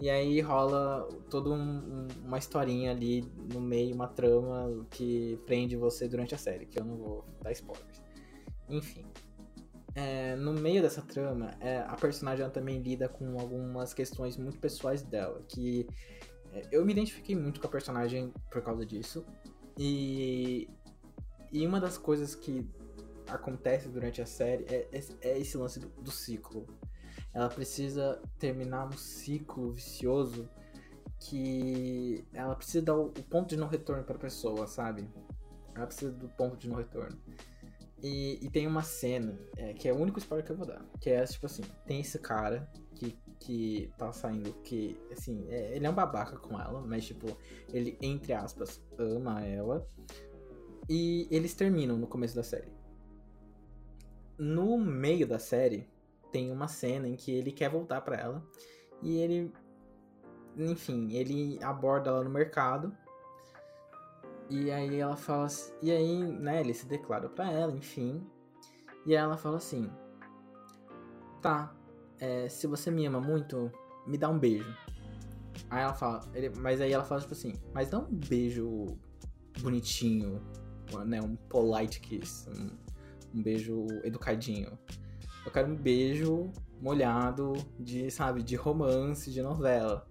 E 0.00 0.10
aí 0.10 0.40
rola 0.40 1.08
toda 1.30 1.50
um, 1.50 2.08
uma 2.24 2.38
historinha 2.38 2.90
ali 2.90 3.24
no 3.52 3.60
meio, 3.60 3.94
uma 3.94 4.08
trama 4.08 4.84
que 4.90 5.38
prende 5.46 5.76
você 5.76 6.08
durante 6.08 6.34
a 6.34 6.38
série, 6.38 6.66
que 6.66 6.80
eu 6.80 6.84
não 6.84 6.96
vou 6.96 7.24
dar 7.40 7.52
spoilers. 7.52 8.02
Enfim. 8.68 9.04
É, 9.94 10.34
no 10.36 10.54
meio 10.54 10.80
dessa 10.80 11.02
trama, 11.02 11.50
é, 11.60 11.78
a 11.80 11.94
personagem 11.94 12.48
também 12.50 12.80
lida 12.80 13.08
com 13.08 13.38
algumas 13.38 13.92
questões 13.92 14.36
muito 14.38 14.58
pessoais 14.58 15.02
dela, 15.02 15.42
que 15.46 15.86
é, 16.52 16.66
eu 16.72 16.84
me 16.84 16.92
identifiquei 16.92 17.36
muito 17.36 17.60
com 17.60 17.66
a 17.66 17.70
personagem 17.70 18.32
por 18.50 18.62
causa 18.62 18.84
disso. 18.84 19.24
E, 19.78 20.68
e 21.52 21.66
uma 21.66 21.78
das 21.78 21.96
coisas 21.96 22.34
que 22.34 22.66
acontece 23.34 23.88
durante 23.88 24.20
a 24.20 24.26
série 24.26 24.64
é, 24.64 24.88
é, 24.92 25.04
é 25.22 25.38
esse 25.38 25.56
lance 25.56 25.78
do, 25.78 25.88
do, 25.88 26.10
ciclo. 26.10 26.66
Ela 27.32 27.48
precisa 27.48 28.20
terminar 28.38 28.86
um 28.86 28.92
ciclo 28.92 29.72
vicioso 29.72 30.48
que 31.18 32.24
ela 32.32 32.54
precisa 32.54 32.84
dar 32.84 32.96
o, 32.96 33.06
o 33.06 33.22
ponto 33.24 33.48
de 33.48 33.56
não 33.56 33.68
retorno 33.68 34.04
para 34.04 34.16
a 34.16 34.20
pessoa, 34.20 34.66
sabe? 34.66 35.08
Ela 35.74 35.86
precisa 35.86 36.10
do 36.10 36.28
ponto 36.28 36.56
de 36.56 36.68
não 36.68 36.76
retorno. 36.76 37.18
E, 38.02 38.38
e 38.42 38.50
tem 38.50 38.66
uma 38.66 38.82
cena, 38.82 39.38
é, 39.56 39.72
que 39.74 39.88
é 39.88 39.92
o 39.92 39.96
único 39.96 40.18
spoiler 40.18 40.44
que 40.44 40.50
eu 40.50 40.56
vou 40.56 40.66
dar, 40.66 40.84
que 41.00 41.08
é 41.08 41.24
tipo 41.24 41.46
assim, 41.46 41.62
tem 41.86 42.00
esse 42.00 42.18
cara 42.18 42.68
que, 42.96 43.16
que 43.38 43.92
tá 43.96 44.12
saindo, 44.12 44.52
que, 44.64 45.00
assim, 45.12 45.46
é, 45.48 45.76
ele 45.76 45.86
é 45.86 45.90
um 45.90 45.94
babaca 45.94 46.36
com 46.36 46.60
ela, 46.60 46.80
mas 46.80 47.04
tipo, 47.06 47.36
ele, 47.72 47.96
entre 48.02 48.32
aspas, 48.32 48.82
ama 48.98 49.44
ela. 49.44 49.86
E 50.88 51.28
eles 51.30 51.54
terminam 51.54 51.96
no 51.96 52.08
começo 52.08 52.34
da 52.34 52.42
série 52.42 52.81
no 54.42 54.76
meio 54.76 55.24
da 55.24 55.38
série 55.38 55.88
tem 56.32 56.50
uma 56.50 56.66
cena 56.66 57.06
em 57.06 57.14
que 57.14 57.30
ele 57.30 57.52
quer 57.52 57.70
voltar 57.70 58.00
para 58.00 58.16
ela 58.16 58.44
e 59.00 59.18
ele 59.18 59.52
enfim, 60.56 61.12
ele 61.12 61.62
aborda 61.62 62.10
ela 62.10 62.24
no 62.24 62.30
mercado. 62.30 62.92
E 64.50 64.70
aí 64.70 64.98
ela 64.98 65.16
fala 65.16 65.44
assim, 65.44 65.72
e 65.80 65.90
aí, 65.92 66.18
né, 66.18 66.60
ele 66.60 66.74
se 66.74 66.86
declara 66.86 67.28
para 67.28 67.50
ela, 67.50 67.72
enfim. 67.72 68.26
E 69.06 69.14
ela 69.14 69.36
fala 69.36 69.56
assim: 69.56 69.88
"Tá, 71.40 71.74
é, 72.18 72.48
se 72.48 72.66
você 72.66 72.90
me 72.90 73.06
ama 73.06 73.20
muito, 73.20 73.70
me 74.06 74.18
dá 74.18 74.28
um 74.28 74.38
beijo". 74.38 74.76
Aí 75.70 75.82
ela 75.82 75.94
fala, 75.94 76.20
ele, 76.34 76.50
mas 76.50 76.80
aí 76.80 76.92
ela 76.92 77.04
fala 77.04 77.20
tipo 77.20 77.32
assim: 77.32 77.54
"Mas 77.72 77.88
dá 77.88 77.98
um 77.98 78.12
beijo 78.12 78.98
bonitinho, 79.60 80.42
né? 81.06 81.22
Um 81.22 81.36
polite 81.36 82.00
kiss, 82.00 82.46
um, 82.50 82.76
um 83.34 83.42
beijo 83.42 83.86
educadinho. 84.04 84.78
Eu 85.44 85.50
quero 85.50 85.72
um 85.72 85.76
beijo 85.76 86.50
molhado 86.80 87.52
de, 87.78 88.10
sabe, 88.10 88.42
de 88.42 88.56
romance, 88.56 89.30
de 89.30 89.42
novela. 89.42 90.06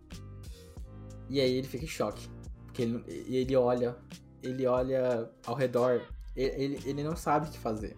E 1.29 1.39
aí 1.39 1.53
ele 1.53 1.67
fica 1.67 1.85
em 1.85 1.87
choque. 1.87 2.27
Porque 2.65 2.81
ele, 2.81 3.03
ele 3.07 3.55
olha, 3.55 3.97
ele 4.41 4.65
olha 4.65 5.29
ao 5.45 5.55
redor, 5.55 6.01
ele, 6.35 6.79
ele 6.85 7.03
não 7.03 7.15
sabe 7.15 7.47
o 7.47 7.51
que 7.51 7.57
fazer. 7.57 7.97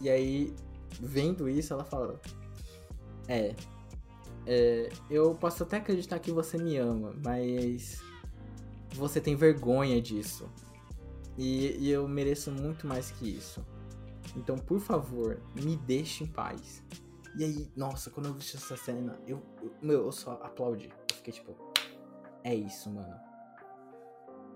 E 0.00 0.08
aí, 0.08 0.54
vendo 1.00 1.48
isso, 1.48 1.72
ela 1.72 1.84
fala: 1.84 2.20
É, 3.28 3.54
é, 4.46 4.88
eu 5.10 5.34
posso 5.34 5.62
até 5.62 5.76
acreditar 5.76 6.18
que 6.18 6.30
você 6.30 6.56
me 6.56 6.76
ama, 6.76 7.14
mas 7.24 8.02
você 8.94 9.20
tem 9.20 9.36
vergonha 9.36 10.00
disso. 10.00 10.48
E, 11.36 11.76
e, 11.78 11.90
eu 11.90 12.08
mereço 12.08 12.50
muito 12.50 12.86
mais 12.86 13.10
que 13.10 13.28
isso. 13.28 13.64
Então, 14.36 14.56
por 14.56 14.80
favor, 14.80 15.40
me 15.54 15.76
deixe 15.76 16.24
em 16.24 16.26
paz. 16.26 16.82
E 17.36 17.44
aí, 17.44 17.70
nossa, 17.76 18.10
quando 18.10 18.26
eu 18.26 18.34
vi 18.34 18.40
essa 18.40 18.76
cena, 18.76 19.18
eu, 19.26 19.42
eu, 19.62 19.72
meu, 19.80 20.04
eu 20.06 20.12
só 20.12 20.32
aplaudi. 20.42 20.88
Eu 21.10 21.16
fiquei 21.16 21.32
tipo, 21.32 21.56
é 22.42 22.54
isso, 22.54 22.90
mano. 22.90 23.14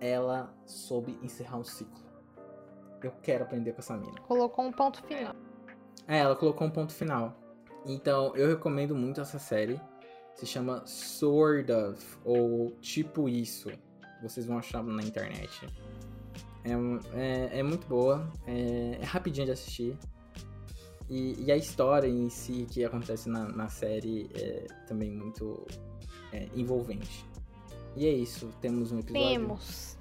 Ela 0.00 0.52
soube 0.66 1.18
encerrar 1.22 1.58
um 1.58 1.64
ciclo. 1.64 2.02
Eu 3.02 3.12
quero 3.22 3.44
aprender 3.44 3.72
com 3.72 3.80
essa 3.80 3.96
mina. 3.96 4.20
Colocou 4.22 4.64
um 4.64 4.72
ponto 4.72 5.02
final. 5.04 5.34
É, 6.06 6.18
ela 6.18 6.36
colocou 6.36 6.66
um 6.66 6.70
ponto 6.70 6.92
final. 6.92 7.36
Então, 7.84 8.34
eu 8.36 8.48
recomendo 8.48 8.94
muito 8.94 9.20
essa 9.20 9.38
série. 9.38 9.80
Se 10.34 10.46
chama 10.46 10.82
Sword 10.86 11.70
of, 11.72 12.18
ou 12.24 12.70
Tipo 12.80 13.28
Isso. 13.28 13.70
Vocês 14.22 14.46
vão 14.46 14.58
achar 14.58 14.82
na 14.84 15.02
internet. 15.02 15.66
É, 16.64 16.72
é, 17.18 17.58
é 17.58 17.62
muito 17.62 17.86
boa, 17.88 18.30
é, 18.46 18.98
é, 19.00 19.04
rapidinho 19.04 19.46
de 19.46 19.52
assistir. 19.52 19.98
E, 21.10 21.44
e, 21.44 21.52
a 21.52 21.56
história 21.56 22.08
em 22.08 22.30
si 22.30 22.66
que 22.70 22.84
acontece 22.84 23.28
na, 23.28 23.48
na 23.48 23.68
série 23.68 24.30
é 24.34 24.66
também 24.86 25.10
muito 25.10 25.66
é, 26.32 26.48
envolvente. 26.54 27.24
E 27.96 28.06
é 28.06 28.12
isso, 28.12 28.48
temos 28.60 28.92
um 28.92 29.00
episódio. 29.00 29.28
Temos. 29.28 29.98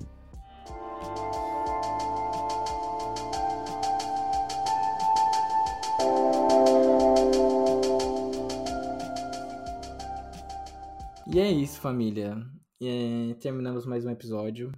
E 11.34 11.40
é 11.40 11.50
isso, 11.50 11.80
família. 11.80 12.38
É, 12.82 13.34
terminamos 13.40 13.86
mais 13.86 14.06
um 14.06 14.10
episódio. 14.10 14.72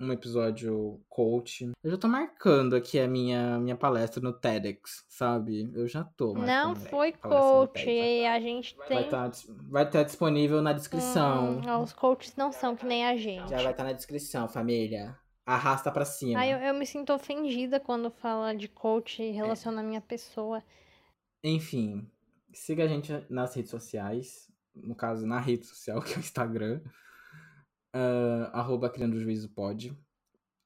Um 0.00 0.12
episódio 0.12 1.00
coach. 1.08 1.72
Eu 1.82 1.90
já 1.90 1.96
tô 1.96 2.06
marcando 2.06 2.76
aqui 2.76 3.00
a 3.00 3.08
minha, 3.08 3.58
minha 3.58 3.76
palestra 3.76 4.22
no 4.22 4.32
TEDx, 4.32 5.04
sabe? 5.08 5.70
Eu 5.74 5.88
já 5.88 6.04
tô. 6.04 6.34
Não 6.34 6.76
foi 6.76 7.12
coach. 7.12 7.88
A 8.26 8.38
gente 8.40 8.76
tem. 8.86 8.96
Vai 8.96 9.04
estar 9.04 9.30
tá, 9.30 9.38
vai 9.68 9.90
tá 9.90 10.02
disponível 10.02 10.62
na 10.62 10.72
descrição. 10.72 11.60
Hum, 11.60 11.82
os 11.82 11.92
coaches 11.92 12.36
não 12.36 12.52
são 12.52 12.76
que 12.76 12.86
nem 12.86 13.06
a 13.06 13.16
gente. 13.16 13.50
Já 13.50 13.56
vai 13.56 13.72
estar 13.72 13.74
tá 13.74 13.84
na 13.84 13.92
descrição, 13.92 14.48
família. 14.48 15.18
Arrasta 15.44 15.90
pra 15.90 16.04
cima. 16.04 16.40
Ah, 16.40 16.46
eu, 16.46 16.58
eu 16.58 16.74
me 16.74 16.86
sinto 16.86 17.12
ofendida 17.12 17.80
quando 17.80 18.10
fala 18.10 18.54
de 18.54 18.68
coach 18.68 19.22
e 19.22 19.32
relaciona 19.32 19.80
é. 19.80 19.84
a 19.84 19.86
minha 19.86 20.00
pessoa. 20.00 20.62
Enfim, 21.42 22.08
siga 22.52 22.84
a 22.84 22.88
gente 22.88 23.12
nas 23.30 23.54
redes 23.54 23.70
sociais 23.70 24.48
no 24.82 24.94
caso, 24.94 25.26
na 25.26 25.40
rede 25.40 25.66
social, 25.66 26.00
que 26.02 26.14
é 26.14 26.16
o 26.16 26.20
Instagram, 26.20 26.80
uh, 27.94 28.50
arroba 28.52 28.90
Criando 28.90 29.20
Juízo 29.20 29.48
Pode. 29.50 29.96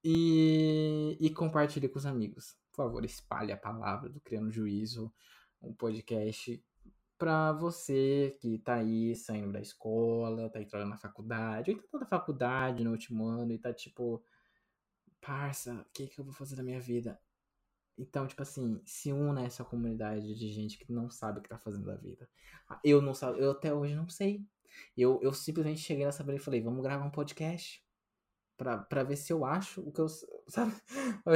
E, 0.05 1.17
e 1.21 1.31
compartilhe 1.31 1.89
com 1.89 1.99
os 1.99 2.07
amigos. 2.07 2.57
Por 2.71 2.77
favor, 2.77 3.05
espalhe 3.05 3.53
a 3.53 3.57
palavra 3.57 4.09
do 4.09 4.21
Criando 4.21 4.51
Juízo, 4.51 5.13
um 5.61 5.73
podcast 5.73 6.63
para 7.23 7.53
você 7.53 8.37
que 8.41 8.59
tá 8.59 8.75
aí 8.75 9.15
saindo 9.15 9.53
da 9.53 9.61
escola, 9.61 10.51
tá 10.51 10.61
entrando 10.61 10.89
na 10.89 10.97
faculdade, 10.97 11.71
ou 11.71 11.77
então 11.77 11.89
tá 11.89 11.99
na 12.01 12.07
faculdade 12.07 12.83
no 12.83 12.91
último 12.91 13.25
ano 13.25 13.53
e 13.53 13.59
tá 13.59 13.73
tipo, 13.73 14.21
parça, 15.21 15.73
o 15.75 15.93
que 15.93 16.09
que 16.09 16.19
eu 16.19 16.25
vou 16.25 16.35
fazer 16.35 16.57
da 16.57 16.65
minha 16.65 16.81
vida? 16.81 17.17
Então, 17.99 18.27
tipo 18.27 18.43
assim, 18.43 18.81
se 18.85 19.13
una 19.13 19.45
essa 19.45 19.65
comunidade 19.65 20.35
de 20.35 20.49
gente 20.49 20.79
que 20.79 20.91
não 20.93 21.11
sabe 21.11 21.39
o 21.39 21.43
que 21.43 21.49
tá 21.49 21.59
fazendo 21.59 21.87
da 21.87 21.97
vida. 21.97 22.29
Ah, 22.69 22.81
eu 22.83 23.03
não 23.03 23.15
sabe, 23.15 23.41
eu 23.41 23.51
até 23.51 23.73
hoje 23.73 23.95
não 23.95 24.09
sei. 24.09 24.45
Eu, 24.97 25.21
eu 25.23 25.33
simplesmente 25.33 25.81
cheguei 25.81 26.05
nessa 26.05 26.25
beira 26.25 26.41
e 26.41 26.45
falei, 26.45 26.63
vamos 26.63 26.83
gravar 26.83 27.05
um 27.05 27.11
podcast. 27.11 27.83
Pra, 28.57 28.79
pra 28.79 29.03
ver 29.03 29.17
se 29.17 29.33
eu 29.33 29.45
acho 29.45 29.81
o 29.81 29.93
que 29.93 30.01
eu. 30.01 30.07
Sabe? 30.49 30.73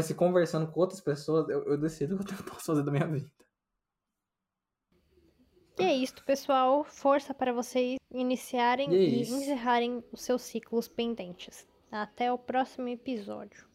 Se 0.03 0.15
conversando 0.15 0.71
com 0.71 0.81
outras 0.81 1.01
pessoas, 1.01 1.49
eu, 1.49 1.65
eu 1.65 1.79
decido 1.79 2.17
o 2.17 2.25
que 2.25 2.33
eu 2.33 2.45
posso 2.45 2.67
fazer 2.67 2.83
da 2.83 2.93
minha 2.93 3.07
vida. 3.07 3.31
E 5.79 5.83
é 5.83 5.95
isso, 5.95 6.25
pessoal. 6.25 6.85
Força 6.85 7.35
para 7.35 7.53
vocês 7.53 7.99
iniciarem 8.11 8.93
e, 8.93 8.97
é 8.97 9.09
e 9.09 9.21
encerrarem 9.21 10.03
os 10.11 10.23
seus 10.23 10.43
ciclos 10.43 10.89
pendentes. 10.89 11.69
Até 11.91 12.33
o 12.33 12.39
próximo 12.39 12.89
episódio. 12.89 13.67